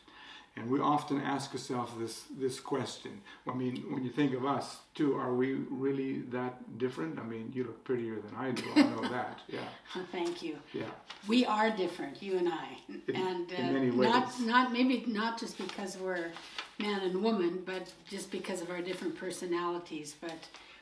And 0.57 0.69
we 0.71 0.79
often 0.79 1.21
ask 1.21 1.51
ourselves 1.51 1.91
this, 1.99 2.23
this 2.39 2.59
question. 2.59 3.21
I 3.47 3.53
mean, 3.53 3.83
when 3.91 4.03
you 4.03 4.09
think 4.09 4.33
of 4.33 4.43
us, 4.45 4.77
too, 4.95 5.15
are 5.15 5.33
we 5.33 5.53
really 5.69 6.21
that 6.31 6.77
different? 6.79 7.19
I 7.19 7.23
mean, 7.23 7.51
you 7.53 7.63
look 7.65 7.83
prettier 7.83 8.15
than 8.15 8.33
I 8.35 8.51
do. 8.51 8.63
I 8.75 8.81
know 8.81 9.01
that. 9.09 9.39
Yeah. 9.47 9.59
Oh, 9.95 10.01
thank 10.11 10.41
you. 10.41 10.55
Yeah. 10.73 10.85
We 11.27 11.45
are 11.45 11.69
different, 11.69 12.23
you 12.23 12.37
and 12.37 12.49
I, 12.49 12.67
In- 12.89 13.15
and 13.15 13.51
in 13.51 13.65
uh, 13.69 13.71
many 13.71 13.91
not 13.91 14.25
ways. 14.27 14.39
not 14.39 14.73
maybe 14.73 15.03
not 15.07 15.39
just 15.39 15.57
because 15.59 15.95
we're 15.97 16.31
man 16.79 17.01
and 17.01 17.21
woman, 17.23 17.61
but 17.63 17.93
just 18.09 18.31
because 18.31 18.61
of 18.61 18.71
our 18.71 18.81
different 18.81 19.15
personalities. 19.15 20.15
But 20.19 20.39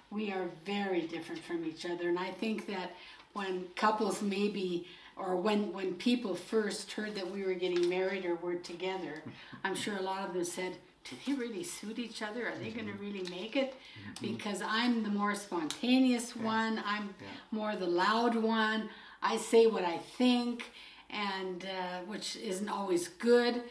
we 0.10 0.32
are 0.32 0.48
very 0.66 1.02
different 1.02 1.44
from 1.44 1.66
each 1.66 1.86
other, 1.86 2.08
and 2.08 2.18
I 2.20 2.32
think 2.32 2.66
that 2.68 2.92
when 3.34 3.66
couples 3.76 4.22
maybe 4.22 4.88
or 5.16 5.36
when 5.36 5.72
when 5.72 5.94
people 5.96 6.36
first 6.36 6.92
heard 6.92 7.16
that 7.16 7.30
we 7.30 7.44
were 7.44 7.54
getting 7.54 7.88
married 7.90 8.26
or 8.26 8.36
were 8.36 8.56
together, 8.56 9.24
I'm 9.64 9.76
sure 9.76 9.98
a 9.98 10.02
lot 10.02 10.28
of 10.28 10.34
them 10.34 10.44
said. 10.44 10.74
Do 11.08 11.16
they 11.28 11.34
really 11.34 11.64
suit 11.64 12.00
each 12.00 12.24
other? 12.24 12.48
Are 12.48 12.58
they 12.58 12.72
going 12.72 12.88
to 12.88 12.94
really 12.94 13.30
make 13.30 13.56
it? 13.56 13.76
Because 14.24 14.64
I'm 14.66 15.04
the 15.04 15.12
more 15.12 15.36
spontaneous 15.36 16.36
one. 16.36 16.82
I'm 16.84 17.14
more 17.52 17.76
the 17.76 17.86
loud 17.86 18.36
one. 18.36 18.90
I 19.22 19.38
say 19.38 19.68
what 19.68 19.84
I 19.84 20.00
think, 20.00 20.72
and 21.12 21.64
uh, 21.66 22.00
which 22.08 22.38
isn't 22.38 22.70
always 22.70 23.08
good, 23.08 23.62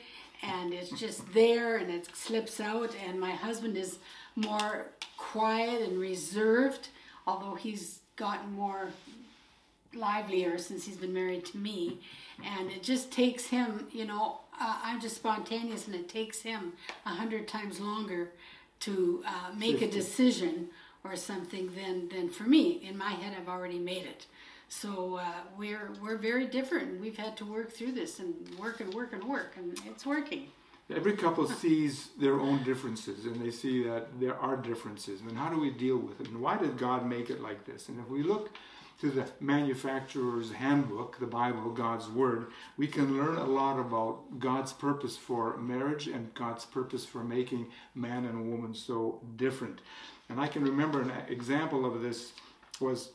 and 0.42 0.72
it's 0.72 0.90
just 0.90 1.32
there 1.34 1.78
and 1.78 1.90
it 1.90 2.08
slips 2.14 2.60
out. 2.60 2.94
And 3.04 3.18
my 3.18 3.32
husband 3.32 3.76
is 3.76 3.98
more 4.36 4.86
quiet 5.16 5.82
and 5.82 5.98
reserved, 5.98 6.88
although 7.26 7.56
he's 7.56 8.00
gotten 8.16 8.52
more 8.52 8.90
livelier 9.96 10.58
since 10.58 10.84
he's 10.84 10.96
been 10.96 11.12
married 11.12 11.44
to 11.46 11.58
me. 11.58 12.00
And 12.44 12.70
it 12.70 12.82
just 12.82 13.10
takes 13.10 13.46
him, 13.46 13.86
you 13.92 14.04
know, 14.04 14.40
uh, 14.60 14.78
I'm 14.82 15.00
just 15.00 15.16
spontaneous, 15.16 15.86
and 15.86 15.94
it 15.94 16.08
takes 16.08 16.42
him 16.42 16.72
a 17.06 17.10
hundred 17.10 17.48
times 17.48 17.80
longer 17.80 18.30
to 18.80 19.22
uh, 19.26 19.54
make 19.56 19.82
a 19.82 19.90
decision 19.90 20.68
or 21.02 21.16
something 21.16 21.70
than 21.74 22.08
than 22.08 22.28
for 22.28 22.44
me. 22.44 22.82
In 22.88 22.96
my 22.96 23.10
head, 23.10 23.34
I've 23.38 23.48
already 23.48 23.78
made 23.78 24.04
it. 24.04 24.26
So 24.68 25.16
uh, 25.16 25.24
we're 25.56 25.90
we're 26.02 26.16
very 26.16 26.46
different. 26.46 27.00
We've 27.00 27.16
had 27.16 27.36
to 27.38 27.44
work 27.44 27.72
through 27.72 27.92
this 27.92 28.18
and 28.18 28.34
work 28.58 28.80
and 28.80 28.92
work 28.94 29.12
and 29.12 29.24
work, 29.24 29.54
and 29.56 29.78
it's 29.86 30.06
working. 30.06 30.48
Every 30.94 31.16
couple 31.16 31.48
sees 31.62 32.10
their 32.18 32.40
own 32.40 32.62
differences 32.62 33.24
and 33.24 33.40
they 33.40 33.50
see 33.50 33.82
that 33.84 34.20
there 34.20 34.36
are 34.36 34.56
differences. 34.56 35.20
And 35.22 35.36
how 35.36 35.48
do 35.48 35.58
we 35.58 35.70
deal 35.70 35.96
with 35.96 36.20
it? 36.20 36.28
And 36.28 36.40
why 36.40 36.58
did 36.58 36.76
God 36.76 37.06
make 37.06 37.30
it 37.30 37.40
like 37.40 37.64
this? 37.64 37.88
And 37.88 37.98
if 37.98 38.08
we 38.08 38.22
look 38.22 38.50
to 39.00 39.10
the 39.10 39.26
manufacturer's 39.40 40.52
handbook, 40.52 41.18
the 41.18 41.26
Bible, 41.26 41.70
God's 41.70 42.08
Word, 42.08 42.46
we 42.76 42.86
can 42.86 43.16
learn 43.16 43.36
a 43.36 43.44
lot 43.44 43.78
about 43.78 44.38
God's 44.38 44.72
purpose 44.72 45.16
for 45.16 45.56
marriage 45.56 46.06
and 46.06 46.32
God's 46.34 46.64
purpose 46.64 47.04
for 47.04 47.24
making 47.24 47.66
man 47.94 48.24
and 48.24 48.50
woman 48.50 48.74
so 48.74 49.20
different. 49.36 49.80
And 50.28 50.40
I 50.40 50.46
can 50.46 50.62
remember 50.62 51.02
an 51.02 51.12
example 51.28 51.84
of 51.84 52.00
this 52.00 52.32
was 52.80 53.10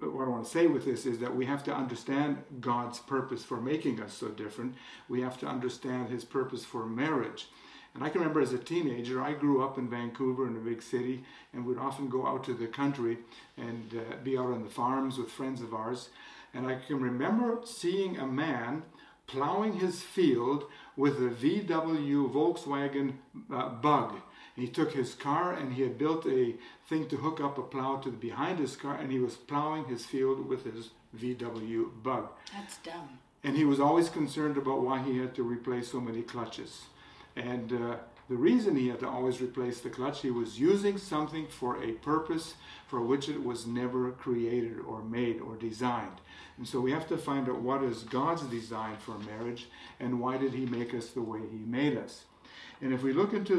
what 0.00 0.24
I 0.24 0.28
want 0.28 0.44
to 0.44 0.50
say 0.50 0.66
with 0.66 0.84
this 0.84 1.04
is 1.04 1.18
that 1.18 1.34
we 1.34 1.44
have 1.44 1.62
to 1.64 1.74
understand 1.74 2.38
God's 2.60 2.98
purpose 2.98 3.44
for 3.44 3.60
making 3.60 4.00
us 4.00 4.14
so 4.14 4.28
different. 4.28 4.74
We 5.08 5.20
have 5.20 5.38
to 5.38 5.46
understand 5.46 6.08
His 6.08 6.24
purpose 6.24 6.64
for 6.64 6.86
marriage. 6.86 7.48
And 7.94 8.04
I 8.04 8.08
can 8.08 8.20
remember 8.20 8.40
as 8.40 8.52
a 8.52 8.58
teenager, 8.58 9.20
I 9.20 9.32
grew 9.32 9.64
up 9.64 9.76
in 9.76 9.88
Vancouver 9.88 10.46
in 10.46 10.56
a 10.56 10.60
big 10.60 10.82
city 10.82 11.24
and 11.52 11.66
would 11.66 11.78
often 11.78 12.08
go 12.08 12.26
out 12.26 12.44
to 12.44 12.54
the 12.54 12.66
country 12.66 13.18
and 13.56 13.94
uh, 13.94 14.16
be 14.22 14.38
out 14.38 14.52
on 14.52 14.62
the 14.62 14.70
farms 14.70 15.18
with 15.18 15.30
friends 15.30 15.60
of 15.60 15.74
ours. 15.74 16.10
And 16.54 16.66
I 16.66 16.76
can 16.76 17.00
remember 17.00 17.60
seeing 17.64 18.16
a 18.16 18.26
man 18.26 18.84
plowing 19.26 19.74
his 19.74 20.02
field 20.02 20.64
with 20.96 21.16
a 21.16 21.30
VW 21.30 22.32
Volkswagen 22.32 23.14
uh, 23.52 23.68
bug. 23.68 24.16
He 24.56 24.68
took 24.68 24.92
his 24.92 25.14
car 25.14 25.52
and 25.52 25.72
he 25.72 25.82
had 25.82 25.96
built 25.96 26.26
a 26.26 26.54
thing 26.88 27.08
to 27.08 27.16
hook 27.16 27.40
up 27.40 27.56
a 27.56 27.62
plow 27.62 27.96
to 27.96 28.10
the 28.10 28.16
behind 28.16 28.58
his 28.58 28.76
car 28.76 28.96
and 28.96 29.10
he 29.10 29.18
was 29.18 29.36
plowing 29.36 29.86
his 29.86 30.04
field 30.04 30.46
with 30.46 30.64
his 30.64 30.90
VW 31.16 32.02
bug. 32.02 32.28
That's 32.52 32.78
dumb. 32.78 33.18
And 33.42 33.56
he 33.56 33.64
was 33.64 33.80
always 33.80 34.10
concerned 34.10 34.58
about 34.58 34.82
why 34.82 35.02
he 35.02 35.16
had 35.18 35.34
to 35.36 35.42
replace 35.42 35.90
so 35.90 36.00
many 36.00 36.22
clutches. 36.22 36.82
And 37.36 37.72
uh, 37.72 37.96
the 38.28 38.36
reason 38.36 38.76
he 38.76 38.88
had 38.88 39.00
to 39.00 39.08
always 39.08 39.40
replace 39.40 39.80
the 39.80 39.90
clutch, 39.90 40.22
he 40.22 40.30
was 40.30 40.58
using 40.58 40.98
something 40.98 41.46
for 41.48 41.82
a 41.82 41.92
purpose 41.92 42.54
for 42.86 43.00
which 43.00 43.28
it 43.28 43.42
was 43.42 43.66
never 43.66 44.12
created 44.12 44.78
or 44.86 45.02
made 45.02 45.40
or 45.40 45.56
designed. 45.56 46.20
And 46.56 46.66
so 46.66 46.80
we 46.80 46.92
have 46.92 47.08
to 47.08 47.18
find 47.18 47.48
out 47.48 47.60
what 47.60 47.82
is 47.82 48.02
God's 48.02 48.42
design 48.42 48.96
for 48.98 49.18
marriage 49.18 49.66
and 49.98 50.20
why 50.20 50.36
did 50.36 50.52
he 50.52 50.66
make 50.66 50.94
us 50.94 51.08
the 51.08 51.22
way 51.22 51.40
he 51.40 51.58
made 51.58 51.96
us. 51.96 52.24
And 52.80 52.92
if 52.92 53.02
we 53.02 53.12
look 53.12 53.32
into 53.32 53.58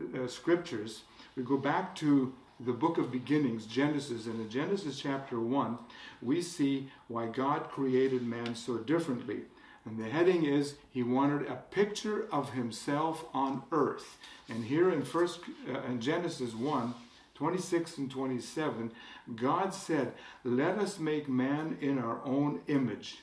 the 0.00 0.24
uh, 0.24 0.26
scriptures, 0.26 1.02
we 1.36 1.42
go 1.42 1.56
back 1.56 1.94
to 1.96 2.32
the 2.60 2.72
book 2.72 2.98
of 2.98 3.12
beginnings, 3.12 3.66
Genesis, 3.66 4.26
and 4.26 4.40
in 4.40 4.50
Genesis 4.50 4.98
chapter 4.98 5.38
1, 5.38 5.78
we 6.20 6.42
see 6.42 6.90
why 7.06 7.26
God 7.26 7.68
created 7.70 8.22
man 8.22 8.54
so 8.54 8.78
differently. 8.78 9.42
And 9.88 9.98
the 9.98 10.10
heading 10.10 10.44
is 10.44 10.74
He 10.90 11.02
wanted 11.02 11.48
a 11.48 11.56
picture 11.70 12.28
of 12.30 12.52
Himself 12.52 13.24
on 13.32 13.62
earth. 13.72 14.18
And 14.48 14.64
here 14.64 14.90
in 14.90 15.02
first 15.02 15.40
uh, 15.68 15.80
in 15.82 16.00
Genesis 16.00 16.54
1, 16.54 16.94
26 17.34 17.98
and 17.98 18.10
27, 18.10 18.92
God 19.36 19.72
said, 19.72 20.12
Let 20.44 20.78
us 20.78 20.98
make 20.98 21.28
man 21.28 21.78
in 21.80 21.98
our 21.98 22.20
own 22.24 22.60
image. 22.66 23.18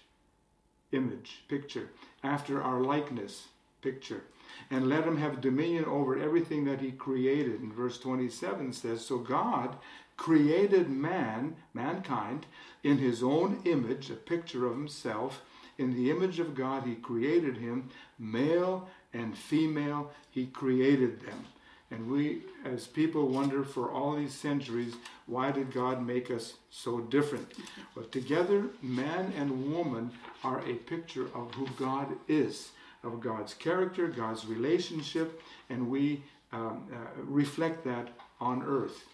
Image, 0.92 1.44
picture. 1.48 1.90
After 2.24 2.64
our 2.64 2.82
likeness, 2.82 3.50
picture. 3.82 4.24
And 4.72 4.88
let 4.88 5.06
him 5.06 5.18
have 5.18 5.42
dominion 5.42 5.86
over 5.86 6.18
everything 6.18 6.66
that 6.66 6.82
he 6.82 6.92
created. 6.92 7.60
And 7.60 7.74
verse 7.74 8.00
27 8.00 8.74
says, 8.74 9.06
So 9.06 9.18
God 9.20 9.78
created 10.18 10.90
man, 10.90 11.58
mankind, 11.74 12.46
in 12.84 12.98
his 12.98 13.22
own 13.22 13.62
image, 13.66 14.10
a 14.10 14.16
picture 14.16 14.66
of 14.66 14.74
himself. 14.78 15.42
In 15.78 15.94
the 15.94 16.10
image 16.10 16.40
of 16.40 16.56
God, 16.56 16.84
he 16.86 16.96
created 16.96 17.58
him, 17.58 17.90
male 18.18 18.88
and 19.14 19.38
female, 19.38 20.12
he 20.32 20.48
created 20.48 21.22
them. 21.22 21.46
And 21.92 22.10
we, 22.10 22.42
as 22.64 22.88
people, 22.88 23.28
wonder 23.28 23.64
for 23.64 23.92
all 23.92 24.16
these 24.16 24.34
centuries, 24.34 24.96
why 25.28 25.52
did 25.52 25.72
God 25.72 26.06
make 26.06 26.32
us 26.32 26.56
so 26.70 27.00
different? 27.00 27.54
But 27.94 28.12
together, 28.12 28.66
man 28.82 29.34
and 29.38 29.72
woman 29.72 30.12
are 30.44 30.68
a 30.68 30.74
picture 30.74 31.28
of 31.36 31.54
who 31.54 31.68
God 31.78 32.08
is, 32.28 32.70
of 33.04 33.20
God's 33.20 33.54
character, 33.54 34.08
God's 34.08 34.46
relationship, 34.46 35.42
and 35.70 35.90
we 35.90 36.24
um, 36.52 36.88
uh, 36.92 36.98
reflect 37.24 37.84
that 37.86 38.10
on 38.40 38.64
earth. 38.64 39.06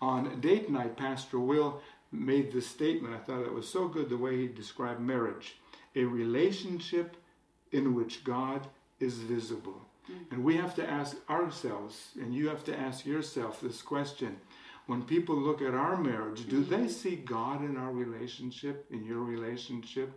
On 0.00 0.40
date 0.40 0.70
night, 0.70 0.96
Pastor 0.96 1.38
Will 1.38 1.80
made 2.12 2.52
this 2.52 2.66
statement. 2.66 3.14
I 3.14 3.18
thought 3.18 3.42
it 3.42 3.52
was 3.52 3.68
so 3.68 3.88
good 3.88 4.08
the 4.08 4.16
way 4.16 4.36
he 4.36 4.46
described 4.48 5.00
marriage 5.00 5.56
a 5.94 6.04
relationship 6.04 7.16
in 7.72 7.94
which 7.94 8.24
God 8.24 8.66
is 8.98 9.18
visible. 9.18 9.80
And 10.30 10.44
we 10.44 10.56
have 10.56 10.74
to 10.76 10.88
ask 10.88 11.16
ourselves, 11.28 12.08
and 12.20 12.34
you 12.34 12.48
have 12.48 12.64
to 12.64 12.78
ask 12.78 13.06
yourself 13.06 13.60
this 13.60 13.82
question. 13.82 14.36
When 14.86 15.02
people 15.02 15.36
look 15.36 15.62
at 15.62 15.74
our 15.74 15.96
marriage, 15.96 16.48
do 16.48 16.64
they 16.64 16.88
see 16.88 17.14
God 17.14 17.62
in 17.62 17.76
our 17.76 17.92
relationship, 17.92 18.86
in 18.90 19.04
your 19.04 19.22
relationship? 19.22 20.10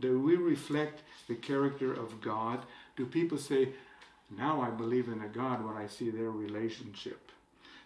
Do 0.00 0.20
we 0.20 0.36
reflect 0.36 1.02
the 1.28 1.34
character 1.34 1.92
of 1.92 2.20
God? 2.20 2.60
Do 2.96 3.06
people 3.06 3.38
say, 3.38 3.70
now 4.36 4.60
I 4.60 4.70
believe 4.70 5.08
in 5.08 5.22
a 5.22 5.28
God 5.28 5.64
when 5.64 5.76
I 5.76 5.86
see 5.86 6.10
their 6.10 6.30
relationship? 6.30 7.30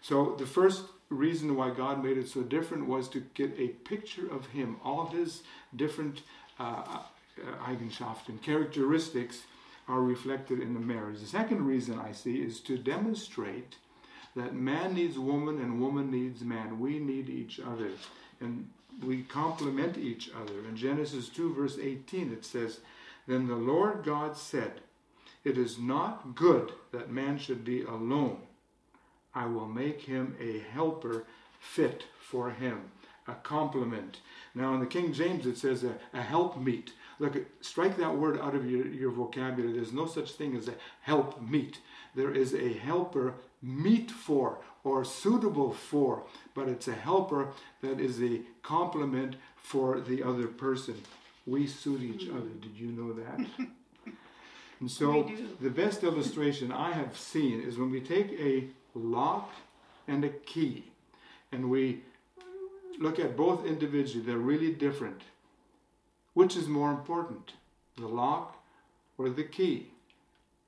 So 0.01 0.35
the 0.37 0.45
first 0.45 0.83
reason 1.09 1.55
why 1.55 1.69
God 1.69 2.03
made 2.03 2.17
it 2.17 2.27
so 2.27 2.41
different 2.41 2.87
was 2.87 3.07
to 3.09 3.21
get 3.33 3.57
a 3.57 3.69
picture 3.69 4.27
of 4.29 4.47
Him, 4.47 4.77
all 4.83 5.05
His 5.05 5.43
different 5.75 6.23
uh, 6.59 7.03
Uh, 7.39 7.69
Eigenschaften, 7.69 8.37
characteristics 8.39 9.41
are 9.87 10.01
reflected 10.01 10.59
in 10.59 10.73
the 10.73 10.79
marriage. 10.79 11.19
The 11.19 11.25
second 11.25 11.65
reason 11.65 11.99
I 11.99 12.11
see 12.11 12.37
is 12.41 12.59
to 12.61 12.77
demonstrate 12.77 13.75
that 14.35 14.55
man 14.55 14.93
needs 14.93 15.17
woman 15.17 15.59
and 15.59 15.81
woman 15.81 16.09
needs 16.11 16.41
man. 16.41 16.79
We 16.79 16.99
need 16.99 17.29
each 17.29 17.59
other. 17.59 17.89
And 18.39 18.69
we 19.01 19.23
complement 19.23 19.97
each 19.97 20.29
other. 20.29 20.59
In 20.67 20.75
Genesis 20.75 21.29
2, 21.29 21.53
verse 21.53 21.77
18, 21.81 22.31
it 22.31 22.45
says, 22.45 22.79
Then 23.27 23.47
the 23.47 23.55
Lord 23.55 24.03
God 24.03 24.37
said, 24.37 24.81
It 25.43 25.57
is 25.57 25.77
not 25.79 26.35
good 26.35 26.73
that 26.91 27.11
man 27.11 27.37
should 27.37 27.63
be 27.65 27.83
alone. 27.83 28.41
I 29.35 29.47
will 29.47 29.67
make 29.67 30.01
him 30.01 30.35
a 30.39 30.59
helper 30.59 31.25
fit 31.59 32.03
for 32.19 32.51
him, 32.51 32.91
a 33.27 33.33
complement. 33.33 34.19
Now, 34.55 34.73
in 34.73 34.79
the 34.79 34.85
King 34.85 35.13
James, 35.13 35.45
it 35.45 35.57
says 35.57 35.83
a, 35.83 35.95
a 36.13 36.21
helpmeet. 36.21 36.91
Look, 37.19 37.37
strike 37.61 37.97
that 37.97 38.17
word 38.17 38.39
out 38.39 38.55
of 38.55 38.69
your, 38.69 38.87
your 38.87 39.11
vocabulary. 39.11 39.73
There's 39.73 39.93
no 39.93 40.05
such 40.05 40.33
thing 40.33 40.55
as 40.55 40.67
a 40.67 40.75
help 41.01 41.41
meet. 41.41 41.79
There 42.15 42.33
is 42.33 42.53
a 42.53 42.73
helper 42.73 43.35
meet 43.61 44.11
for 44.11 44.59
or 44.83 45.05
suitable 45.05 45.71
for, 45.71 46.23
but 46.53 46.67
it's 46.67 46.87
a 46.87 46.93
helper 46.93 47.49
that 47.81 47.99
is 47.99 48.21
a 48.21 48.41
complement 48.61 49.37
for 49.55 49.99
the 49.99 50.21
other 50.21 50.47
person. 50.47 50.95
We 51.45 51.67
suit 51.67 52.01
each 52.01 52.27
hmm. 52.27 52.37
other. 52.37 52.49
Did 52.49 52.75
you 52.75 52.91
know 52.91 53.13
that? 53.13 53.67
And 54.83 54.91
so 54.91 55.31
the 55.61 55.69
best 55.69 56.03
illustration 56.03 56.69
I 56.69 56.91
have 56.91 57.17
seen 57.17 57.61
is 57.61 57.77
when 57.77 57.89
we 57.89 58.01
take 58.01 58.33
a 58.33 58.67
lock 58.93 59.49
and 60.09 60.25
a 60.25 60.29
key 60.29 60.91
and 61.53 61.69
we 61.69 62.01
look 62.99 63.19
at 63.19 63.37
both 63.37 63.65
individually, 63.65 64.25
they're 64.25 64.37
really 64.37 64.73
different. 64.73 65.21
Which 66.33 66.55
is 66.55 66.67
more 66.67 66.91
important, 66.91 67.53
the 67.97 68.07
lock 68.07 68.57
or 69.17 69.29
the 69.29 69.43
key? 69.43 69.91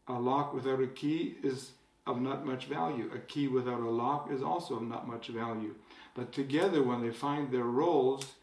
A 0.07 0.13
lock 0.13 0.53
without 0.53 0.81
a 0.81 0.88
key 0.88 1.35
is 1.43 1.71
of 2.05 2.21
not 2.21 2.45
much 2.45 2.65
value. 2.65 3.09
A 3.13 3.19
key 3.19 3.47
without 3.47 3.79
a 3.79 3.89
lock 3.89 4.29
is 4.31 4.43
also 4.43 4.75
of 4.75 4.83
not 4.83 5.07
much 5.07 5.29
value. 5.29 5.73
But 6.13 6.31
together, 6.31 6.83
when 6.83 7.01
they 7.01 7.11
find 7.11 7.51
their 7.51 7.63
roles, 7.63 8.33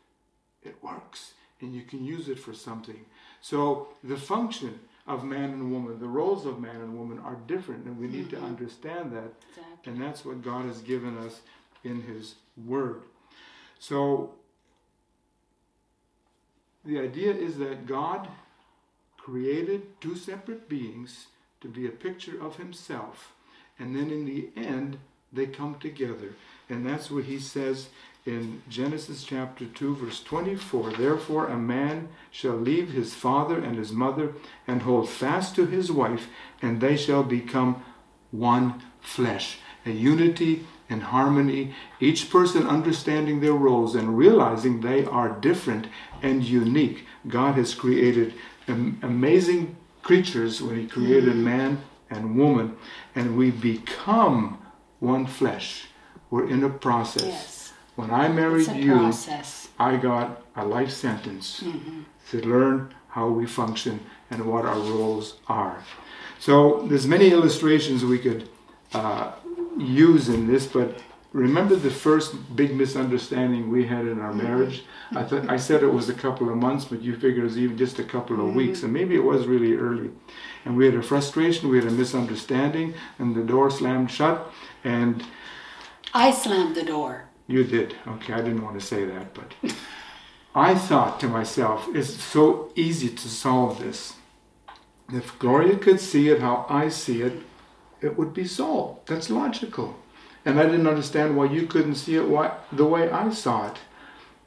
it 0.62 0.82
works 0.82 1.34
and 1.62 1.74
you 1.74 1.82
can 1.82 2.04
use 2.04 2.28
it 2.28 2.38
for 2.38 2.52
something. 2.52 3.04
So 3.40 3.88
the 4.04 4.16
function 4.16 4.80
of 5.06 5.24
man 5.24 5.50
and 5.50 5.72
woman, 5.72 5.98
the 5.98 6.08
roles 6.08 6.44
of 6.44 6.60
man 6.60 6.76
and 6.76 6.96
woman 6.96 7.18
are 7.20 7.36
different, 7.46 7.86
and 7.86 7.98
we 7.98 8.08
need 8.08 8.30
to 8.30 8.36
mm-hmm. 8.36 8.44
understand 8.44 9.12
that. 9.12 9.32
Exactly. 9.50 9.92
And 9.92 10.02
that's 10.02 10.24
what 10.24 10.42
God 10.42 10.66
has 10.66 10.80
given 10.80 11.16
us 11.18 11.40
in 11.84 12.02
His 12.02 12.34
Word. 12.66 13.02
So 13.82 14.34
the 16.84 17.00
idea 17.00 17.32
is 17.32 17.58
that 17.58 17.84
God 17.84 18.28
created 19.18 20.00
two 20.00 20.14
separate 20.14 20.68
beings 20.68 21.26
to 21.60 21.66
be 21.66 21.88
a 21.88 21.90
picture 21.90 22.40
of 22.40 22.58
Himself, 22.58 23.32
and 23.80 23.96
then 23.96 24.12
in 24.12 24.24
the 24.24 24.50
end, 24.54 24.98
they 25.32 25.46
come 25.46 25.74
together. 25.80 26.36
And 26.68 26.86
that's 26.86 27.10
what 27.10 27.24
He 27.24 27.40
says 27.40 27.88
in 28.24 28.62
Genesis 28.68 29.24
chapter 29.24 29.66
2, 29.66 29.96
verse 29.96 30.22
24 30.22 30.92
Therefore, 30.92 31.48
a 31.48 31.58
man 31.58 32.08
shall 32.30 32.54
leave 32.54 32.92
his 32.92 33.14
father 33.14 33.58
and 33.58 33.76
his 33.76 33.90
mother 33.90 34.34
and 34.64 34.82
hold 34.82 35.08
fast 35.08 35.56
to 35.56 35.66
his 35.66 35.90
wife, 35.90 36.28
and 36.60 36.80
they 36.80 36.96
shall 36.96 37.24
become 37.24 37.82
one 38.30 38.80
flesh. 39.00 39.58
A 39.84 39.90
unity 39.90 40.66
and 40.92 41.02
harmony, 41.04 41.74
each 42.00 42.30
person 42.30 42.66
understanding 42.66 43.40
their 43.40 43.54
roles 43.54 43.94
and 43.94 44.16
realizing 44.16 44.80
they 44.80 45.04
are 45.06 45.30
different 45.40 45.86
and 46.22 46.44
unique. 46.44 47.06
God 47.26 47.54
has 47.54 47.74
created 47.74 48.34
am- 48.68 48.98
amazing 49.02 49.76
creatures 50.02 50.60
when 50.62 50.78
He 50.78 50.86
created 50.86 51.34
man 51.36 51.80
and 52.10 52.36
woman, 52.36 52.76
and 53.14 53.36
we 53.36 53.50
become 53.50 54.58
one 55.00 55.26
flesh. 55.26 55.86
We're 56.30 56.48
in 56.48 56.62
a 56.62 56.68
process. 56.70 57.24
Yes. 57.24 57.72
When 57.96 58.10
I 58.10 58.28
married 58.28 58.68
you, 58.68 58.92
process. 58.92 59.68
I 59.78 59.96
got 59.96 60.42
a 60.56 60.64
life 60.64 60.90
sentence 60.90 61.64
to 62.30 62.40
learn 62.42 62.94
how 63.08 63.28
we 63.28 63.46
function 63.46 64.00
and 64.30 64.44
what 64.46 64.64
our 64.64 64.78
roles 64.78 65.38
are. 65.48 65.82
So 66.38 66.86
there's 66.88 67.06
many 67.06 67.30
illustrations 67.30 68.04
we 68.04 68.18
could 68.18 68.48
uh, 68.94 69.32
use 69.78 70.28
in 70.28 70.46
this, 70.46 70.66
but 70.66 71.00
remember 71.32 71.76
the 71.76 71.90
first 71.90 72.54
big 72.54 72.74
misunderstanding 72.74 73.70
we 73.70 73.86
had 73.86 74.06
in 74.06 74.20
our 74.20 74.32
marriage. 74.32 74.80
Mm-hmm. 74.80 75.18
I 75.18 75.24
thought 75.24 75.50
I 75.50 75.56
said 75.56 75.82
it 75.82 75.92
was 75.92 76.08
a 76.08 76.14
couple 76.14 76.50
of 76.50 76.56
months, 76.56 76.84
but 76.84 77.02
you 77.02 77.14
figured 77.14 77.38
it 77.38 77.44
was 77.44 77.58
even 77.58 77.78
just 77.78 77.98
a 77.98 78.04
couple 78.04 78.46
of 78.46 78.54
weeks, 78.54 78.78
mm-hmm. 78.78 78.86
and 78.86 78.94
maybe 78.94 79.14
it 79.14 79.24
was 79.24 79.46
really 79.46 79.74
early. 79.74 80.10
And 80.64 80.76
we 80.76 80.86
had 80.86 80.94
a 80.94 81.02
frustration, 81.02 81.68
we 81.68 81.78
had 81.78 81.88
a 81.88 81.90
misunderstanding, 81.90 82.94
and 83.18 83.34
the 83.34 83.42
door 83.42 83.70
slammed 83.70 84.10
shut, 84.10 84.50
and 84.84 85.24
I 86.14 86.30
slammed 86.30 86.76
the 86.76 86.84
door. 86.84 87.24
you 87.46 87.64
did. 87.64 87.96
Okay, 88.06 88.34
I 88.34 88.42
didn't 88.42 88.62
want 88.62 88.78
to 88.78 88.86
say 88.86 89.04
that, 89.04 89.34
but 89.34 89.54
I 90.54 90.74
thought 90.74 91.18
to 91.20 91.28
myself, 91.28 91.88
it's 91.94 92.12
so 92.22 92.70
easy 92.74 93.08
to 93.08 93.28
solve 93.28 93.80
this. 93.80 94.14
If 95.10 95.38
Gloria 95.38 95.76
could 95.78 96.00
see 96.00 96.28
it 96.28 96.40
how 96.40 96.66
I 96.68 96.88
see 96.88 97.22
it, 97.22 97.42
it 98.02 98.18
would 98.18 98.34
be 98.34 98.46
solved. 98.46 99.08
That's 99.08 99.30
logical. 99.30 99.96
And 100.44 100.58
I 100.58 100.64
didn't 100.64 100.88
understand 100.88 101.36
why 101.36 101.46
you 101.46 101.66
couldn't 101.66 101.94
see 101.94 102.16
it 102.16 102.28
why, 102.28 102.56
the 102.72 102.84
way 102.84 103.10
I 103.10 103.30
saw 103.30 103.68
it. 103.68 103.78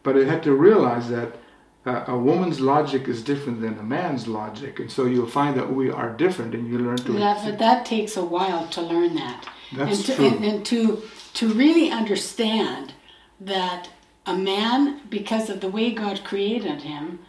But 0.03 0.17
I 0.17 0.25
had 0.25 0.43
to 0.43 0.53
realize 0.53 1.09
that 1.09 1.37
uh, 1.85 2.03
a 2.07 2.17
woman's 2.17 2.59
logic 2.59 3.07
is 3.07 3.23
different 3.23 3.61
than 3.61 3.79
a 3.79 3.83
man's 3.83 4.27
logic. 4.27 4.79
And 4.79 4.91
so 4.91 5.05
you'll 5.05 5.27
find 5.27 5.55
that 5.57 5.73
we 5.73 5.89
are 5.89 6.09
different 6.09 6.53
and 6.53 6.67
you 6.67 6.79
learn 6.79 6.97
to 6.97 7.11
That, 7.13 7.45
but 7.45 7.59
that 7.59 7.85
takes 7.85 8.17
a 8.17 8.25
while 8.25 8.67
to 8.69 8.81
learn 8.81 9.15
that. 9.15 9.47
That's 9.73 9.97
and 9.97 10.05
to, 10.05 10.15
true. 10.15 10.25
And, 10.27 10.45
and 10.45 10.65
to 10.67 11.01
to 11.35 11.53
really 11.53 11.91
understand 11.91 12.93
that 13.41 13.89
a 14.25 14.35
man, 14.35 15.01
because 15.09 15.49
of 15.49 15.59
the 15.59 15.67
way 15.67 15.91
God 15.91 16.23
created 16.23 16.81
him, 16.81 17.19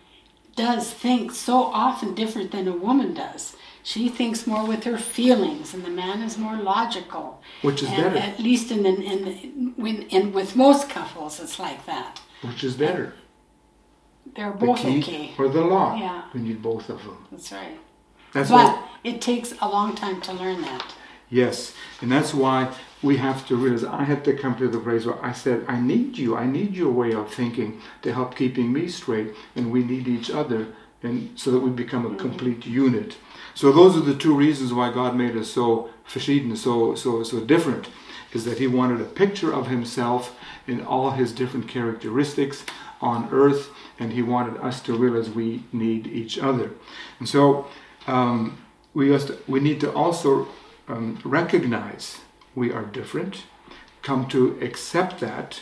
does 0.54 0.90
think 0.90 1.32
so 1.32 1.64
often 1.64 2.14
different 2.14 2.52
than 2.52 2.68
a 2.68 2.76
woman 2.76 3.14
does. 3.14 3.55
She 3.87 4.09
thinks 4.09 4.49
more 4.49 4.66
with 4.66 4.83
her 4.83 4.99
feelings, 4.99 5.72
and 5.72 5.85
the 5.85 5.90
man 5.90 6.20
is 6.20 6.37
more 6.37 6.57
logical. 6.57 7.40
Which 7.62 7.85
is 7.85 7.88
And 7.88 8.03
better. 8.03 8.18
At 8.18 8.40
least 8.40 8.72
in 8.72 8.83
the, 8.83 8.90
in 8.90 9.75
when 9.77 10.09
and 10.11 10.35
with 10.35 10.57
most 10.57 10.90
couples, 10.90 11.38
it's 11.38 11.61
like 11.61 11.87
that. 11.87 12.20
which 12.42 12.64
is 12.64 12.75
better. 12.75 13.14
They're 14.35 14.51
The 14.51 14.66
both 14.66 14.79
key 14.79 14.99
okay. 14.99 15.31
or 15.38 15.49
the 15.49 15.61
law. 15.61 15.94
Yeah. 15.94 16.22
We 16.35 16.40
need 16.40 16.61
both 16.62 16.88
of 16.88 17.01
them. 17.05 17.29
That's 17.31 17.53
right. 17.53 17.79
That's 18.33 18.51
But 18.51 18.72
what 18.72 18.88
it 19.05 19.20
takes 19.20 19.55
a 19.61 19.68
long 19.68 19.94
time 19.94 20.20
to 20.22 20.33
learn 20.33 20.62
that. 20.62 20.92
Yes, 21.31 21.72
and 22.01 22.11
that's 22.11 22.35
why 22.35 22.75
we 23.05 23.18
have 23.18 23.46
to 23.46 23.55
realize 23.55 23.85
I 23.85 24.03
had 24.03 24.25
to 24.25 24.33
come 24.37 24.57
to 24.57 24.66
the 24.66 24.81
place 24.81 25.07
where 25.07 25.25
I 25.25 25.33
said, 25.33 25.64
I 25.68 25.79
need 25.81 26.18
you. 26.18 26.37
I 26.37 26.46
need 26.46 26.75
your 26.75 26.90
way 26.90 27.12
of 27.12 27.33
thinking 27.33 27.81
to 28.03 28.12
help 28.12 28.35
keeping 28.35 28.72
me 28.72 28.88
straight, 28.88 29.31
and 29.55 29.70
we 29.70 29.85
need 29.85 30.09
each 30.09 30.29
other, 30.29 30.75
and 31.05 31.38
so 31.38 31.53
that 31.53 31.61
we 31.61 31.70
become 31.70 32.05
a 32.05 32.09
mm-hmm. 32.09 32.18
complete 32.18 32.66
unit. 32.66 33.16
So 33.56 33.72
those 33.72 33.96
are 33.96 34.00
the 34.00 34.14
two 34.14 34.34
reasons 34.34 34.72
why 34.72 34.92
God 34.92 35.16
made 35.16 35.36
us 35.36 35.50
so 35.50 35.90
verschieden, 36.06 36.56
so 36.56 36.94
so 36.94 37.24
so 37.24 37.40
different, 37.40 37.88
is 38.32 38.44
that 38.44 38.58
He 38.58 38.66
wanted 38.68 39.00
a 39.00 39.04
picture 39.04 39.52
of 39.52 39.66
Himself 39.66 40.36
in 40.68 40.84
all 40.84 41.10
His 41.12 41.32
different 41.32 41.66
characteristics 41.66 42.64
on 43.00 43.28
earth, 43.32 43.70
and 43.98 44.12
He 44.12 44.22
wanted 44.22 44.58
us 44.58 44.80
to 44.82 44.96
realize 44.96 45.30
we 45.30 45.64
need 45.72 46.06
each 46.06 46.38
other, 46.38 46.70
and 47.18 47.28
so. 47.28 47.66
Um, 48.06 48.58
we, 48.96 49.10
must, 49.10 49.30
we 49.46 49.60
need 49.60 49.78
to 49.80 49.92
also 49.92 50.48
um, 50.88 51.18
recognize 51.22 52.20
we 52.54 52.72
are 52.72 52.82
different, 52.82 53.44
come 54.00 54.26
to 54.28 54.58
accept 54.62 55.20
that, 55.20 55.60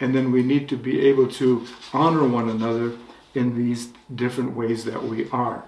and 0.00 0.12
then 0.12 0.32
we 0.32 0.42
need 0.42 0.68
to 0.70 0.76
be 0.76 1.06
able 1.06 1.28
to 1.28 1.64
honor 1.92 2.26
one 2.26 2.48
another 2.48 2.96
in 3.34 3.54
these 3.56 3.90
different 4.12 4.56
ways 4.56 4.84
that 4.84 5.04
we 5.04 5.30
are. 5.30 5.62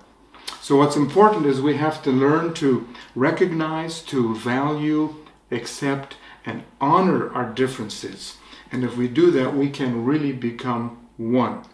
So, 0.65 0.77
what's 0.77 0.97
important 0.97 1.45
is 1.45 1.61
we 1.61 1.77
have 1.77 2.03
to 2.05 2.11
learn 2.11 2.55
to 2.55 2.89
recognize, 3.15 4.01
to 4.05 4.35
value, 4.35 5.15
accept, 5.51 6.17
and 6.47 6.63
honor 6.81 7.31
our 7.35 7.53
differences. 7.53 8.39
And 8.73 8.83
if 8.83 8.97
we 8.97 9.07
do 9.07 9.31
that, 9.33 9.55
we 9.55 9.69
can 9.69 10.07
really 10.07 10.33
become 10.33 11.07
one. 11.19 11.67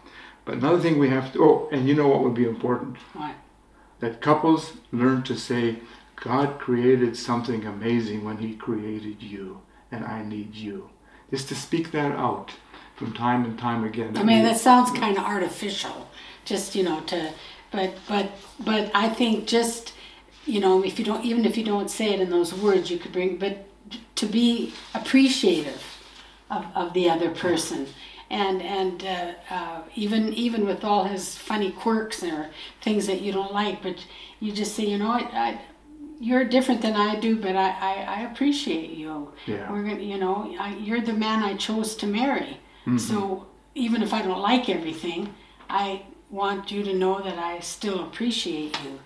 But 0.43 0.55
another 0.55 0.81
thing 0.81 0.99
we 0.99 1.07
have 1.07 1.31
to, 1.31 1.41
oh, 1.41 1.69
and 1.71 1.87
you 1.87 1.95
know 1.95 2.09
what 2.09 2.21
would 2.21 2.33
be 2.33 2.43
important? 2.43 2.97
What? 3.13 3.35
that 4.01 4.19
couples 4.19 4.73
learn 4.91 5.23
to 5.23 5.37
say, 5.37 5.77
God 6.17 6.59
created 6.59 7.15
something 7.15 7.63
amazing 7.65 8.25
when 8.25 8.39
He 8.39 8.55
created 8.55 9.23
you, 9.23 9.61
and 9.89 10.03
I 10.03 10.21
need 10.21 10.53
you. 10.55 10.89
Just 11.29 11.47
to 11.47 11.55
speak 11.55 11.91
that 11.91 12.11
out 12.11 12.51
from 12.97 13.13
time 13.13 13.45
and 13.45 13.57
time 13.57 13.85
again. 13.85 14.17
I 14.17 14.23
mean, 14.23 14.43
that 14.43 14.57
sounds 14.57 14.91
kind 14.91 15.17
of 15.17 15.23
artificial, 15.23 16.09
just 16.43 16.75
you 16.75 16.83
know, 16.83 16.99
to, 17.01 17.31
but 17.71 17.93
but 18.07 18.31
but 18.59 18.91
I 18.93 19.09
think 19.09 19.47
just 19.47 19.93
you 20.45 20.59
know, 20.59 20.83
if 20.83 20.97
you 20.97 21.05
don't, 21.05 21.23
even 21.23 21.45
if 21.45 21.57
you 21.57 21.63
don't 21.63 21.89
say 21.89 22.13
it 22.13 22.19
in 22.19 22.29
those 22.29 22.53
words, 22.53 22.89
you 22.89 22.97
could 22.97 23.11
bring, 23.11 23.37
but 23.37 23.67
to 24.15 24.25
be 24.25 24.73
appreciative 24.93 25.83
of, 26.49 26.65
of 26.75 26.93
the 26.93 27.09
other 27.09 27.29
person. 27.29 27.87
And 28.29 28.61
and 28.61 29.03
uh, 29.03 29.33
uh, 29.53 29.81
even 29.93 30.33
even 30.33 30.65
with 30.65 30.85
all 30.85 31.03
his 31.03 31.37
funny 31.37 31.71
quirks 31.71 32.23
or 32.23 32.49
things 32.81 33.05
that 33.07 33.21
you 33.21 33.33
don't 33.33 33.53
like, 33.53 33.83
but 33.83 34.05
you 34.39 34.53
just 34.53 34.73
say, 34.73 34.85
you 34.85 34.97
know, 34.97 35.09
what, 35.09 35.33
I, 35.33 35.59
you're 36.19 36.45
different 36.45 36.81
than 36.81 36.95
I 36.95 37.19
do, 37.19 37.35
but 37.35 37.57
I, 37.57 37.69
I, 37.69 37.93
I 38.07 38.21
appreciate 38.21 38.91
you. 38.91 39.33
Yeah. 39.45 39.69
We're 39.69 39.83
gonna, 39.83 39.99
you 39.99 40.17
know, 40.17 40.55
I, 40.57 40.75
you're 40.75 41.01
the 41.01 41.13
man 41.13 41.43
I 41.43 41.55
chose 41.55 41.93
to 41.97 42.07
marry. 42.07 42.59
So 42.97 43.47
even 43.75 44.01
if 44.01 44.13
I 44.13 44.21
don't 44.21 44.39
like 44.39 44.69
everything, 44.69 45.35
I 45.69 46.03
want 46.31 46.71
you 46.71 46.81
to 46.83 46.93
know 46.93 47.21
that 47.21 47.37
I 47.37 47.59
still 47.59 47.99
appreciate 48.03 48.77
you. 48.83 48.99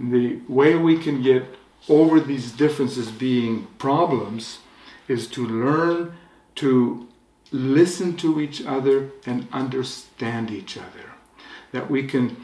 the 0.00 0.40
way 0.48 0.74
we 0.74 0.98
can 0.98 1.22
get 1.22 1.44
over 1.88 2.20
these 2.20 2.52
differences 2.52 3.10
being 3.10 3.66
problems 3.78 4.58
is 5.08 5.26
to 5.28 5.46
learn 5.46 6.12
to 6.54 7.06
listen 7.52 8.16
to 8.16 8.40
each 8.40 8.64
other 8.64 9.10
and 9.26 9.46
understand 9.52 10.50
each 10.50 10.76
other. 10.76 11.12
That 11.72 11.90
we 11.90 12.06
can 12.06 12.36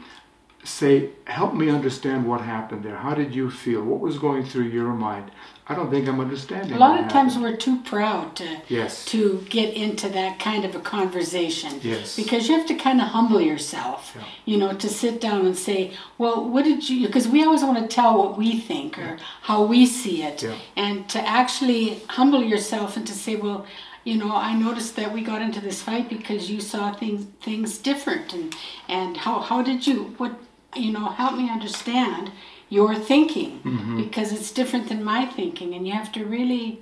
say, 0.67 1.09
help 1.25 1.53
me 1.53 1.69
understand 1.69 2.27
what 2.27 2.41
happened 2.41 2.83
there. 2.83 2.97
How 2.97 3.13
did 3.13 3.33
you 3.33 3.49
feel? 3.49 3.81
What 3.83 3.99
was 3.99 4.17
going 4.17 4.43
through 4.45 4.65
your 4.65 4.93
mind? 4.93 5.31
I 5.69 5.75
don't 5.75 5.89
think 5.91 6.07
I'm 6.07 6.19
understanding. 6.21 6.73
A 6.73 6.79
lot 6.79 6.97
of 6.99 7.09
times 7.09 7.33
happened. 7.33 7.51
we're 7.51 7.57
too 7.57 7.81
proud 7.81 8.35
to 8.37 8.47
Yes. 8.69 9.03
to 9.05 9.45
get 9.49 9.73
into 9.73 10.07
that 10.09 10.39
kind 10.39 10.63
of 10.63 10.75
a 10.75 10.79
conversation. 10.79 11.79
Yes. 11.83 12.15
Because 12.15 12.47
you 12.47 12.55
have 12.57 12.65
to 12.67 12.75
kind 12.75 13.01
of 13.01 13.07
humble 13.07 13.41
yourself. 13.41 14.13
Yeah. 14.15 14.23
You 14.45 14.57
know, 14.59 14.73
to 14.73 14.87
sit 14.87 15.19
down 15.19 15.45
and 15.45 15.57
say, 15.57 15.91
"Well, 16.17 16.37
what 16.49 16.63
did 16.63 16.89
you?" 16.89 17.05
Because 17.07 17.27
we 17.27 17.43
always 17.43 17.63
want 17.63 17.79
to 17.81 17.87
tell 17.87 18.17
what 18.17 18.37
we 18.37 18.59
think 18.59 18.97
or 18.97 19.17
how 19.41 19.63
we 19.63 19.85
see 19.85 20.23
it, 20.23 20.41
Yeah. 20.43 20.55
and 20.77 21.07
to 21.09 21.19
actually 21.39 22.01
humble 22.07 22.43
yourself 22.43 22.95
and 22.97 23.05
to 23.07 23.13
say, 23.13 23.35
"Well." 23.35 23.65
You 24.11 24.15
know, 24.15 24.33
I 24.33 24.53
noticed 24.53 24.95
that 24.95 25.11
we 25.13 25.21
got 25.21 25.41
into 25.41 25.59
this 25.59 25.81
fight 25.81 26.07
because 26.07 26.49
you 26.49 26.61
saw 26.61 26.93
things 26.93 27.25
things 27.41 27.77
different, 27.77 28.31
and 28.33 28.55
and 28.87 29.17
how 29.17 29.41
how 29.41 29.61
did 29.61 29.85
you 29.85 30.13
what 30.17 30.31
you 30.79 30.91
know 30.91 31.07
help 31.09 31.35
me 31.37 31.49
understand 31.49 32.31
your 32.69 32.95
thinking 32.95 33.59
Mm-hmm. 33.63 33.97
because 34.03 34.31
it's 34.31 34.51
different 34.51 34.87
than 34.89 35.03
my 35.03 35.25
thinking, 35.25 35.73
and 35.75 35.87
you 35.87 35.93
have 35.93 36.11
to 36.13 36.25
really 36.25 36.81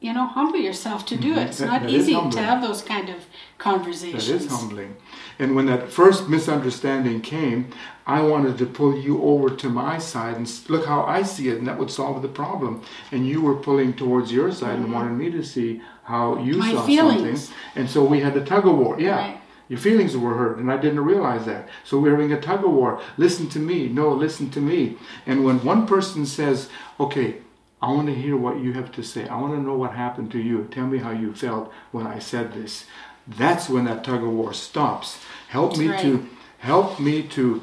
you 0.00 0.12
know, 0.12 0.26
humble 0.26 0.58
yourself 0.58 1.06
to 1.06 1.16
do 1.16 1.30
it. 1.34 1.46
It's 1.46 1.58
That- 1.58 1.66
not 1.68 1.82
that 1.82 1.90
easy 1.90 2.12
to 2.12 2.38
have 2.40 2.60
those 2.60 2.82
kind 2.82 3.08
of 3.08 3.18
conversations. 3.58 4.26
That 4.26 4.34
is 4.34 4.50
humbling. 4.50 4.96
And 5.38 5.54
when 5.54 5.66
that 5.66 5.90
first 5.92 6.28
misunderstanding 6.28 7.20
came, 7.20 7.68
I 8.04 8.20
wanted 8.22 8.58
to 8.58 8.66
pull 8.66 8.98
you 8.98 9.22
over 9.22 9.48
to 9.62 9.68
my 9.68 9.98
side 9.98 10.34
and 10.36 10.52
look 10.68 10.86
how 10.86 11.04
I 11.04 11.22
see 11.22 11.50
it, 11.50 11.58
and 11.58 11.68
that 11.68 11.78
would 11.78 11.90
solve 11.92 12.20
the 12.20 12.26
problem. 12.42 12.82
And 13.12 13.28
you 13.28 13.40
were 13.42 13.54
pulling 13.54 13.92
towards 13.92 14.32
your 14.32 14.50
side 14.50 14.74
and 14.80 14.92
wanted 14.92 15.12
me 15.12 15.30
to 15.30 15.42
see 15.44 15.80
how 16.02 16.36
you 16.46 16.54
Mm-hmm. 16.54 16.58
My 16.58 16.72
saw 16.72 16.82
feelings. 16.86 17.44
something. 17.44 17.56
And 17.76 17.88
so 17.88 18.02
we 18.04 18.18
had 18.18 18.34
the 18.34 18.44
tug 18.44 18.66
of 18.66 18.76
war. 18.76 18.98
Yeah. 18.98 19.16
Right. 19.16 19.40
Your 19.68 19.78
feelings 19.78 20.16
were 20.16 20.34
hurt, 20.34 20.58
and 20.58 20.70
I 20.70 20.76
didn't 20.76 21.00
realize 21.00 21.46
that. 21.46 21.68
So 21.84 21.98
we're 21.98 22.10
having 22.10 22.32
a 22.32 22.40
tug 22.40 22.64
of 22.64 22.70
war. 22.72 23.00
Listen 23.16 23.48
to 23.50 23.58
me. 23.58 23.88
No, 23.88 24.10
listen 24.10 24.50
to 24.50 24.60
me. 24.60 24.98
And 25.26 25.44
when 25.44 25.64
one 25.64 25.86
person 25.86 26.26
says, 26.26 26.68
okay, 27.00 27.36
I 27.80 27.90
want 27.90 28.06
to 28.08 28.14
hear 28.14 28.36
what 28.36 28.60
you 28.60 28.74
have 28.74 28.92
to 28.92 29.02
say. 29.02 29.26
I 29.26 29.40
want 29.40 29.54
to 29.54 29.60
know 29.60 29.74
what 29.74 29.92
happened 29.92 30.30
to 30.32 30.38
you. 30.38 30.68
Tell 30.70 30.86
me 30.86 30.98
how 30.98 31.10
you 31.10 31.34
felt 31.34 31.72
when 31.90 32.06
I 32.06 32.18
said 32.20 32.52
this. 32.52 32.84
That's 33.26 33.68
when 33.68 33.86
that 33.86 34.04
tug 34.04 34.22
of 34.22 34.30
war 34.32 34.52
stops. 34.52 35.18
Help 35.48 35.76
me 35.76 35.88
Right. 35.88 36.00
to 36.02 36.28
help 36.58 37.00
me 37.00 37.22
to 37.28 37.62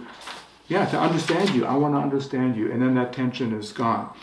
yeah, 0.67 0.85
to 0.85 0.99
understand 0.99 1.49
you. 1.49 1.65
I 1.65 1.75
want 1.75 1.95
to 1.95 1.99
understand 1.99 2.55
you. 2.55 2.71
And 2.71 2.79
then 2.81 2.93
that 2.93 3.11
tension 3.11 3.53
is 3.53 3.71
gone. 3.71 4.13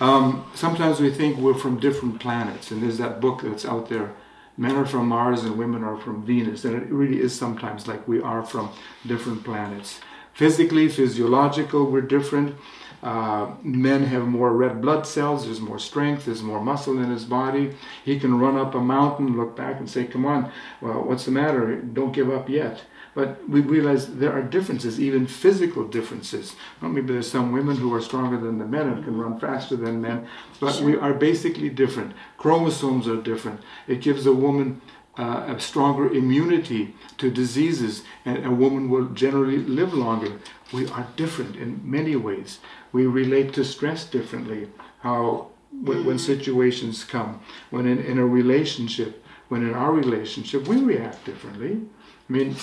Um, 0.00 0.44
sometimes 0.52 0.98
we 1.00 1.10
think 1.12 1.36
we're 1.38 1.54
from 1.54 1.78
different 1.78 2.18
planets, 2.18 2.72
and 2.72 2.82
there's 2.82 2.98
that 2.98 3.20
book 3.20 3.42
that's 3.42 3.64
out 3.64 3.88
there. 3.88 4.12
Men 4.56 4.76
are 4.76 4.86
from 4.86 5.08
Mars 5.08 5.44
and 5.44 5.56
women 5.56 5.82
are 5.82 5.96
from 5.96 6.24
Venus, 6.24 6.64
and 6.64 6.74
it 6.76 6.90
really 6.90 7.20
is 7.20 7.34
sometimes 7.34 7.88
like 7.88 8.06
we 8.06 8.20
are 8.20 8.44
from 8.44 8.70
different 9.06 9.44
planets. 9.44 10.00
Physically, 10.34 10.88
physiological, 10.88 11.90
we're 11.90 12.00
different. 12.00 12.56
Uh, 13.02 13.54
men 13.62 14.04
have 14.04 14.26
more 14.26 14.52
red 14.52 14.80
blood 14.80 15.06
cells, 15.06 15.44
there's 15.44 15.60
more 15.60 15.78
strength, 15.78 16.26
there's 16.26 16.42
more 16.42 16.62
muscle 16.62 16.98
in 16.98 17.10
his 17.10 17.24
body. 17.24 17.74
He 18.04 18.20
can 18.20 18.38
run 18.38 18.56
up 18.56 18.74
a 18.74 18.80
mountain, 18.80 19.36
look 19.36 19.56
back, 19.56 19.80
and 19.80 19.90
say, 19.90 20.04
Come 20.04 20.24
on, 20.24 20.52
well, 20.80 21.02
what's 21.02 21.24
the 21.24 21.32
matter? 21.32 21.76
Don't 21.76 22.12
give 22.12 22.30
up 22.30 22.48
yet. 22.48 22.82
But 23.14 23.46
we 23.48 23.60
realize 23.60 24.06
there 24.06 24.32
are 24.32 24.42
differences, 24.42 24.98
even 24.98 25.26
physical 25.26 25.86
differences. 25.86 26.56
Well, 26.80 26.90
maybe 26.90 27.12
there's 27.12 27.30
some 27.30 27.52
women 27.52 27.76
who 27.76 27.92
are 27.94 28.00
stronger 28.00 28.38
than 28.38 28.58
the 28.58 28.64
men 28.64 28.88
and 28.88 29.04
can 29.04 29.18
run 29.18 29.38
faster 29.38 29.76
than 29.76 30.00
men, 30.00 30.26
but 30.60 30.80
we 30.80 30.96
are 30.96 31.12
basically 31.12 31.68
different. 31.68 32.14
Chromosomes 32.38 33.06
are 33.06 33.20
different. 33.20 33.60
It 33.86 34.00
gives 34.00 34.24
a 34.24 34.32
woman 34.32 34.80
uh, 35.18 35.44
a 35.46 35.60
stronger 35.60 36.10
immunity 36.10 36.94
to 37.18 37.30
diseases, 37.30 38.02
and 38.24 38.46
a 38.46 38.50
woman 38.50 38.88
will 38.88 39.06
generally 39.10 39.58
live 39.58 39.92
longer. 39.92 40.40
We 40.72 40.88
are 40.88 41.06
different 41.16 41.56
in 41.56 41.80
many 41.84 42.16
ways. 42.16 42.60
We 42.92 43.06
relate 43.06 43.52
to 43.54 43.64
stress 43.64 44.04
differently. 44.06 44.70
How 45.00 45.48
when, 45.70 46.04
when 46.04 46.18
situations 46.18 47.04
come, 47.04 47.40
when 47.70 47.86
in, 47.86 47.98
in 47.98 48.18
a 48.18 48.26
relationship, 48.26 49.22
when 49.48 49.62
in 49.62 49.74
our 49.74 49.92
relationship, 49.92 50.66
we 50.66 50.76
react 50.76 51.24
differently. 51.24 51.82
I 52.28 52.32
mean, 52.32 52.56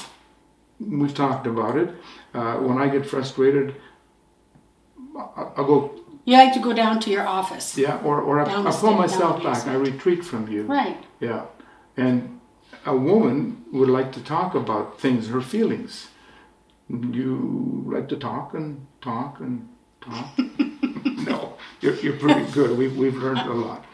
we've 0.80 1.14
talked 1.14 1.48
about 1.48 1.78
it. 1.78 1.90
Uh, 2.34 2.56
when 2.58 2.78
I 2.78 2.88
get 2.90 3.06
frustrated, 3.06 3.76
I- 5.18 5.48
I'll 5.58 5.66
go, 5.66 5.92
You 6.26 6.38
like 6.38 6.54
to 6.54 6.60
go 6.60 6.74
down 6.74 7.00
to 7.02 7.10
your 7.10 7.28
office. 7.28 7.78
yeah, 7.78 8.00
or, 8.04 8.22
or 8.22 8.40
I, 8.40 8.46
I 8.46 8.72
pull 8.72 8.94
myself 8.94 9.44
back. 9.44 9.68
I 9.68 9.74
retreat 9.76 10.24
from 10.24 10.48
you. 10.48 10.64
Right. 10.64 10.98
Yeah. 11.20 11.46
And 11.98 12.40
a 12.86 12.96
woman 12.96 13.66
would 13.74 13.90
like 13.90 14.12
to 14.14 14.22
talk 14.24 14.56
about 14.56 15.00
things, 15.02 15.28
her 15.30 15.42
feelings. 15.42 16.08
You 16.90 17.84
like 17.88 18.08
to 18.10 18.16
talk 18.18 18.54
and 18.54 18.88
talk 19.02 19.40
and 19.40 19.68
talk. 20.02 20.28
no, 21.30 21.54
you're, 21.82 21.96
you're 21.96 22.18
pretty 22.18 22.50
good. 22.52 22.78
We've, 22.78 22.96
we've 22.98 23.16
learned 23.16 23.40
a 23.42 23.54
lot. 23.54 23.86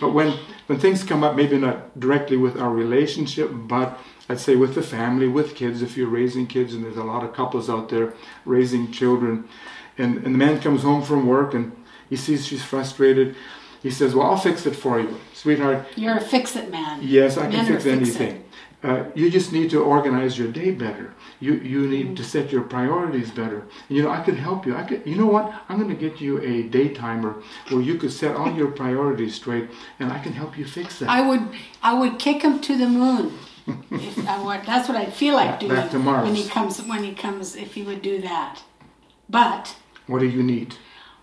But 0.00 0.10
when, 0.14 0.32
when 0.66 0.78
things 0.80 1.04
come 1.04 1.22
up, 1.22 1.36
maybe 1.36 1.58
not 1.58 1.98
directly 2.00 2.36
with 2.38 2.58
our 2.58 2.70
relationship, 2.70 3.50
but 3.52 3.98
I'd 4.30 4.38
say 4.38 4.54
with 4.54 4.76
the 4.76 4.82
family, 4.82 5.26
with 5.26 5.56
kids, 5.56 5.82
if 5.82 5.96
you're 5.96 6.08
raising 6.08 6.46
kids, 6.46 6.72
and 6.72 6.84
there's 6.84 6.96
a 6.96 7.02
lot 7.02 7.24
of 7.24 7.32
couples 7.32 7.68
out 7.68 7.88
there 7.88 8.14
raising 8.44 8.92
children, 8.92 9.48
and, 9.98 10.18
and 10.18 10.32
the 10.34 10.38
man 10.38 10.60
comes 10.60 10.84
home 10.84 11.02
from 11.02 11.26
work 11.26 11.52
and 11.52 11.72
he 12.08 12.14
sees 12.14 12.46
she's 12.46 12.64
frustrated. 12.64 13.34
He 13.82 13.90
says, 13.90 14.14
Well, 14.14 14.30
I'll 14.30 14.36
fix 14.36 14.66
it 14.66 14.76
for 14.76 15.00
you, 15.00 15.18
sweetheart. 15.34 15.84
You're 15.96 16.18
a 16.18 16.20
fix-it 16.20 16.70
man. 16.70 17.00
Yes, 17.02 17.38
I 17.38 17.50
can 17.50 17.66
fix 17.66 17.86
anything. 17.86 18.44
Uh, 18.84 19.04
you 19.16 19.30
just 19.30 19.52
need 19.52 19.68
to 19.70 19.82
organize 19.82 20.38
your 20.38 20.50
day 20.50 20.70
better. 20.70 21.12
You 21.40 21.54
you 21.54 21.88
need 21.88 22.16
to 22.16 22.24
set 22.24 22.52
your 22.52 22.62
priorities 22.62 23.30
better. 23.32 23.66
You 23.88 24.02
know, 24.04 24.10
I 24.10 24.22
could 24.22 24.36
help 24.36 24.64
you. 24.64 24.76
I 24.76 24.84
could. 24.84 25.04
You 25.04 25.16
know 25.16 25.26
what? 25.26 25.52
I'm 25.68 25.76
going 25.76 25.90
to 25.90 26.08
get 26.08 26.20
you 26.20 26.40
a 26.40 26.62
day 26.62 26.88
timer 26.88 27.42
where 27.68 27.82
you 27.82 27.98
could 27.98 28.12
set 28.12 28.36
all 28.36 28.52
your 28.52 28.70
priorities 28.70 29.34
straight, 29.34 29.68
and 29.98 30.12
I 30.12 30.18
can 30.20 30.32
help 30.32 30.56
you 30.56 30.64
fix 30.64 31.00
that. 31.00 31.10
I 31.10 31.20
would 31.26 31.48
I 31.82 31.94
would 31.94 32.18
kick 32.18 32.42
him 32.42 32.60
to 32.60 32.78
the 32.78 32.88
moon. 32.88 33.32
If 33.90 34.28
I 34.28 34.42
would, 34.42 34.66
that's 34.66 34.88
what 34.88 34.96
I'd 34.96 35.12
feel 35.12 35.34
like 35.34 35.60
doing 35.60 35.74
back 35.74 35.90
to 35.90 35.98
Mars. 35.98 36.24
when 36.24 36.34
he 36.34 36.48
comes 36.48 36.82
when 36.82 37.04
he 37.04 37.14
comes 37.14 37.56
if 37.56 37.74
he 37.74 37.82
would 37.82 38.02
do 38.02 38.20
that. 38.22 38.62
But 39.28 39.76
what 40.06 40.20
do 40.20 40.26
you 40.26 40.42
need? 40.42 40.74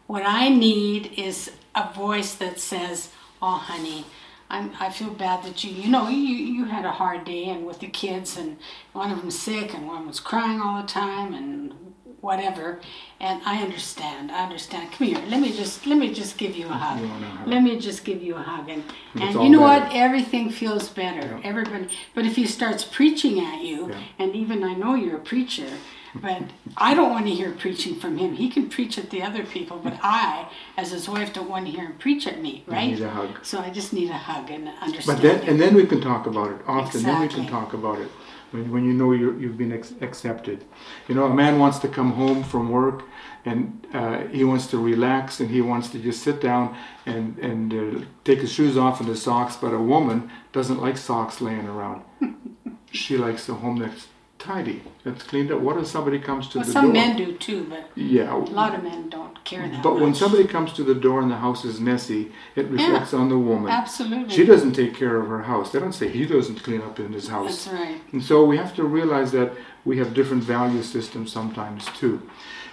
what 0.07 0.23
I 0.25 0.47
need 0.49 1.11
is 1.17 1.51
a 1.75 1.91
voice 1.93 2.33
that 2.35 2.59
says, 2.59 3.09
"Oh, 3.41 3.57
honey, 3.57 4.05
I'm, 4.49 4.71
I 4.79 4.89
feel 4.89 5.09
bad 5.09 5.43
that 5.43 5.63
you, 5.63 5.71
you 5.71 5.89
know, 5.89 6.07
you, 6.07 6.17
you 6.17 6.65
had 6.65 6.85
a 6.85 6.91
hard 6.91 7.25
day 7.25 7.49
and 7.49 7.65
with 7.65 7.79
the 7.79 7.87
kids 7.87 8.37
and 8.37 8.57
one 8.93 9.11
of 9.11 9.17
them's 9.19 9.37
sick 9.37 9.73
and 9.73 9.87
one 9.87 10.07
was 10.07 10.19
crying 10.21 10.61
all 10.61 10.81
the 10.81 10.87
time 10.87 11.33
and 11.33 11.86
whatever. 12.21 12.79
And 13.19 13.41
I 13.45 13.61
understand. 13.61 14.31
I 14.31 14.43
understand. 14.43 14.91
Come 14.91 15.07
here. 15.07 15.19
Let 15.27 15.39
me 15.41 15.51
just 15.51 15.85
let 15.85 15.97
me 15.97 16.13
just 16.13 16.37
give 16.37 16.55
you 16.55 16.67
a 16.67 16.73
hug. 16.73 17.01
You 17.01 17.09
want 17.09 17.23
a 17.23 17.27
hug. 17.27 17.47
Let 17.47 17.63
me 17.63 17.79
just 17.79 18.03
give 18.03 18.21
you 18.21 18.35
a 18.35 18.41
hug. 18.41 18.69
And 18.69 18.83
and 19.15 19.33
you 19.43 19.49
know 19.49 19.61
what? 19.61 19.93
Everything 19.93 20.49
feels 20.49 20.89
better. 20.89 21.39
Everybody. 21.43 21.87
But 22.13 22.25
if 22.25 22.35
he 22.35 22.45
starts 22.45 22.83
preaching 22.83 23.39
at 23.39 23.61
you, 23.61 23.89
Yeah. 23.89 23.99
and 24.19 24.35
even 24.35 24.63
I 24.63 24.73
know 24.73 24.95
you're 24.95 25.17
a 25.17 25.19
preacher, 25.33 25.69
but 26.15 26.41
I 26.77 26.93
don't 26.93 27.09
want 27.11 27.25
to 27.27 27.33
hear 27.33 27.51
preaching 27.51 27.95
from 27.95 28.17
him. 28.17 28.33
He 28.35 28.49
can 28.49 28.69
preach 28.69 28.97
at 28.97 29.09
the 29.09 29.21
other 29.23 29.43
people, 29.43 29.79
but 29.83 29.97
I, 30.03 30.47
as 30.77 30.91
his 30.91 31.07
wife, 31.09 31.33
don't 31.33 31.49
want 31.49 31.65
to 31.65 31.71
hear 31.71 31.85
him 31.85 31.97
preach 31.97 32.27
at 32.27 32.41
me, 32.41 32.63
right? 32.67 32.91
need 32.91 33.01
a 33.01 33.09
hug. 33.09 33.29
So 33.43 33.59
I 33.59 33.69
just 33.69 33.93
need 33.93 34.09
a 34.09 34.13
hug 34.13 34.49
and 34.51 34.69
understand. 34.81 35.21
But 35.21 35.21
then, 35.21 35.49
and 35.49 35.59
then 35.59 35.75
we 35.75 35.85
can 35.85 36.01
talk 36.01 36.25
about 36.27 36.51
it. 36.51 36.57
Often, 36.67 37.03
then 37.03 37.21
we 37.21 37.27
can 37.27 37.47
talk 37.47 37.73
about 37.73 37.99
it 37.99 38.09
when, 38.51 38.71
when 38.71 38.85
you 38.85 38.93
know 38.93 39.11
you're, 39.11 39.37
you've 39.39 39.57
been 39.57 39.73
ex- 39.73 39.93
accepted. 40.01 40.65
You 41.07 41.15
know, 41.15 41.25
a 41.25 41.33
man 41.33 41.59
wants 41.59 41.79
to 41.79 41.87
come 41.87 42.13
home 42.13 42.43
from 42.43 42.69
work 42.69 43.03
and 43.45 43.85
uh, 43.93 44.27
he 44.27 44.43
wants 44.43 44.67
to 44.67 44.77
relax 44.77 45.39
and 45.39 45.49
he 45.49 45.61
wants 45.61 45.89
to 45.89 45.99
just 45.99 46.21
sit 46.21 46.41
down 46.41 46.75
and 47.05 47.37
and 47.39 47.73
uh, 47.73 48.05
take 48.23 48.41
his 48.41 48.51
shoes 48.51 48.77
off 48.77 48.99
and 48.99 49.07
his 49.09 49.21
socks. 49.21 49.55
But 49.55 49.73
a 49.73 49.79
woman 49.79 50.29
doesn't 50.51 50.81
like 50.81 50.97
socks 50.97 51.41
laying 51.41 51.67
around. 51.67 52.03
she 52.91 53.17
likes 53.17 53.47
a 53.49 53.53
home 53.53 53.77
that's 53.77 54.07
tidy, 54.39 54.83
It's 55.05 55.23
cleaned 55.23 55.51
up. 55.51 55.61
What 55.61 55.77
if 55.77 55.87
somebody 55.87 56.19
comes 56.19 56.47
to 56.49 56.59
well, 56.59 56.65
the 56.65 56.71
some 56.71 56.93
door? 56.93 56.95
Some 56.95 57.07
men 57.07 57.17
do 57.17 57.37
too, 57.37 57.65
but 57.69 57.89
yeah, 57.95 58.35
a 58.35 58.37
lot 58.37 58.75
of 58.75 58.83
men 58.83 59.09
don't 59.09 59.43
care 59.43 59.67
that 59.67 59.81
but 59.83 59.93
much. 59.93 60.01
when 60.01 60.15
somebody 60.15 60.45
comes 60.45 60.73
to 60.73 60.83
the 60.83 60.95
door 60.95 61.21
and 61.21 61.31
the 61.31 61.37
house 61.37 61.65
is 61.65 61.79
messy, 61.79 62.31
it 62.55 62.67
reflects 62.67 63.13
on 63.13 63.29
the 63.29 63.37
woman. 63.37 63.71
absolutely, 63.71 64.33
She 64.33 64.45
doesn't 64.45 64.73
take 64.73 64.95
care 64.95 65.17
of 65.17 65.27
her 65.27 65.43
house. 65.43 65.71
They 65.71 65.79
don't 65.79 65.93
say 65.93 66.09
he 66.09 66.25
doesn't 66.25 66.63
clean 66.63 66.81
up 66.81 66.99
in 66.99 67.13
his 67.13 67.27
house. 67.29 67.65
that's 67.65 67.75
right. 67.79 68.01
And 68.11 68.23
so 68.23 68.43
we 68.45 68.57
have 68.57 68.75
to 68.75 68.83
realize 68.83 69.31
that 69.31 69.53
we 69.85 69.97
have 69.97 70.13
different 70.13 70.43
value 70.43 70.83
systems 70.83 71.31
sometimes 71.31 71.85
too. 71.97 72.21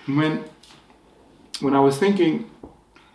When 0.06 0.44
when 1.60 1.74
I 1.74 1.80
was 1.80 1.98
thinking, 1.98 2.50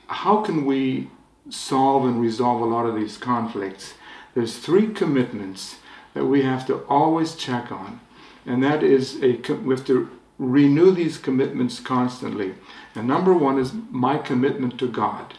how 0.07 0.41
can 0.41 0.65
we 0.65 1.09
solve 1.49 2.05
and 2.05 2.19
resolve 2.21 2.61
a 2.61 2.65
lot 2.65 2.85
of 2.85 2.95
these 2.95 3.17
conflicts? 3.17 3.93
There's 4.33 4.57
three 4.57 4.87
commitments 4.87 5.77
that 6.13 6.25
we 6.25 6.41
have 6.43 6.65
to 6.67 6.83
always 6.87 7.35
check 7.35 7.71
on, 7.71 7.99
and 8.49 8.63
that 8.63 8.81
is 8.83 9.21
a 9.23 9.31
we 9.67 9.75
have 9.75 9.85
to 9.85 10.09
renew 10.39 10.91
these 10.91 11.17
commitments 11.17 11.79
constantly. 11.79 12.55
And 12.95 13.07
number 13.07 13.33
one 13.33 13.59
is 13.59 13.73
my 13.91 14.17
commitment 14.17 14.79
to 14.79 14.87
God. 14.87 15.33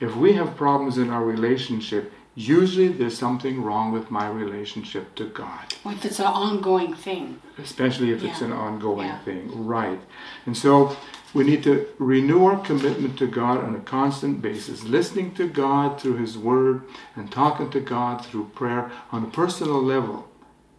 If 0.00 0.14
we 0.16 0.34
have 0.34 0.56
problems 0.56 0.98
in 0.98 1.10
our 1.10 1.24
relationship, 1.24 2.12
usually 2.34 2.88
there's 2.88 3.18
something 3.18 3.62
wrong 3.62 3.90
with 3.90 4.10
my 4.10 4.28
relationship 4.28 5.14
to 5.16 5.24
God, 5.24 5.74
If 5.86 6.04
it's 6.04 6.18
an 6.20 6.26
ongoing 6.26 6.94
thing. 6.94 7.40
especially 7.58 8.10
if 8.10 8.22
it's 8.22 8.42
an 8.42 8.52
ongoing 8.52 9.06
Yeah. 9.08 9.18
thing. 9.20 9.66
Right. 9.66 10.00
And 10.46 10.56
so 10.56 10.96
we 11.32 11.42
need 11.44 11.62
to 11.64 11.86
renew 11.98 12.44
our 12.44 12.58
commitment 12.70 13.16
to 13.18 13.26
God 13.26 13.64
on 13.64 13.74
a 13.74 13.80
constant 13.80 14.42
basis, 14.42 14.84
listening 14.84 15.32
to 15.34 15.48
God 15.48 16.00
through 16.00 16.16
His 16.16 16.36
Word 16.36 16.82
and 17.16 17.30
talking 17.30 17.70
to 17.70 17.80
God 17.80 18.24
through 18.24 18.50
prayer 18.54 18.90
on 19.10 19.24
a 19.24 19.28
personal 19.28 19.80
level 19.82 20.28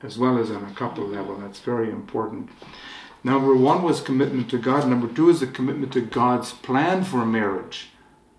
as 0.05 0.17
well 0.17 0.37
as 0.37 0.51
on 0.51 0.63
a 0.63 0.73
couple 0.73 1.05
level. 1.05 1.35
That's 1.37 1.59
very 1.59 1.89
important. 1.89 2.49
Number 3.23 3.55
one 3.55 3.81
was 3.81 4.01
commitment 4.01 4.49
to 4.51 4.57
God. 4.57 4.87
Number 4.87 5.07
two 5.07 5.29
is 5.29 5.41
a 5.41 5.47
commitment 5.47 5.91
to 5.93 6.01
God's 6.01 6.53
plan 6.53 7.03
for 7.03 7.25
marriage. 7.25 7.89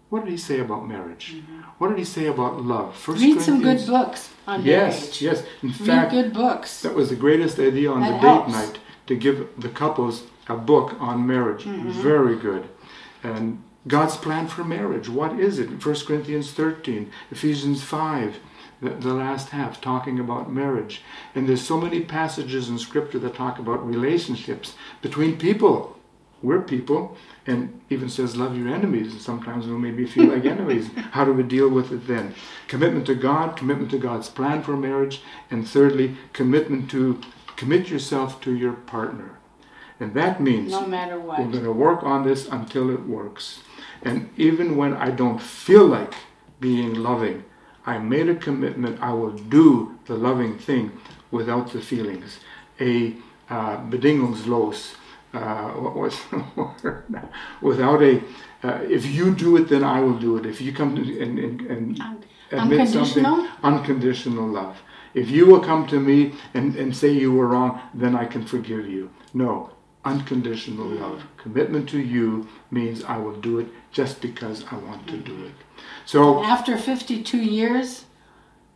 What 0.08 0.24
did 0.24 0.30
he 0.30 0.36
say 0.36 0.60
about 0.60 0.86
marriage? 0.86 1.42
What 1.78 1.88
did 1.88 1.98
he 1.98 2.04
say 2.04 2.26
about 2.28 2.62
love? 2.62 2.96
First 2.96 3.20
Mm-hmm. 3.20 3.32
Read 3.34 3.42
some 3.42 3.60
good 3.62 3.86
books 3.86 4.30
on 4.46 4.62
Yes, 4.64 5.00
marriage. 5.00 5.22
yes. 5.22 5.42
In 5.62 5.68
Read 5.70 5.78
fact, 5.78 6.10
good 6.12 6.32
books. 6.32 6.82
that 6.82 6.94
was 6.94 7.08
the 7.10 7.16
greatest 7.16 7.58
idea 7.58 7.90
on 7.90 8.00
That 8.00 8.20
the 8.22 8.28
date 8.28 8.48
night 8.52 8.78
to 9.08 9.16
give 9.16 9.48
the 9.58 9.68
couples 9.68 10.22
a 10.48 10.56
book 10.56 10.94
on 11.00 11.26
marriage. 11.26 11.64
Mm-hmm. 11.64 11.90
Very 11.90 12.36
good. 12.36 12.68
And 13.24 13.62
God's 13.88 14.16
plan 14.16 14.46
for 14.46 14.62
marriage. 14.62 15.08
What 15.08 15.40
is 15.40 15.58
it? 15.58 15.84
1 15.84 15.94
Corinthians 16.06 16.52
13, 16.52 17.10
Ephesians 17.32 17.82
5, 17.82 18.36
the, 18.80 18.90
the 18.90 19.14
last 19.14 19.50
half, 19.50 19.80
talking 19.80 20.18
about 20.20 20.52
marriage. 20.52 21.02
And 21.34 21.48
there's 21.48 21.66
so 21.66 21.80
many 21.80 22.00
passages 22.00 22.68
in 22.68 22.78
Scripture 22.78 23.18
that 23.20 23.34
talk 23.34 23.58
about 23.58 23.86
relationships 23.86 24.74
between 25.02 25.38
people. 25.38 25.98
We're 26.42 26.60
people, 26.60 27.16
and 27.46 27.80
even 27.88 28.10
says, 28.10 28.36
love 28.36 28.56
your 28.56 28.68
enemies. 28.68 29.12
And 29.12 29.20
sometimes 29.20 29.66
we'll 29.66 29.78
maybe 29.78 30.04
feel 30.06 30.26
like 30.26 30.44
enemies. 30.56 30.90
How 31.12 31.24
do 31.24 31.32
we 31.32 31.42
deal 31.42 31.68
with 31.70 31.90
it 31.92 32.06
then? 32.06 32.34
Commitment 32.68 33.06
to 33.06 33.14
God, 33.14 33.56
commitment 33.56 33.90
to 33.92 33.98
God's 33.98 34.28
plan 34.28 34.62
for 34.62 34.76
marriage, 34.76 35.22
and 35.50 35.66
thirdly, 35.66 36.16
commitment 36.34 36.90
to 36.90 37.20
commit 37.56 37.88
yourself 37.88 38.40
to 38.42 38.54
your 38.54 38.74
partner. 38.74 39.38
And 39.98 40.12
that 40.12 40.42
means 40.42 40.72
No 40.72 40.86
matter 40.86 41.18
what. 41.18 41.38
we're 41.38 41.50
going 41.50 41.64
to 41.64 41.72
work 41.72 42.02
on 42.02 42.22
this 42.24 42.46
until 42.46 42.90
it 42.90 43.06
works. 43.06 43.60
And 44.02 44.28
even 44.36 44.76
when 44.76 44.92
I 44.92 45.10
don't 45.10 45.40
feel 45.40 45.86
like 45.86 46.12
being 46.60 46.92
loving, 46.94 47.44
I 47.86 47.98
made 47.98 48.28
a 48.28 48.34
commitment 48.34 49.00
I 49.00 49.12
will 49.12 49.30
do 49.30 49.96
the 50.06 50.16
loving 50.16 50.58
thing 50.58 50.92
without 51.30 51.72
the 51.72 51.80
feelings. 51.80 52.40
A 52.80 53.14
uh, 53.48 53.76
bedingungslos, 53.88 54.96
uh, 55.32 55.68
what 55.70 55.96
was 55.96 56.18
the 56.30 56.44
word? 56.56 57.04
without 57.62 58.02
a, 58.02 58.22
uh, 58.64 58.80
if 58.82 59.06
you 59.06 59.34
do 59.34 59.56
it, 59.56 59.68
then 59.68 59.84
I 59.84 60.00
will 60.00 60.18
do 60.18 60.36
it. 60.36 60.46
If 60.46 60.60
you 60.60 60.72
come 60.72 60.96
to 60.96 61.22
and, 61.22 61.38
and, 61.38 61.60
and 61.60 62.02
admit 62.50 62.88
something, 62.88 63.24
unconditional? 63.24 63.48
unconditional 63.62 64.48
love. 64.48 64.82
If 65.14 65.30
you 65.30 65.46
will 65.46 65.60
come 65.60 65.86
to 65.86 65.98
me 65.98 66.34
and, 66.52 66.76
and 66.76 66.94
say 66.94 67.10
you 67.10 67.32
were 67.32 67.46
wrong, 67.46 67.80
then 67.94 68.14
I 68.14 68.26
can 68.26 68.44
forgive 68.44 68.86
you. 68.86 69.10
No, 69.32 69.70
unconditional 70.06 70.86
mm. 70.86 71.00
love. 71.00 71.22
Commitment 71.36 71.88
to 71.90 71.98
you 71.98 72.48
means 72.70 73.04
I 73.04 73.18
will 73.18 73.38
do 73.40 73.58
it 73.58 73.68
just 73.92 74.20
because 74.20 74.64
I 74.70 74.76
want 74.76 75.06
to 75.08 75.18
do 75.18 75.32
mm. 75.32 75.46
it. 75.46 75.54
So, 76.06 76.42
After 76.42 76.78
52 76.78 77.38
years, 77.38 78.06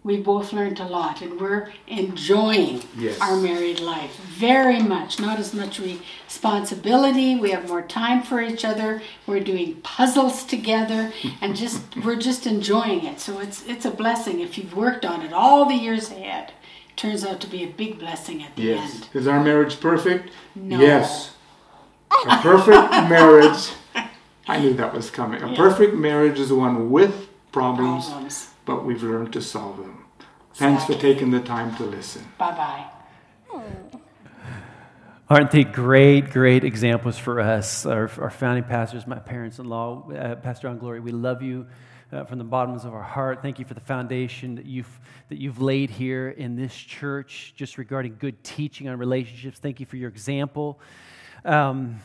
we 0.03 0.17
both 0.17 0.53
learned 0.53 0.81
a 0.81 0.87
lot 0.87 1.21
and 1.21 1.39
we're 1.39 1.73
enjoying 1.87 2.83
Yes. 2.97 3.21
our 3.21 3.37
married 3.37 3.81
life 3.81 4.17
very 4.17 4.83
much. 4.83 5.21
Not 5.21 5.39
as 5.39 5.53
much 5.53 5.79
responsibility. 5.79 7.37
We 7.37 7.51
have 7.51 7.69
more 7.69 7.83
time 7.83 8.23
for 8.23 8.41
each 8.41 8.65
other. 8.65 9.03
We're 9.27 9.41
doing 9.41 9.77
puzzles 9.83 10.45
together 10.45 11.13
and 11.43 11.55
just 11.55 11.83
we're 12.05 12.17
just 12.17 12.47
enjoying 12.47 13.05
it. 13.05 13.21
So 13.21 13.41
it's 13.41 13.65
it's 13.67 13.85
a 13.85 13.91
blessing 13.91 14.41
if 14.41 14.57
you've 14.57 14.75
worked 14.75 15.05
on 15.05 15.23
it 15.23 15.33
all 15.33 15.67
the 15.67 15.75
years 15.75 16.11
ahead. 16.11 16.53
Turns 17.01 17.25
out 17.25 17.41
to 17.41 17.47
be 17.47 17.65
a 17.65 17.67
big 17.67 17.99
blessing 17.99 18.43
at 18.43 18.55
the 18.57 18.63
yes. 18.63 18.95
end. 18.95 19.09
Is 19.15 19.27
our 19.27 19.43
marriage 19.43 19.81
perfect? 19.81 20.29
No. 20.55 20.79
Yes. 20.79 21.33
A 22.29 22.37
perfect 22.43 22.93
marriage. 23.09 23.71
I 24.47 24.61
knew 24.61 24.75
that 24.75 24.93
was 24.93 25.11
coming. 25.11 25.43
A 25.43 25.57
perfect 25.57 25.95
marriage 25.95 26.39
is 26.39 26.53
one 26.53 26.91
with 26.91 27.31
problems, 27.53 28.07
Problems. 28.07 28.51
but 28.67 28.85
we've 28.85 29.03
learned 29.03 29.33
to 29.33 29.41
solve 29.41 29.79
them. 29.79 30.05
Thanks 30.53 30.85
for 30.85 30.93
taking 30.93 31.31
the 31.31 31.41
time 31.41 31.75
to 31.77 31.85
listen. 31.85 32.23
Bye 32.37 32.91
bye. 33.49 33.63
Aren't 35.31 35.53
they 35.53 35.65
great, 35.65 36.29
great 36.29 36.65
examples 36.65 37.17
for 37.17 37.41
us, 37.41 37.87
our, 37.87 38.11
our 38.21 38.31
founding 38.31 38.65
pastors, 38.65 39.07
my 39.07 39.19
parents 39.19 39.59
in 39.59 39.67
law, 39.71 40.07
uh, 40.11 40.35
Pastor 40.35 40.69
John 40.69 40.77
Glory? 40.77 41.01
We 41.01 41.13
love 41.13 41.41
you 41.41 41.67
uh, 42.13 42.25
from 42.25 42.39
the 42.39 42.45
bottoms 42.45 42.85
of 42.85 42.93
our 42.93 43.03
heart. 43.03 43.43
Thank 43.43 43.59
you 43.59 43.65
for 43.65 43.75
the 43.75 43.81
foundation 43.81 44.55
that 44.57 44.67
you've, 44.67 45.01
that 45.29 45.39
you've 45.39 45.61
laid 45.61 45.91
here 45.91 46.31
in 46.31 46.57
this 46.57 46.75
church, 46.75 47.55
just 47.57 47.79
regarding 47.79 48.17
good 48.19 48.43
teaching 48.43 48.89
on 48.89 48.99
relationships. 48.99 49.59
Thank 49.59 49.81
you 49.81 49.87
for 49.87 49.97
your 49.97 50.09
example. 50.09 50.81
Um, 51.45 52.01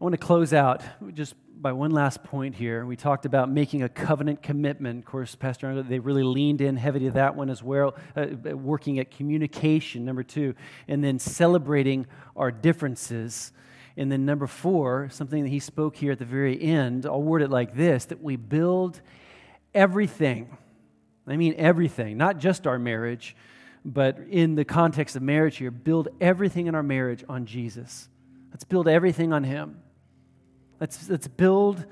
I 0.00 0.04
want 0.04 0.12
to 0.12 0.18
close 0.18 0.52
out 0.52 0.82
just 1.14 1.34
by 1.58 1.72
one 1.72 1.90
last 1.90 2.22
point 2.22 2.54
here. 2.54 2.84
We 2.84 2.96
talked 2.96 3.24
about 3.24 3.50
making 3.50 3.82
a 3.82 3.88
covenant 3.88 4.42
commitment. 4.42 4.98
Of 4.98 5.04
course, 5.06 5.34
Pastor 5.34 5.82
they 5.82 5.98
really 5.98 6.22
leaned 6.22 6.60
in 6.60 6.76
heavy 6.76 7.00
to 7.00 7.10
that 7.12 7.34
one 7.34 7.48
as 7.48 7.62
well, 7.62 7.96
uh, 8.14 8.26
working 8.54 8.98
at 8.98 9.10
communication, 9.10 10.04
number 10.04 10.22
two, 10.22 10.54
and 10.86 11.02
then 11.02 11.18
celebrating 11.18 12.06
our 12.36 12.50
differences. 12.50 13.52
And 13.96 14.12
then 14.12 14.26
number 14.26 14.46
four, 14.46 15.08
something 15.10 15.42
that 15.44 15.48
he 15.48 15.58
spoke 15.58 15.96
here 15.96 16.12
at 16.12 16.18
the 16.18 16.26
very 16.26 16.60
end, 16.60 17.06
I'll 17.06 17.22
word 17.22 17.40
it 17.40 17.48
like 17.48 17.74
this 17.74 18.04
that 18.06 18.22
we 18.22 18.36
build 18.36 19.00
everything. 19.76 20.56
I 21.26 21.36
mean, 21.36 21.54
everything, 21.56 22.16
not 22.16 22.38
just 22.38 22.66
our 22.66 22.78
marriage, 22.78 23.36
but 23.84 24.18
in 24.30 24.56
the 24.56 24.64
context 24.64 25.14
of 25.14 25.22
marriage 25.22 25.58
here, 25.58 25.70
build 25.70 26.08
everything 26.20 26.66
in 26.66 26.74
our 26.74 26.82
marriage 26.82 27.24
on 27.28 27.46
Jesus. 27.46 28.08
Let's 28.50 28.64
build 28.64 28.88
everything 28.88 29.32
on 29.32 29.44
Him. 29.44 29.80
Let's, 30.80 31.08
let's 31.08 31.28
build 31.28 31.84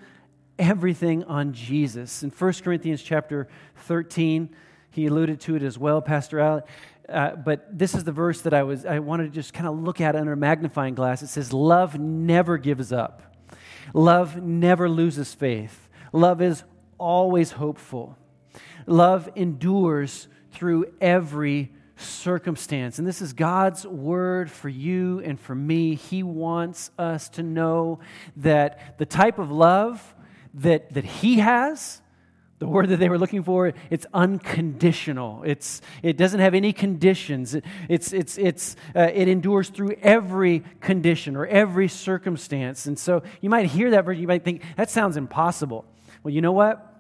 everything 0.59 1.25
on 1.25 1.53
Jesus. 1.53 2.23
In 2.23 2.31
1 2.31 2.53
Corinthians 2.65 3.03
chapter 3.03 3.49
13, 3.77 4.49
he 4.91 5.07
alluded 5.07 5.41
to 5.41 5.57
it 5.57 5.63
as 5.63 5.79
well, 5.79 6.01
Pastor 6.01 6.41
Alec. 6.41 6.65
Uh, 7.09 7.37
but 7.37 7.67
this 7.77 7.95
is 7.95 8.05
the 8.05 8.13
verse 8.13 8.41
that 8.43 8.55
I 8.55 8.63
was 8.63 8.87
I 8.87 9.01
wanted 9.01 9.25
to 9.25 9.31
just 9.31 9.53
kind 9.53 9.67
of 9.67 9.79
look 9.79 10.01
at 10.01 10.17
under 10.17 10.33
a 10.33 10.37
magnifying 10.37 10.95
glass. 10.95 11.21
It 11.21 11.27
says, 11.27 11.53
"Love 11.53 11.99
never 11.99 12.57
gives 12.57 12.93
up. 12.93 13.37
Love 13.93 14.43
never 14.43 14.89
loses 14.89 15.35
faith. 15.35 15.91
Love 16.13 16.41
is 16.41 16.65
always 17.05 17.53
hopeful. 17.53 18.17
Love 18.87 19.29
endures 19.37 20.27
through 20.53 20.87
every 21.01 21.71
circumstance. 21.97 22.99
And 22.99 23.07
this 23.07 23.21
is 23.21 23.35
God's 23.35 23.87
word 23.87 24.51
for 24.51 24.69
you 24.69 25.21
and 25.21 25.39
for 25.39 25.55
me. 25.55 25.95
He 25.95 26.23
wants 26.23 26.91
us 26.99 27.29
to 27.31 27.43
know 27.43 28.01
that 28.37 28.99
the 28.99 29.07
type 29.07 29.39
of 29.39 29.51
love 29.51 30.15
that, 30.55 30.95
that 30.95 31.05
He 31.05 31.39
has, 31.41 32.01
the 32.59 32.67
word 32.67 32.89
that 32.89 32.97
they 32.97 33.09
were 33.11 33.19
looking 33.19 33.43
for, 33.43 33.75
it's 33.91 34.07
unconditional. 34.15 35.43
It's, 35.45 35.83
it 36.03 36.17
doesn't 36.17 36.41
have 36.41 36.55
any 36.55 36.73
conditions. 36.73 37.55
It, 37.55 37.65
it's, 37.89 38.13
it's, 38.13 38.39
it's, 38.39 38.77
uh, 38.97 39.11
it 39.13 39.29
endures 39.29 39.69
through 39.69 39.97
every 40.03 40.65
condition 40.81 41.37
or 41.37 41.47
every 41.47 41.89
circumstance. 41.89 42.87
And 42.87 42.99
so 42.99 43.23
you 43.41 43.51
might 43.51 43.67
hear 43.67 43.91
that 43.91 44.07
verse, 44.07 44.17
you 44.17 44.27
might 44.27 44.45
think, 44.45 44.63
that 44.77 44.91
sounds 44.91 45.17
impossible. 45.17 45.85
Well, 46.23 46.33
you 46.33 46.41
know 46.41 46.53
what? 46.53 46.93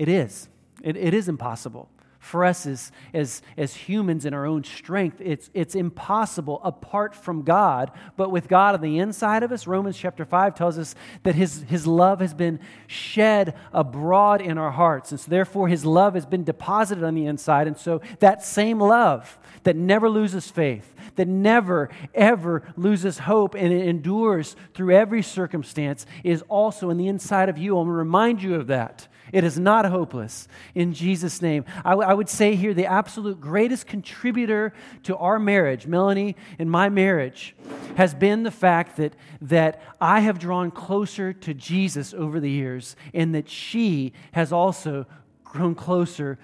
It 0.00 0.08
is. 0.08 0.48
It, 0.82 0.96
it 0.96 1.12
is 1.12 1.28
impossible. 1.28 1.90
For 2.20 2.42
us 2.42 2.64
as, 2.64 2.90
as, 3.12 3.42
as 3.58 3.74
humans 3.74 4.24
in 4.24 4.32
our 4.32 4.46
own 4.46 4.64
strength, 4.64 5.20
it's, 5.20 5.50
it's 5.52 5.74
impossible 5.74 6.58
apart 6.64 7.14
from 7.14 7.42
God. 7.42 7.90
But 8.16 8.30
with 8.30 8.48
God 8.48 8.74
on 8.74 8.80
the 8.80 8.98
inside 8.98 9.42
of 9.42 9.52
us, 9.52 9.66
Romans 9.66 9.98
chapter 9.98 10.24
5 10.24 10.54
tells 10.54 10.78
us 10.78 10.94
that 11.22 11.34
his, 11.34 11.64
his 11.68 11.86
love 11.86 12.20
has 12.20 12.32
been 12.32 12.60
shed 12.86 13.54
abroad 13.74 14.40
in 14.40 14.56
our 14.56 14.70
hearts. 14.70 15.10
And 15.10 15.20
so, 15.20 15.30
therefore, 15.30 15.68
His 15.68 15.84
love 15.84 16.14
has 16.14 16.24
been 16.24 16.44
deposited 16.44 17.04
on 17.04 17.14
the 17.14 17.26
inside. 17.26 17.66
And 17.66 17.76
so, 17.76 18.00
that 18.20 18.42
same 18.42 18.80
love 18.80 19.38
that 19.64 19.76
never 19.76 20.08
loses 20.08 20.50
faith, 20.50 20.94
that 21.16 21.28
never, 21.28 21.90
ever 22.14 22.62
loses 22.74 23.18
hope, 23.18 23.54
and 23.54 23.70
it 23.70 23.86
endures 23.86 24.56
through 24.72 24.94
every 24.94 25.22
circumstance, 25.22 26.06
is 26.24 26.42
also 26.48 26.88
in 26.88 26.96
the 26.96 27.08
inside 27.08 27.50
of 27.50 27.58
you. 27.58 27.78
I'm 27.78 27.86
going 27.86 27.94
to 27.94 27.98
remind 27.98 28.42
you 28.42 28.54
of 28.54 28.68
that. 28.68 29.08
It 29.32 29.44
is 29.44 29.58
not 29.58 29.84
hopeless 29.84 30.48
in 30.74 30.92
Jesus' 30.92 31.40
name. 31.40 31.64
I, 31.84 31.90
w- 31.90 32.08
I 32.08 32.14
would 32.14 32.28
say 32.28 32.54
here 32.54 32.74
the 32.74 32.86
absolute 32.86 33.40
greatest 33.40 33.86
contributor 33.86 34.72
to 35.04 35.16
our 35.16 35.38
marriage, 35.38 35.86
Melanie 35.86 36.36
and 36.58 36.70
my 36.70 36.88
marriage, 36.88 37.54
has 37.96 38.14
been 38.14 38.42
the 38.42 38.50
fact 38.50 38.96
that, 38.96 39.14
that 39.42 39.82
I 40.00 40.20
have 40.20 40.38
drawn 40.38 40.70
closer 40.70 41.32
to 41.32 41.54
Jesus 41.54 42.14
over 42.14 42.40
the 42.40 42.50
years 42.50 42.96
and 43.14 43.34
that 43.34 43.48
she 43.48 44.12
has 44.32 44.52
also 44.52 45.06
grown 45.44 45.74
closer 45.74 46.38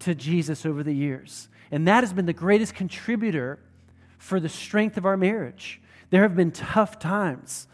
to 0.00 0.14
Jesus 0.14 0.66
over 0.66 0.82
the 0.82 0.94
years. 0.94 1.48
And 1.70 1.86
that 1.88 2.02
has 2.02 2.12
been 2.12 2.26
the 2.26 2.32
greatest 2.32 2.74
contributor 2.74 3.58
for 4.18 4.40
the 4.40 4.48
strength 4.48 4.96
of 4.96 5.06
our 5.06 5.16
marriage. 5.16 5.80
There 6.10 6.22
have 6.22 6.36
been 6.36 6.50
tough 6.50 6.98
times. 6.98 7.68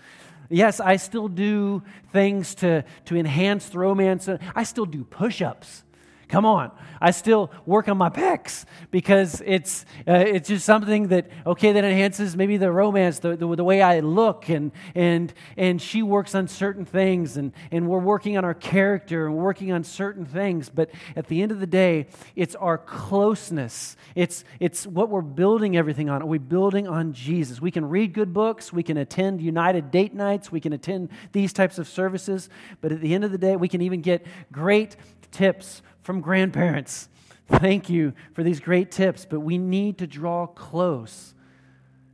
Yes, 0.49 0.81
I 0.81 0.97
still 0.97 1.29
do 1.29 1.83
things 2.13 2.55
to, 2.57 2.85
to 3.07 3.17
enhance 3.17 3.69
the 3.69 3.79
romance. 3.79 4.29
I 4.55 4.63
still 4.63 4.87
do 4.87 5.05
push 5.05 5.43
ups 5.43 5.83
Come 6.29 6.45
on. 6.45 6.73
I 7.01 7.13
still 7.13 7.53
work 7.67 7.89
on 7.89 7.97
my 7.99 8.09
pecs 8.09 8.65
because 8.91 9.43
it's, 9.47 9.85
uh, 10.09 10.15
it's 10.15 10.49
just 10.49 10.65
something 10.65 11.09
that, 11.09 11.29
okay, 11.47 11.73
that 11.73 11.85
enhances 11.85 12.37
maybe 12.37 12.57
the 12.57 12.73
romance, 12.73 13.21
the, 13.21 13.37
the, 13.37 13.55
the, 13.55 13.63
way 13.63 13.81
I 13.81 14.01
look. 14.01 14.49
And, 14.49 14.73
and, 14.95 15.33
and 15.57 15.81
she 15.81 16.03
works 16.03 16.35
on 16.35 16.49
certain 16.49 16.85
things, 16.85 17.37
and, 17.37 17.53
and 17.71 17.89
we're 17.89 18.01
working 18.01 18.37
on 18.37 18.45
our 18.45 18.55
character 18.55 19.27
and 19.27 19.37
working 19.37 19.71
on 19.71 19.85
certain 19.85 20.25
things. 20.25 20.69
But 20.69 20.91
at 21.15 21.29
the 21.29 21.43
end 21.43 21.53
of 21.53 21.61
the 21.61 21.67
day, 21.67 22.07
it's 22.35 22.57
our 22.57 22.79
closeness. 22.79 23.97
It's, 24.17 24.43
it's 24.59 24.85
what 24.85 25.09
we're 25.09 25.21
building 25.21 25.77
everything 25.77 26.11
on. 26.11 26.23
Are 26.23 26.27
we 26.27 26.39
building 26.39 26.89
on 26.89 27.13
Jesus? 27.13 27.61
We 27.61 27.71
can 27.71 27.89
read 27.89 28.15
good 28.15 28.33
books, 28.33 28.73
we 28.73 28.83
can 28.83 28.97
attend 28.97 29.41
United 29.41 29.93
date 29.93 30.15
nights, 30.15 30.51
we 30.51 30.61
can 30.61 30.73
attend 30.73 31.11
these 31.31 31.53
types 31.53 31.79
of 31.79 31.87
services. 31.87 32.49
But 32.81 32.91
at 32.91 33.01
the 33.01 33.15
end 33.15 33.23
of 33.23 33.31
the 33.31 33.39
day, 33.39 33.55
we 33.55 33.69
can 33.69 33.81
even 33.81 34.01
get 34.01 34.27
great 34.51 34.97
tips 35.31 35.83
from 36.07 36.21
grandparents. 36.21 37.09
Thank 37.49 37.91
you 37.91 38.13
for 38.33 38.45
these 38.45 38.61
great 38.61 38.93
tips, 38.93 39.27
but 39.29 39.41
we 39.41 39.59
need 39.59 39.99
to 39.99 40.07
draw 40.07 40.47
close 40.47 41.35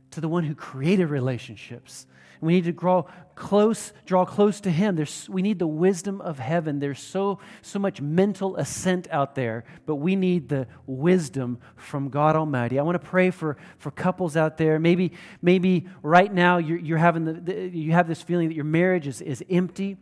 to 0.09 0.19
the 0.19 0.27
one 0.27 0.43
who 0.43 0.55
created 0.55 1.05
relationships. 1.11 2.07
We 2.41 2.53
need 2.53 2.63
to 2.63 2.71
draw 2.71 3.03
close, 3.35 3.93
draw 4.07 4.25
close 4.25 4.59
to 4.61 4.71
him. 4.71 4.95
There's, 4.95 5.29
we 5.29 5.43
need 5.43 5.59
the 5.59 5.67
wisdom 5.67 6.21
of 6.21 6.39
heaven. 6.39 6.79
There's 6.79 6.99
so, 6.99 7.37
so 7.61 7.77
much 7.77 8.01
mental 8.01 8.55
assent 8.55 9.07
out 9.11 9.35
there, 9.35 9.63
but 9.85 9.97
we 9.97 10.15
need 10.15 10.49
the 10.49 10.65
wisdom 10.87 11.59
from 11.75 12.09
God 12.09 12.35
Almighty. 12.35 12.79
I 12.79 12.81
want 12.81 12.99
to 12.99 13.07
pray 13.07 13.29
for, 13.29 13.57
for 13.77 13.91
couples 13.91 14.35
out 14.35 14.57
there. 14.57 14.79
Maybe, 14.79 15.11
maybe 15.39 15.87
right 16.01 16.33
now 16.33 16.57
you're, 16.57 16.79
you're 16.79 16.97
having 16.97 17.25
the, 17.25 17.33
the, 17.33 17.69
you 17.69 17.91
have 17.91 18.07
this 18.07 18.23
feeling 18.23 18.49
that 18.49 18.55
your 18.55 18.65
marriage 18.65 19.05
is, 19.05 19.21
is 19.21 19.43
empty. 19.51 19.97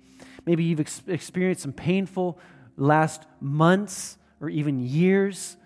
Maybe 0.46 0.64
you've 0.64 0.80
ex- 0.80 1.04
experienced 1.08 1.64
some 1.64 1.74
painful 1.74 2.40
last 2.78 3.26
months 3.40 4.18
or 4.40 4.50
even 4.50 4.80
years. 4.80 5.58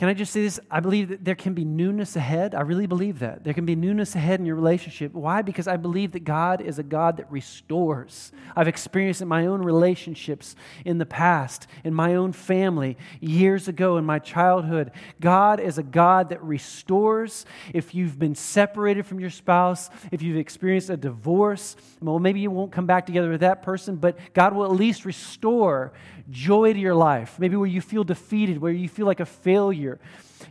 Can 0.00 0.08
I 0.08 0.14
just 0.14 0.32
say 0.32 0.40
this? 0.40 0.58
I 0.70 0.80
believe 0.80 1.10
that 1.10 1.26
there 1.26 1.34
can 1.34 1.52
be 1.52 1.66
newness 1.66 2.16
ahead. 2.16 2.54
I 2.54 2.62
really 2.62 2.86
believe 2.86 3.18
that. 3.18 3.44
There 3.44 3.52
can 3.52 3.66
be 3.66 3.76
newness 3.76 4.14
ahead 4.14 4.40
in 4.40 4.46
your 4.46 4.56
relationship. 4.56 5.12
Why? 5.12 5.42
Because 5.42 5.68
I 5.68 5.76
believe 5.76 6.12
that 6.12 6.24
God 6.24 6.62
is 6.62 6.78
a 6.78 6.82
God 6.82 7.18
that 7.18 7.30
restores. 7.30 8.32
I've 8.56 8.66
experienced 8.66 9.20
in 9.20 9.28
my 9.28 9.44
own 9.44 9.60
relationships 9.60 10.56
in 10.86 10.96
the 10.96 11.04
past, 11.04 11.66
in 11.84 11.92
my 11.92 12.14
own 12.14 12.32
family, 12.32 12.96
years 13.20 13.68
ago, 13.68 13.98
in 13.98 14.06
my 14.06 14.18
childhood. 14.18 14.92
God 15.20 15.60
is 15.60 15.76
a 15.76 15.82
God 15.82 16.30
that 16.30 16.42
restores. 16.42 17.44
If 17.74 17.94
you've 17.94 18.18
been 18.18 18.34
separated 18.34 19.04
from 19.04 19.20
your 19.20 19.28
spouse, 19.28 19.90
if 20.10 20.22
you've 20.22 20.38
experienced 20.38 20.88
a 20.88 20.96
divorce, 20.96 21.76
well, 22.00 22.18
maybe 22.18 22.40
you 22.40 22.50
won't 22.50 22.72
come 22.72 22.86
back 22.86 23.04
together 23.04 23.28
with 23.28 23.40
that 23.40 23.60
person, 23.60 23.96
but 23.96 24.16
God 24.32 24.54
will 24.56 24.64
at 24.64 24.72
least 24.72 25.04
restore 25.04 25.92
joy 26.30 26.72
to 26.72 26.78
your 26.78 26.94
life. 26.94 27.38
Maybe 27.38 27.56
where 27.56 27.66
you 27.66 27.80
feel 27.80 28.04
defeated, 28.04 28.60
where 28.60 28.72
you 28.72 28.88
feel 28.88 29.06
like 29.06 29.20
a 29.20 29.26
failure, 29.26 29.98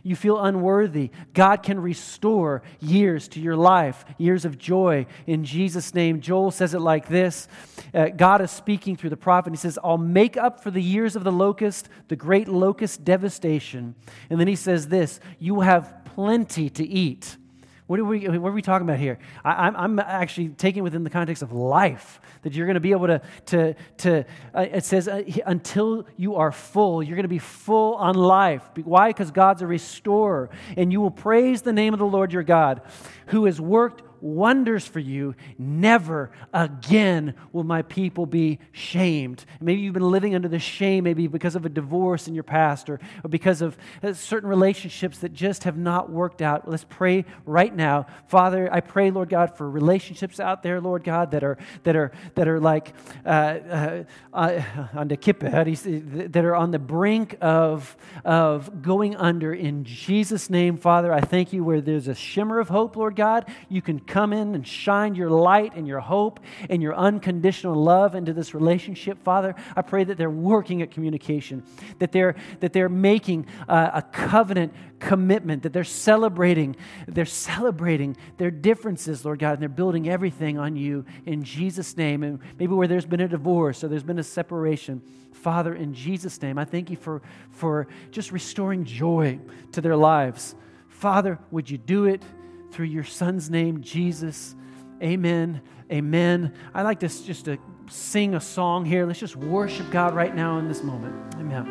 you 0.02 0.16
feel 0.16 0.38
unworthy. 0.38 1.10
God 1.34 1.62
can 1.62 1.80
restore 1.80 2.62
years 2.80 3.28
to 3.28 3.40
your 3.40 3.56
life, 3.56 4.04
years 4.18 4.44
of 4.44 4.58
joy 4.58 5.06
in 5.26 5.44
Jesus' 5.44 5.94
name. 5.94 6.20
Joel 6.20 6.50
says 6.50 6.74
it 6.74 6.80
like 6.80 7.08
this 7.08 7.48
uh, 7.92 8.08
God 8.08 8.40
is 8.40 8.50
speaking 8.50 8.96
through 8.96 9.10
the 9.10 9.16
prophet. 9.16 9.52
He 9.52 9.56
says, 9.56 9.78
I'll 9.82 9.98
make 9.98 10.36
up 10.36 10.62
for 10.62 10.70
the 10.70 10.82
years 10.82 11.16
of 11.16 11.24
the 11.24 11.32
locust, 11.32 11.88
the 12.08 12.16
great 12.16 12.48
locust 12.48 13.04
devastation. 13.04 13.94
And 14.28 14.38
then 14.38 14.48
he 14.48 14.56
says 14.56 14.88
this 14.88 15.20
You 15.38 15.60
have 15.60 16.04
plenty 16.04 16.70
to 16.70 16.86
eat. 16.86 17.36
What 17.90 17.98
are 17.98 18.04
we, 18.04 18.28
what 18.28 18.50
are 18.50 18.52
we 18.52 18.62
talking 18.62 18.88
about 18.88 19.00
here? 19.00 19.18
I, 19.44 19.66
am 19.66 19.98
actually 19.98 20.50
taking 20.50 20.84
within 20.84 21.02
the 21.02 21.10
context 21.10 21.42
of 21.42 21.50
life, 21.50 22.20
that 22.42 22.52
you're 22.52 22.66
going 22.66 22.74
to 22.74 22.80
be 22.80 22.92
able 22.92 23.08
to, 23.08 23.20
to, 23.46 23.74
to 23.96 24.24
uh, 24.54 24.60
it 24.60 24.84
says, 24.84 25.08
uh, 25.08 25.24
until 25.44 26.06
you 26.16 26.36
are 26.36 26.52
full, 26.52 27.02
you're 27.02 27.16
going 27.16 27.24
to 27.24 27.28
be 27.28 27.40
full 27.40 27.96
on 27.96 28.14
life. 28.14 28.62
Why? 28.84 29.08
Because 29.08 29.32
God's 29.32 29.60
a 29.62 29.66
restorer. 29.66 30.50
And 30.76 30.92
you 30.92 31.00
will 31.00 31.10
praise 31.10 31.62
the 31.62 31.72
name 31.72 31.92
of 31.92 31.98
the 31.98 32.06
Lord 32.06 32.32
your 32.32 32.44
God, 32.44 32.82
who 33.26 33.46
has 33.46 33.60
worked 33.60 34.04
wonders 34.20 34.86
for 34.86 35.00
you. 35.00 35.34
Never 35.58 36.30
again 36.52 37.34
will 37.52 37.64
my 37.64 37.82
people 37.82 38.26
be 38.26 38.58
shamed. 38.72 39.44
Maybe 39.60 39.80
you've 39.80 39.94
been 39.94 40.10
living 40.10 40.34
under 40.34 40.48
the 40.48 40.58
shame, 40.58 41.04
maybe 41.04 41.26
because 41.26 41.56
of 41.56 41.64
a 41.66 41.68
divorce 41.68 42.28
in 42.28 42.34
your 42.34 42.44
past 42.44 42.88
or, 42.90 43.00
or 43.24 43.28
because 43.28 43.62
of 43.62 43.76
uh, 44.02 44.12
certain 44.12 44.48
relationships 44.48 45.18
that 45.18 45.32
just 45.32 45.64
have 45.64 45.76
not 45.76 46.10
worked 46.10 46.42
out. 46.42 46.68
Let's 46.68 46.84
pray 46.88 47.24
right 47.46 47.74
now. 47.74 48.06
Father, 48.26 48.72
I 48.72 48.80
pray, 48.80 49.10
Lord 49.10 49.28
God, 49.28 49.56
for 49.56 49.68
relationships 49.68 50.40
out 50.40 50.62
there, 50.62 50.80
Lord 50.80 51.04
God, 51.04 51.30
that 51.32 51.44
are, 51.44 51.58
that 51.84 51.96
are, 51.96 52.12
that 52.34 52.48
are 52.48 52.60
like 52.60 52.94
uh, 53.24 53.28
uh, 53.28 54.04
uh 54.32 54.62
on 54.94 55.08
the 55.08 55.16
kippe, 55.16 56.32
that 56.32 56.44
are 56.44 56.56
on 56.56 56.70
the 56.70 56.78
brink 56.78 57.36
of, 57.40 57.96
of 58.24 58.82
going 58.82 59.16
under. 59.16 59.54
In 59.54 59.84
Jesus' 59.84 60.50
name, 60.50 60.76
Father, 60.76 61.12
I 61.12 61.20
thank 61.20 61.52
you 61.52 61.64
where 61.64 61.80
there's 61.80 62.08
a 62.08 62.14
shimmer 62.14 62.58
of 62.58 62.68
hope, 62.68 62.96
Lord 62.96 63.16
God. 63.16 63.48
You 63.68 63.82
can 63.82 64.00
come 64.10 64.32
in 64.32 64.54
and 64.56 64.66
shine 64.66 65.14
your 65.14 65.30
light 65.30 65.72
and 65.76 65.86
your 65.86 66.00
hope 66.00 66.40
and 66.68 66.82
your 66.82 66.94
unconditional 66.96 67.74
love 67.74 68.16
into 68.16 68.32
this 68.32 68.54
relationship, 68.54 69.22
Father. 69.22 69.54
I 69.76 69.82
pray 69.82 70.02
that 70.04 70.18
they're 70.18 70.28
working 70.28 70.82
at 70.82 70.90
communication, 70.90 71.62
that 72.00 72.10
they're, 72.10 72.34
that 72.58 72.72
they're 72.72 72.88
making 72.88 73.46
a 73.68 74.02
covenant 74.12 74.74
commitment, 74.98 75.62
that 75.62 75.72
they're 75.72 75.84
celebrating, 75.84 76.74
they're 77.06 77.24
celebrating 77.24 78.16
their 78.36 78.50
differences, 78.50 79.24
Lord 79.24 79.38
God, 79.38 79.52
and 79.52 79.62
they're 79.62 79.68
building 79.68 80.08
everything 80.08 80.58
on 80.58 80.74
you 80.74 81.04
in 81.24 81.44
Jesus' 81.44 81.96
name. 81.96 82.24
And 82.24 82.40
maybe 82.58 82.74
where 82.74 82.88
there's 82.88 83.06
been 83.06 83.20
a 83.20 83.28
divorce 83.28 83.84
or 83.84 83.88
there's 83.88 84.02
been 84.02 84.18
a 84.18 84.24
separation, 84.24 85.02
Father, 85.32 85.74
in 85.74 85.94
Jesus' 85.94 86.42
name, 86.42 86.58
I 86.58 86.64
thank 86.64 86.90
you 86.90 86.96
for, 86.96 87.22
for 87.52 87.86
just 88.10 88.32
restoring 88.32 88.84
joy 88.84 89.38
to 89.72 89.80
their 89.80 89.96
lives. 89.96 90.56
Father, 90.88 91.38
would 91.50 91.70
you 91.70 91.78
do 91.78 92.06
it? 92.06 92.22
Through 92.70 92.86
your 92.86 93.04
son's 93.04 93.50
name, 93.50 93.82
Jesus. 93.82 94.54
Amen. 95.02 95.60
Amen. 95.90 96.52
I'd 96.74 96.82
like 96.82 97.00
to 97.00 97.08
just 97.08 97.46
to 97.46 97.58
sing 97.88 98.34
a 98.34 98.40
song 98.40 98.84
here. 98.84 99.06
Let's 99.06 99.18
just 99.18 99.36
worship 99.36 99.90
God 99.90 100.14
right 100.14 100.34
now 100.34 100.58
in 100.58 100.68
this 100.68 100.82
moment. 100.82 101.14
Amen. 101.36 101.66